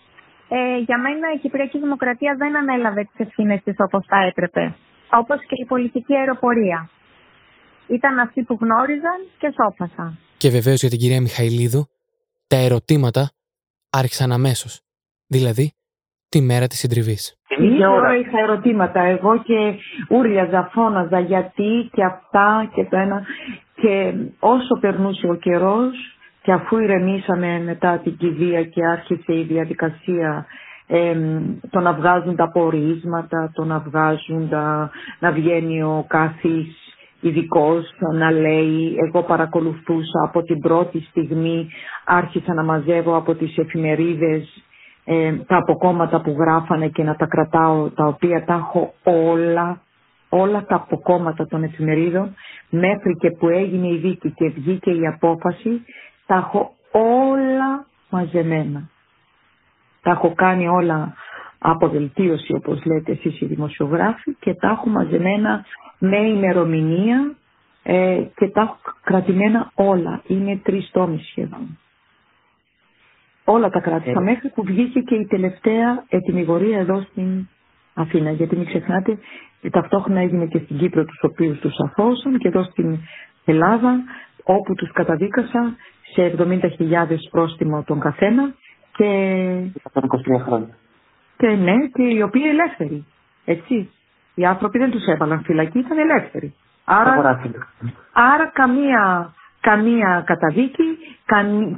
ε, 0.48 0.78
για 0.78 0.98
μένα 0.98 1.34
η 1.36 1.38
Κυπριακή 1.38 1.80
Δημοκρατία 1.80 2.36
δεν 2.38 2.58
ανέλαβε 2.58 3.02
τις 3.04 3.20
ευθύνες 3.26 3.62
της 3.64 3.76
όπως 3.78 4.06
θα 4.08 4.18
έπρεπε. 4.18 4.76
Όπως 5.12 5.40
και 5.48 5.56
η 5.64 5.66
πολιτική 5.66 6.16
αεροπορία. 6.16 6.90
Ήταν 7.88 8.20
αυτοί 8.20 8.44
που 8.44 8.58
γνώριζαν 8.62 9.20
και 9.38 9.54
σώπασαν. 9.58 10.20
Και 10.38 10.50
βεβαίως 10.50 10.80
για 10.80 10.90
την 10.90 11.00
κυρία 11.00 11.22
Μιχαηλίδου, 11.22 11.88
τα 12.48 12.56
ερωτήματα 12.56 13.32
άρχισαν 13.90 14.32
αμέσως. 14.32 14.82
Δηλαδή, 15.28 15.74
τη 16.30 16.42
μέρα 16.42 16.68
της 16.68 16.80
συντριβής. 16.80 17.36
Ίδια 17.58 17.90
ώρα 17.90 18.18
είχα 18.18 18.40
ερωτήματα. 18.40 19.02
Εγώ 19.02 19.42
και 19.42 19.76
ούρλιαζα, 20.10 20.70
φώναζα 20.74 21.20
γιατί 21.20 21.90
και 21.92 22.04
αυτά 22.04 22.70
και 22.74 22.84
το 22.86 22.98
ένα. 22.98 23.26
Και 23.86 24.14
όσο 24.40 24.80
περνούσε 24.80 25.28
ο 25.28 25.36
καιρός 25.36 26.18
και 26.42 26.52
αφού 26.52 26.78
ηρεμήσαμε 26.78 27.62
μετά 27.66 27.98
την 28.04 28.18
κηδεία 28.18 28.64
και 28.64 28.86
άρχισε 28.86 29.34
η 29.34 29.42
διαδικασία 29.44 30.46
ε, 30.88 31.16
το 31.70 31.80
να 31.80 31.94
βγάζουν 31.94 32.36
τα 32.36 32.52
πορίσματα, 32.52 33.52
το 33.54 33.64
να 33.66 33.80
βγάζουν 33.80 34.50
τα, 34.50 34.90
να 35.20 35.32
βγαίνει 35.32 35.84
ο 35.84 36.06
κάθης 36.08 36.76
ειδικός 37.22 37.92
να 38.14 38.32
λέει, 38.32 38.96
εγώ 39.08 39.24
παρακολουθούσα 39.24 40.24
από 40.28 40.42
την 40.44 40.60
πρώτη 40.60 41.06
στιγμή, 41.10 41.68
άρχισα 42.06 42.54
να 42.54 42.64
μαζεύω 42.64 43.16
από 43.16 43.36
τις 43.36 43.58
εφημερίδες 43.58 44.64
ε, 45.06 45.32
τα 45.48 45.58
αποκόμματα 45.58 46.22
που 46.22 46.36
γράφανε 46.40 46.88
και 46.88 47.04
να 47.04 47.16
τα 47.16 47.26
κρατάω, 47.26 47.90
τα 47.90 48.06
οποία 48.06 48.44
τα 48.46 48.54
έχω 48.54 48.94
όλα, 49.04 49.80
όλα 50.42 50.66
τα 50.66 50.76
αποκόμματα 50.76 51.48
των 51.48 51.64
εφημερίδων, 51.64 52.36
μέχρι 52.70 53.16
και 53.20 53.30
που 53.32 53.48
έγινε 53.50 53.88
η 53.88 53.98
δίκη 53.98 54.32
και 54.32 54.50
βγήκε 54.50 54.92
η 54.92 55.08
απόφαση, 55.08 55.86
τα 56.26 56.36
έχω 56.36 56.76
όλα 56.92 57.86
μαζεμένα. 58.10 58.90
Τα 60.02 60.12
έχω 60.12 60.34
κάνει 60.36 60.68
όλα 60.68 61.14
από 61.60 61.88
δελτίωση 61.90 62.54
όπως 62.54 62.86
λέτε 62.86 63.12
εσείς 63.12 63.42
οι 63.42 63.46
δημοσιογράφοι 63.46 64.36
και 64.40 64.54
τα 64.54 64.70
έχω 64.70 64.90
μαζεμένα 64.90 65.66
με 66.00 66.18
ημερομηνία 66.18 67.36
ε, 67.84 68.22
και 68.36 68.48
τα 68.50 68.62
έχω 68.62 68.78
κρατημένα 69.04 69.72
όλα. 69.76 70.22
Είναι 70.28 70.60
τρεις 70.64 70.90
τόμοι 70.92 71.20
σχεδόν. 71.30 71.78
Όλα 73.46 73.70
τα 73.70 73.80
κράτησα 73.80 74.20
ε. 74.20 74.24
μέχρι 74.24 74.50
που 74.50 74.64
βγήκε 74.64 75.00
και 75.00 75.16
η 75.16 75.26
τελευταία 75.26 76.04
ετοιμιγορία 76.10 76.80
εδώ 76.80 77.02
στην 77.02 77.48
Αθήνα. 77.96 78.32
Γιατί 78.32 78.56
μην 78.56 78.66
ξεχνάτε, 78.66 79.18
ταυτόχρονα 79.72 80.20
έγινε 80.20 80.46
και 80.46 80.58
στην 80.58 80.78
Κύπρο 80.78 81.06
τους 81.06 81.20
οποίους 81.22 81.60
τους 81.60 81.76
αφώσαν 81.86 82.38
και 82.38 82.48
εδώ 82.48 82.64
στην 82.64 82.98
Ελλάδα 83.46 84.04
όπου 84.44 84.74
τους 84.74 84.92
καταδίκασα 84.92 85.76
σε 86.14 86.36
70.000 86.38 87.18
πρόστιμο 87.32 87.84
τον 87.84 88.00
καθένα 88.00 88.54
και... 88.96 89.06
123 89.94 90.02
χρόνια. 90.46 90.76
Και 91.38 91.48
ναι, 91.48 91.88
και 91.94 92.04
οι 92.04 92.22
οποίοι 92.22 92.44
ελεύθεροι. 92.46 93.06
Έτσι. 93.46 93.90
Οι 94.36 94.46
άνθρωποι 94.46 94.78
δεν 94.78 94.92
τους 94.92 95.06
έβαλαν 95.06 95.42
φυλακή, 95.44 95.80
ήταν 95.80 95.98
ελεύθεροι. 95.98 96.54
Άρα, 96.86 97.40
άρα 98.14 98.50
καμία 98.54 99.34
καμία 99.70 100.24
καταδίκη, 100.26 100.88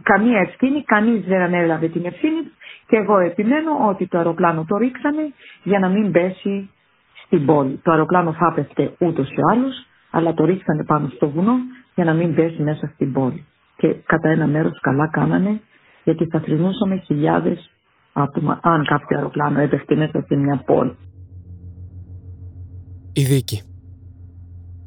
καμία 0.04 0.40
ευθύνη, 0.48 0.84
κανείς 0.84 1.26
δεν 1.26 1.42
ανέλαβε 1.42 1.88
την 1.88 2.06
ευθύνη 2.06 2.42
και 2.88 2.96
εγώ 2.96 3.18
επιμένω 3.18 3.72
ότι 3.90 4.08
το 4.08 4.18
αεροπλάνο 4.18 4.66
το 4.68 4.78
ρίξανε 4.78 5.34
για 5.64 5.80
να 5.80 5.90
μην 5.90 6.12
πέσει 6.12 6.70
στην 7.26 7.46
πόλη. 7.46 7.80
Το 7.84 7.92
αεροπλάνο 7.92 8.34
θα 8.34 8.54
έπεφτε 8.56 8.94
ούτως 9.00 9.30
ή 9.30 9.42
άλλως, 9.52 9.86
αλλά 10.12 10.34
το 10.34 10.46
ρίξανε 10.46 10.84
πάνω 10.84 11.08
στο 11.16 11.30
βουνό 11.30 11.56
για 11.96 12.04
να 12.04 12.14
μην 12.14 12.36
πέσει 12.36 12.62
μέσα 12.62 12.92
στην 12.94 13.14
πόλη. 13.14 13.46
Και 13.78 13.88
κατά 14.06 14.30
ένα 14.30 14.48
μέρος 14.48 14.80
καλά 14.82 15.08
κάνανε, 15.08 15.62
γιατί 16.04 16.26
θα 16.26 16.40
θρυνούσαμε 16.40 16.96
χιλιάδες 17.06 17.72
άτομα 18.14 18.60
αν 18.64 18.86
κάποιο 18.86 19.18
αεροπλάνο 19.18 19.60
έπεφτε 19.60 19.96
μέσα 19.96 20.24
σε 20.28 20.36
μια 20.36 20.64
πόλη. 20.66 20.96
Η 23.14 23.24
δίκη. 23.24 23.62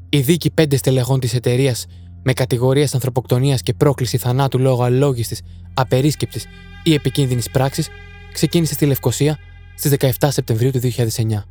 Η 0.08 0.20
δίκη 0.20 0.52
πέντε 0.54 0.76
στελεχών 0.76 1.20
της 1.20 1.34
εταιρείας 1.34 1.86
με 2.22 2.32
κατηγορίες 2.32 2.94
ανθρωποκτονίας 2.94 3.62
και 3.62 3.74
πρόκληση 3.74 4.16
θανάτου 4.16 4.58
λόγω 4.58 4.82
αλόγιστης, 4.82 5.40
απερίσκεπτης 5.74 6.46
ή 6.82 6.94
επικίνδυνης 6.94 7.50
πράξης, 7.50 7.88
ξεκίνησε 8.32 8.74
στη 8.74 8.86
Λευκοσία 8.86 9.38
στις 9.74 9.90
17 9.90 10.30
Σεπτεμβρίου 10.30 10.70
του 10.70 10.78
2009. 10.78 11.44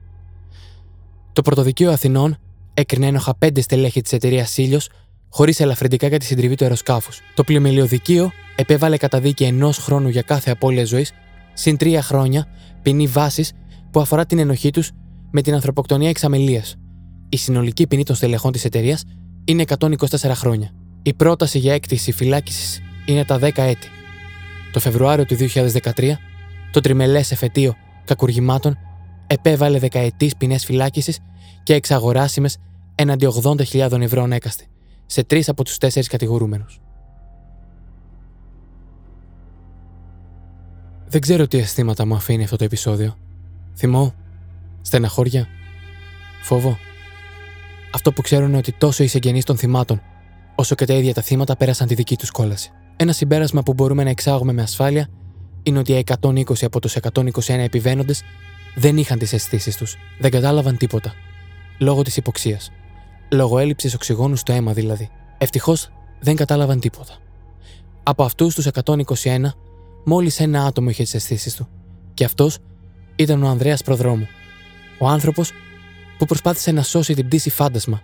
Το 1.33 1.41
Πρωτοδικείο 1.41 1.91
Αθηνών 1.91 2.37
έκρινε 2.73 3.07
ένοχα 3.07 3.35
πέντε 3.35 3.61
στελέχη 3.61 4.01
της 4.01 4.13
εταιρείας 4.13 4.49
Σίλιο 4.49 4.79
χωρίς 5.29 5.59
ελαφρυντικά 5.59 6.07
για 6.07 6.19
τη 6.19 6.25
συντριβή 6.25 6.55
του 6.55 6.63
αεροσκάφους. 6.63 7.21
Το 7.33 7.43
πλημελιωδικείο 7.43 8.31
επέβαλε 8.55 8.97
καταδίκη 8.97 9.43
ενός 9.43 9.77
χρόνου 9.77 10.07
για 10.07 10.21
κάθε 10.21 10.51
απώλεια 10.51 10.85
ζωής, 10.85 11.11
συν 11.53 11.77
τρία 11.77 12.01
χρόνια 12.01 12.47
ποινή 12.81 13.07
βάσης 13.07 13.51
που 13.91 13.99
αφορά 13.99 14.25
την 14.25 14.39
ενοχή 14.39 14.69
τους 14.71 14.91
με 15.31 15.41
την 15.41 15.53
ανθρωποκτονία 15.53 16.09
εξαμελίας. 16.09 16.75
Η 17.29 17.37
συνολική 17.37 17.87
ποινή 17.87 18.03
των 18.03 18.15
στελεχών 18.15 18.51
της 18.51 18.65
εταιρείας 18.65 19.03
είναι 19.49 19.63
124 19.79 20.31
χρόνια. 20.33 20.71
Η 21.01 21.13
πρόταση 21.13 21.57
για 21.57 21.73
έκτηση 21.73 22.11
φυλάκισης 22.11 22.81
είναι 23.05 23.25
τα 23.25 23.39
10 23.39 23.51
έτη. 23.55 23.87
Το 24.71 24.79
Φεβρουάριο 24.79 25.25
του 25.25 25.35
2013, 25.35 26.17
το 26.71 26.79
τριμελές 26.79 27.31
εφετείο 27.31 27.75
κακουργημάτων 28.05 28.77
επέβαλε 29.27 29.79
δεκαετής 29.79 30.35
ποινές 30.35 30.65
φυλάκισης 30.65 31.19
και 31.63 31.73
εξαγοράσιμες 31.73 32.57
έναντι 32.95 33.27
80.000 33.43 34.01
ευρώ 34.01 34.27
έκαστε 34.31 34.63
σε 35.05 35.23
τρεις 35.23 35.49
από 35.49 35.63
τους 35.63 35.77
τέσσερις 35.77 36.07
κατηγορούμενους. 36.07 36.81
Δεν 41.07 41.21
ξέρω 41.21 41.47
τι 41.47 41.57
αισθήματα 41.57 42.05
μου 42.05 42.15
αφήνει 42.15 42.43
αυτό 42.43 42.55
το 42.55 42.63
επεισόδιο. 42.63 43.17
Θυμό, 43.75 44.13
στεναχώρια, 44.81 45.47
φόβο. 46.41 46.77
Αυτό 47.91 48.13
που 48.13 48.21
ξέρω 48.21 48.45
είναι 48.45 48.57
ότι 48.57 48.71
τόσο 48.71 49.03
οι 49.03 49.07
συγγενεί 49.07 49.43
των 49.43 49.57
θυμάτων, 49.57 50.01
όσο 50.55 50.75
και 50.75 50.85
τα 50.85 50.93
ίδια 50.93 51.13
τα 51.13 51.21
θύματα 51.21 51.55
πέρασαν 51.55 51.87
τη 51.87 51.93
δική 51.93 52.15
τους 52.17 52.31
κόλαση. 52.31 52.71
Ένα 52.95 53.11
συμπέρασμα 53.11 53.63
που 53.63 53.73
μπορούμε 53.73 54.03
να 54.03 54.09
εξάγουμε 54.09 54.53
με 54.53 54.61
ασφάλεια 54.61 55.07
είναι 55.63 55.79
ότι 55.79 55.91
οι 55.91 56.03
120 56.21 56.43
από 56.61 56.79
τους 56.79 56.95
121 57.13 57.31
επιβαίνοντες 57.47 58.23
δεν 58.75 58.97
είχαν 58.97 59.19
τις 59.19 59.33
αισθήσεις 59.33 59.77
τους, 59.77 59.97
δεν 60.19 60.31
κατάλαβαν 60.31 60.77
τίποτα. 60.77 61.13
Λόγω 61.79 62.01
της 62.01 62.17
υποξία. 62.17 62.59
Λόγω 63.31 63.59
έλλειψης 63.59 63.93
οξυγόνου 63.93 64.35
στο 64.35 64.53
αίμα 64.53 64.73
δηλαδή. 64.73 65.09
Ευτυχώς 65.37 65.89
δεν 66.19 66.35
κατάλαβαν 66.35 66.79
τίποτα. 66.79 67.17
Από 68.03 68.23
αυτούς 68.23 68.55
τους 68.55 68.65
121, 68.65 69.55
μόλις 70.05 70.39
ένα 70.39 70.63
άτομο 70.63 70.89
είχε 70.89 71.03
τις 71.03 71.13
αισθήσεις 71.13 71.55
του. 71.55 71.67
Και 72.13 72.23
αυτός 72.23 72.57
ήταν 73.15 73.43
ο 73.43 73.47
Ανδρέας 73.47 73.83
Προδρόμου. 73.83 74.27
Ο 74.97 75.07
άνθρωπος 75.07 75.51
που 76.19 76.25
προσπάθησε 76.25 76.71
να 76.71 76.81
σώσει 76.83 77.13
την 77.13 77.27
πτήση 77.27 77.49
φάντασμα 77.49 78.01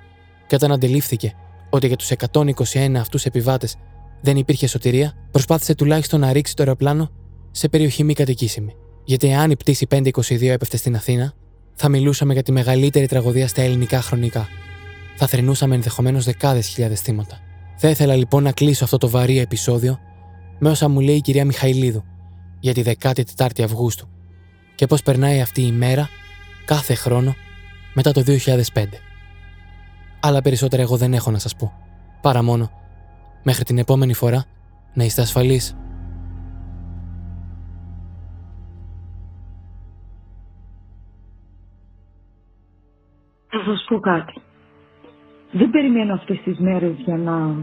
και 0.47 0.55
όταν 0.55 0.71
αντιλήφθηκε 0.71 1.33
ότι 1.69 1.87
για 1.87 1.95
τους 1.95 2.11
121 2.31 2.93
αυτούς 2.97 3.25
επιβάτες 3.25 3.75
δεν 4.21 4.37
υπήρχε 4.37 4.67
σωτηρία, 4.67 5.13
προσπάθησε 5.31 5.75
τουλάχιστον 5.75 6.19
να 6.19 6.31
ρίξει 6.33 6.55
το 6.55 6.63
αεροπλάνο 6.63 7.09
σε 7.51 7.69
περιοχή 7.69 8.03
μη 8.03 8.13
κατοικήσιμη. 8.13 8.75
Γιατί 9.03 9.33
αν 9.33 9.51
η 9.51 9.55
πτήση 9.55 9.87
522 9.89 10.41
έπεφτε 10.41 10.77
στην 10.77 10.95
Αθήνα, 10.95 11.33
θα 11.73 11.89
μιλούσαμε 11.89 12.33
για 12.33 12.43
τη 12.43 12.51
μεγαλύτερη 12.51 13.07
τραγωδία 13.07 13.47
στα 13.47 13.61
ελληνικά 13.61 14.01
χρονικά. 14.01 14.47
Θα 15.15 15.27
θρυνούσαμε 15.27 15.75
ενδεχομένως 15.75 16.25
δεκάδες 16.25 16.67
χιλιάδες 16.67 17.01
θύματα. 17.01 17.39
Θα 17.77 17.89
ήθελα 17.89 18.15
λοιπόν 18.15 18.43
να 18.43 18.51
κλείσω 18.51 18.83
αυτό 18.83 18.97
το 18.97 19.09
βαρύ 19.09 19.39
επεισόδιο 19.39 19.99
με 20.59 20.69
όσα 20.69 20.87
μου 20.87 20.99
λέει 20.99 21.15
η 21.15 21.21
κυρία 21.21 21.45
Μιχαηλίδου 21.45 22.03
για 22.59 22.73
τη 22.73 22.81
14η 23.37 23.61
Αυγούστου 23.63 24.07
και 24.75 24.85
πώς 24.85 25.01
περνάει 25.01 25.41
αυτή 25.41 25.61
η 25.61 25.71
μέρα 25.71 26.09
κάθε 26.65 26.93
χρόνο 26.93 27.35
μετά 27.95 28.11
το 28.11 28.21
2005. 28.21 28.83
Αλλά 30.21 30.41
περισσότερα 30.41 30.81
εγώ 30.81 30.97
δεν 30.97 31.13
έχω 31.13 31.31
να 31.31 31.39
σας 31.39 31.55
πω. 31.55 31.73
Παρά 32.21 32.43
μόνο, 32.43 32.69
μέχρι 33.43 33.63
την 33.63 33.77
επόμενη 33.77 34.13
φορά, 34.13 34.45
να 34.93 35.03
είστε 35.03 35.21
ασφαλείς. 35.21 35.77
Θα 43.47 43.63
σας 43.65 43.85
πω 43.87 43.99
κάτι. 43.99 44.33
Δεν 45.51 45.69
περιμένω 45.69 46.13
αυτές 46.13 46.41
τις 46.43 46.59
μέρες 46.59 46.93
για 47.05 47.17
να 47.17 47.55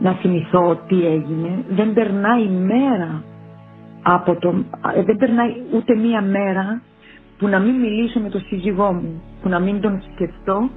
να 0.00 0.12
θυμηθώ 0.14 0.76
τι 0.88 1.06
έγινε. 1.06 1.64
Δεν 1.68 1.92
περνάει 1.92 2.48
μέρα 2.48 3.22
από 4.02 4.36
το... 4.36 4.64
ε, 4.94 5.02
Δεν 5.02 5.16
περνάει 5.16 5.52
ούτε 5.74 5.94
μία 5.94 6.22
μέρα 6.22 6.82
που 7.38 7.48
να 7.48 7.58
μην 7.58 7.74
μιλήσω 7.74 8.20
με 8.20 8.28
τον 8.28 8.40
σύζυγό 8.40 8.92
μου, 8.92 9.22
που 9.42 9.48
να 9.48 9.58
μην 9.58 9.80
τον 9.80 10.02
σκεφτώ, 10.12 10.70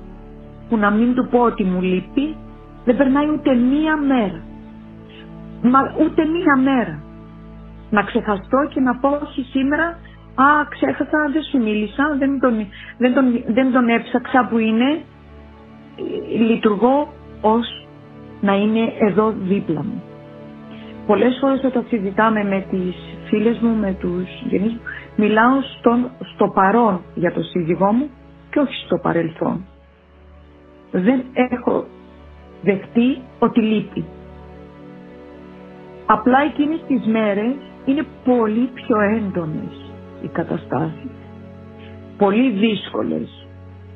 που 0.70 0.78
να 0.78 0.90
μην 0.92 1.14
του 1.16 1.28
πω 1.32 1.40
ότι 1.40 1.64
μου 1.64 1.82
λείπει, 1.82 2.36
δεν 2.86 2.98
περνάει 2.98 3.30
ούτε 3.30 3.56
μία 3.56 3.98
μέρα. 3.98 4.42
Μα 5.62 5.80
ούτε 6.02 6.26
μία 6.26 6.56
μέρα. 6.58 7.04
Να 7.90 8.04
ξεχαστώ 8.04 8.58
και 8.74 8.80
να 8.80 8.96
πω 8.96 9.10
όχι 9.10 9.42
σήμερα, 9.52 9.86
α 10.36 10.46
ξέχασα, 10.70 11.30
δεν 11.34 11.44
σου 11.44 11.58
μίλησα, 11.58 12.16
δεν 12.20 12.40
τον, 12.40 12.54
δεν 12.98 13.14
τον, 13.14 13.26
δεν 13.54 13.72
τον 13.72 13.90
έψαξα 13.90 14.48
που 14.50 14.58
είναι, 14.58 15.02
λειτουργώ 16.50 17.14
ως 17.42 17.88
να 18.42 18.54
είναι 18.56 18.94
εδώ 19.00 19.34
δίπλα 19.38 19.84
μου. 19.84 20.02
Πολλές 21.08 21.38
φορές 21.42 21.64
όταν 21.64 21.86
συζητάμε 21.90 22.44
με 22.44 22.66
τις 22.70 22.96
φίλες 23.28 23.60
μου, 23.60 23.76
με 23.76 23.98
τους 24.00 24.28
γενείς 24.50 24.72
μου, 24.72 24.80
μιλάω 25.16 25.62
στον, 25.78 26.12
στο 26.34 26.48
παρόν 26.48 27.02
για 27.16 27.32
το 27.34 27.42
σύζυγό 27.42 27.92
μου 27.92 28.10
και 28.50 28.60
όχι 28.60 28.76
στο 28.86 28.98
παρελθόν. 28.98 29.66
Δεν 30.92 31.24
έχω 31.34 31.86
δεχτεί 32.62 33.22
ότι 33.40 33.62
λείπει. 33.62 34.06
Απλά 36.06 36.42
εκείνες 36.42 36.80
τις 36.88 37.06
μέρες 37.06 37.56
είναι 37.86 38.06
πολύ 38.26 38.70
πιο 38.74 39.00
έντονες 39.00 39.92
οι 40.24 40.28
καταστάσεις. 40.28 41.12
Πολύ 42.18 42.52
δύσκολες. 42.52 43.48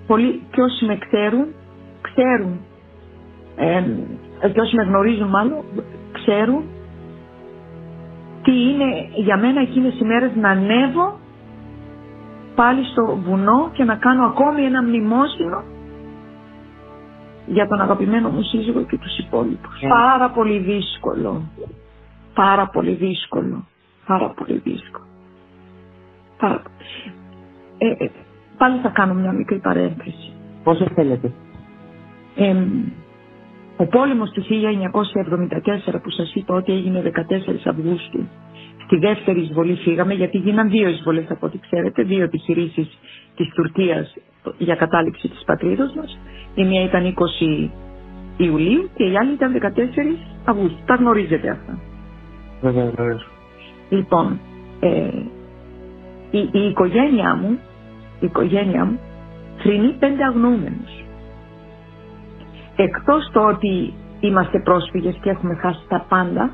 Πολύ, 0.08 0.42
και 0.52 0.62
όσοι 0.62 0.86
με 0.86 0.98
ξέρουν, 0.98 1.46
ξέρουν. 2.02 2.60
Ε, 3.56 3.84
και 4.48 4.60
όσοι 4.62 4.76
με 4.76 4.84
γνωρίζουν 4.84 5.28
μάλλον, 5.30 5.64
ξέρουν 6.12 6.64
τι 8.46 8.52
είναι 8.70 9.10
για 9.16 9.38
μένα 9.38 9.62
εκείνες 9.62 10.00
οι 10.00 10.04
μέρες 10.04 10.32
να 10.36 10.50
ανέβω 10.50 11.20
πάλι 12.56 12.84
στο 12.86 13.20
βουνό 13.26 13.70
και 13.74 13.84
να 13.84 13.96
κάνω 13.96 14.26
ακόμη 14.26 14.62
ένα 14.64 14.84
μνημόσυνο 14.84 15.64
για 17.46 17.68
τον 17.68 17.82
αγαπημένο 17.82 18.30
μου 18.30 18.42
σύζυγο 18.42 18.82
και 18.82 18.98
τους 18.98 19.18
υπόλοιπους. 19.18 19.80
Yeah. 19.84 19.90
Πάρα 19.90 20.30
πολύ 20.30 20.58
δύσκολο. 20.58 21.42
Πάρα 22.34 22.68
πολύ 22.68 22.92
δύσκολο. 22.94 23.66
Πάρα 24.06 24.30
πολύ 24.30 24.58
δύσκολο. 24.64 25.06
Πάρα... 26.38 26.62
Ε, 27.78 27.88
ε, 28.04 28.10
πάλι 28.58 28.80
θα 28.80 28.90
κάνω 28.90 29.14
μια 29.14 29.32
μικρή 29.32 29.60
παρένθεση. 29.60 30.34
Πόσο 30.64 30.86
θέλετε. 30.96 31.32
Ε, 32.36 32.56
ο 33.78 33.86
πόλεμος 33.86 34.30
του 34.32 34.44
1974 35.94 36.00
που 36.04 36.10
σας 36.10 36.34
είπα 36.36 36.56
ότι 36.56 36.72
έγινε 36.74 37.02
14 37.02 37.12
Αυγούστου 37.66 38.28
στη 38.86 38.98
δεύτερη 38.98 39.40
εισβολή 39.42 39.76
φύγαμε 39.76 40.14
γιατί 40.14 40.38
γίναν 40.38 40.70
δύο 40.70 40.88
εισβολές 40.90 41.26
από 41.30 41.46
ό,τι 41.46 41.60
ξέρετε, 41.60 42.04
δύο 42.04 42.24
επιχειρήσεις 42.24 42.98
της 43.36 43.50
Τουρκίας 43.56 44.16
για 44.58 44.76
κατάληξη 44.76 45.28
της 45.30 45.44
πατρίδος 45.46 45.94
μας. 45.96 46.18
Η 46.56 46.64
μία 46.64 46.84
ήταν 46.84 47.06
20 47.06 47.70
Ιουλίου 48.38 48.90
και 48.96 49.04
η 49.04 49.18
άλλη 49.18 49.34
ήταν 49.34 49.54
14 49.54 50.18
Αυγούστου. 50.46 50.78
Τα 50.86 50.96
γνωρίζετε 50.96 51.50
αυτά. 51.50 51.80
Βέβαια, 52.62 52.86
βέβαια. 52.96 53.22
Λοιπόν, 53.90 54.40
ε, 54.80 55.10
η, 56.32 56.50
η 56.52 56.60
οικογένειά 56.68 57.36
μου, 57.36 57.60
η 58.20 58.26
οικογένειά 58.26 58.86
μου 58.86 59.00
θρυνεί 59.58 59.96
πέντε 60.00 60.24
αγνοούμενους 60.24 61.05
εκτός 62.76 63.30
το 63.34 63.48
ότι 63.48 63.94
είμαστε 64.20 64.60
πρόσφυγες 64.60 65.18
και 65.22 65.30
έχουμε 65.30 65.56
χάσει 65.56 65.86
τα 65.88 66.06
πάντα, 66.10 66.52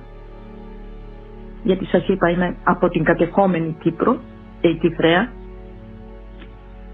γιατί 1.63 1.86
σας 1.86 2.07
είπα 2.07 2.30
είμαι 2.30 2.55
από 2.63 2.89
την 2.89 3.03
κατεχόμενη 3.03 3.76
Κύπρο, 3.80 4.17
η 4.61 4.74
Κυπρέα, 4.74 5.30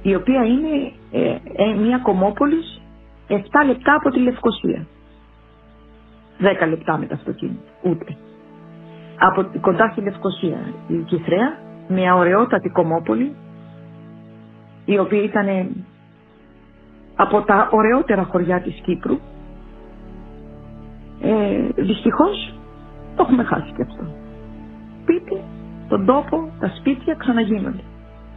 η 0.01 0.15
οποία 0.15 0.45
είναι 0.45 0.91
ε, 1.11 1.35
ε, 1.53 1.73
μια 1.73 1.97
κομμόπολης 1.97 2.81
7 3.27 3.33
λεπτά 3.65 3.93
από 3.93 4.09
τη 4.09 4.19
Λευκοσία. 4.19 4.85
10 6.63 6.67
λεπτά 6.69 6.97
με 6.97 7.05
τα 7.05 7.15
αυτοκίνητα, 7.15 7.71
ούτε. 7.83 8.17
Από, 9.19 9.59
κοντά 9.61 9.89
στη 9.91 10.01
Λευκοσία 10.01 10.57
η 10.87 10.95
Κυπρέα, 10.95 11.57
μια 11.87 12.15
ωραιότατη 12.15 12.69
κομμόπολη, 12.69 13.35
η 14.85 14.97
οποία 14.97 15.23
ήταν 15.23 15.47
από 17.17 17.41
τα 17.41 17.67
ωραιότερα 17.71 18.23
χωριά 18.23 18.61
της 18.61 18.79
Κύπρου. 18.83 19.17
Ε, 21.21 21.81
δυστυχώς 21.81 22.53
το 23.15 23.23
έχουμε 23.23 23.43
χάσει 23.43 23.71
και 23.75 23.81
αυτό. 23.81 24.03
Σπίτι, 25.01 25.41
τον 25.89 26.05
τόπο, 26.05 26.49
τα 26.59 26.71
σπίτια 26.79 27.15
ξαναγίνονται. 27.15 27.83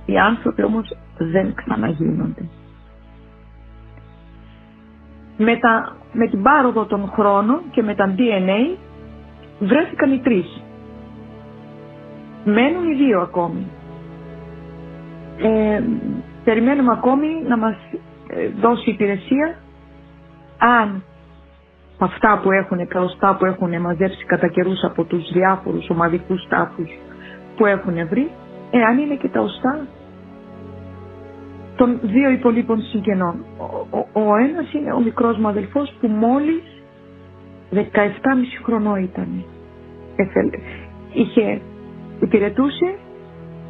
Οι 0.07 0.19
άνθρωποι 0.19 0.63
όμως 0.63 0.97
δεν 1.19 1.55
ξαναγίνονται. 1.55 2.45
Με, 5.37 5.57
τα, 5.57 5.97
με 6.13 6.27
την 6.29 6.43
πάροδο 6.43 6.85
των 6.85 7.09
χρόνων 7.15 7.61
και 7.71 7.83
με 7.83 7.95
τα 7.95 8.15
DNA 8.19 8.77
βρέθηκαν 9.61 10.13
οι 10.13 10.19
τρεις. 10.19 10.63
Μένουν 12.45 12.91
οι 12.91 12.95
δύο 12.95 13.21
ακόμη. 13.21 13.67
Ε, 15.39 15.83
περιμένουμε 16.45 16.93
ακόμη 16.93 17.27
να 17.49 17.57
μας 17.59 17.75
ε, 17.75 17.99
δώσει 18.61 18.91
υπηρεσία 18.91 19.55
αν 20.59 21.03
αυτά 21.99 22.41
που 22.43 22.51
έχουν, 22.51 22.89
τα 22.89 23.01
οστά 23.01 23.37
που 23.37 23.45
έχουν 23.45 23.81
μαζέψει 23.81 24.25
κατά 24.25 24.49
καιρούς 24.49 24.83
από 24.85 25.05
τους 25.05 25.33
διάφορους 25.33 25.91
ομαδικούς 25.91 26.47
τάφους 26.49 26.91
που 27.57 27.67
έχουν 27.67 28.09
βρει, 28.09 28.31
εάν 28.71 28.99
είναι 28.99 29.15
και 29.15 29.29
τα 29.29 29.41
οστά 29.41 29.87
των 31.77 31.99
δύο 32.03 32.31
υπολείπων 32.31 32.81
συγγενών. 32.83 33.45
Ο, 33.59 33.99
ο, 33.99 34.23
ο 34.29 34.37
ένας 34.37 34.73
είναι 34.73 34.93
ο 34.93 35.01
μικρός 35.01 35.37
μου 35.39 35.49
αδελφός 35.49 35.93
που 36.01 36.07
μόλις 36.09 36.63
17,5 37.75 37.81
χρονό 38.65 38.97
ήταν. 38.97 39.45
Είχε, 41.13 41.61
υπηρετούσε 42.21 42.95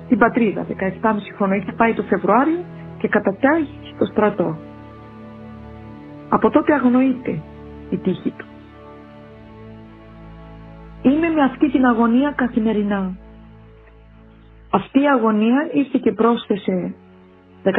την 0.08 0.18
πατρίδα 0.18 0.66
17,5 0.68 1.14
χρονό. 1.36 1.54
Είχε 1.54 1.72
πάει 1.76 1.94
το 1.94 2.02
Φεβρουάριο 2.02 2.58
και 3.00 3.08
κατατάγει 3.08 3.78
στο 3.94 4.04
στρατό. 4.04 4.56
Από 6.28 6.50
τότε 6.50 6.72
αγνοείται 6.74 7.42
η 7.90 7.96
τύχη 7.96 8.30
του. 8.36 8.44
Είμαι 11.02 11.28
με 11.28 11.42
αυτή 11.42 11.70
την 11.70 11.84
αγωνία 11.86 12.32
καθημερινά. 12.36 13.16
Αυτή 14.70 15.00
η 15.00 15.08
αγωνία 15.08 15.68
ήρθε 15.72 15.98
και 16.02 16.12
πρόσθεσε 16.12 16.94
14 17.64 17.70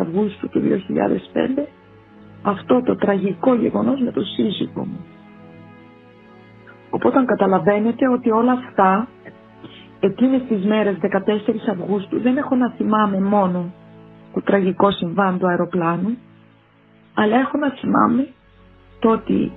Αυγούστου 0.00 0.48
του 0.48 0.60
2005 1.56 1.62
αυτό 2.42 2.82
το 2.82 2.96
τραγικό 2.96 3.54
γεγονός 3.54 4.00
με 4.00 4.10
τον 4.10 4.24
σύζυγό 4.24 4.84
μου. 4.84 5.04
Οπότε 6.90 7.24
καταλαβαίνετε 7.24 8.08
ότι 8.08 8.30
όλα 8.30 8.52
αυτά 8.52 9.08
εκείνες 10.00 10.42
τις 10.48 10.64
μέρες 10.64 10.96
14 11.00 11.08
Αυγούστου 11.70 12.20
δεν 12.20 12.36
έχω 12.36 12.54
να 12.54 12.70
θυμάμαι 12.70 13.20
μόνο 13.20 13.72
το 14.34 14.42
τραγικό 14.42 14.90
συμβάν 14.90 15.38
του 15.38 15.48
αεροπλάνου 15.48 16.16
αλλά 17.14 17.36
έχω 17.36 17.58
να 17.58 17.70
θυμάμαι 17.70 18.28
το 18.98 19.10
ότι 19.10 19.52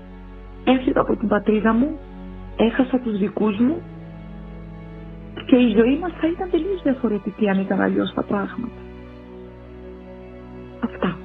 έφυγα 0.64 1.02
από 1.02 1.16
την 1.16 1.28
πατρίδα 1.28 1.74
μου, 1.74 1.98
έχασα 2.56 3.00
τους 3.00 3.18
δικούς 3.18 3.58
μου 3.60 3.82
και 5.46 5.56
η 5.56 5.74
ζωή 5.78 5.98
μας 6.00 6.12
θα 6.22 6.28
ήταν 6.28 6.50
τελείως 6.50 6.82
διαφορετική 6.84 7.50
αν 7.50 7.60
ήταν 7.60 7.82
αλλιώς 7.82 8.14
τα 8.14 8.24
πράγματα. 8.24 8.82
Αυτά. 10.84 11.18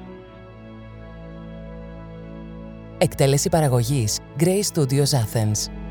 Εκτέλεση 2.97 3.49
παραγωγής 3.49 4.19
Grey 4.39 4.61
Studios 4.73 5.11
Athens. 5.23 5.82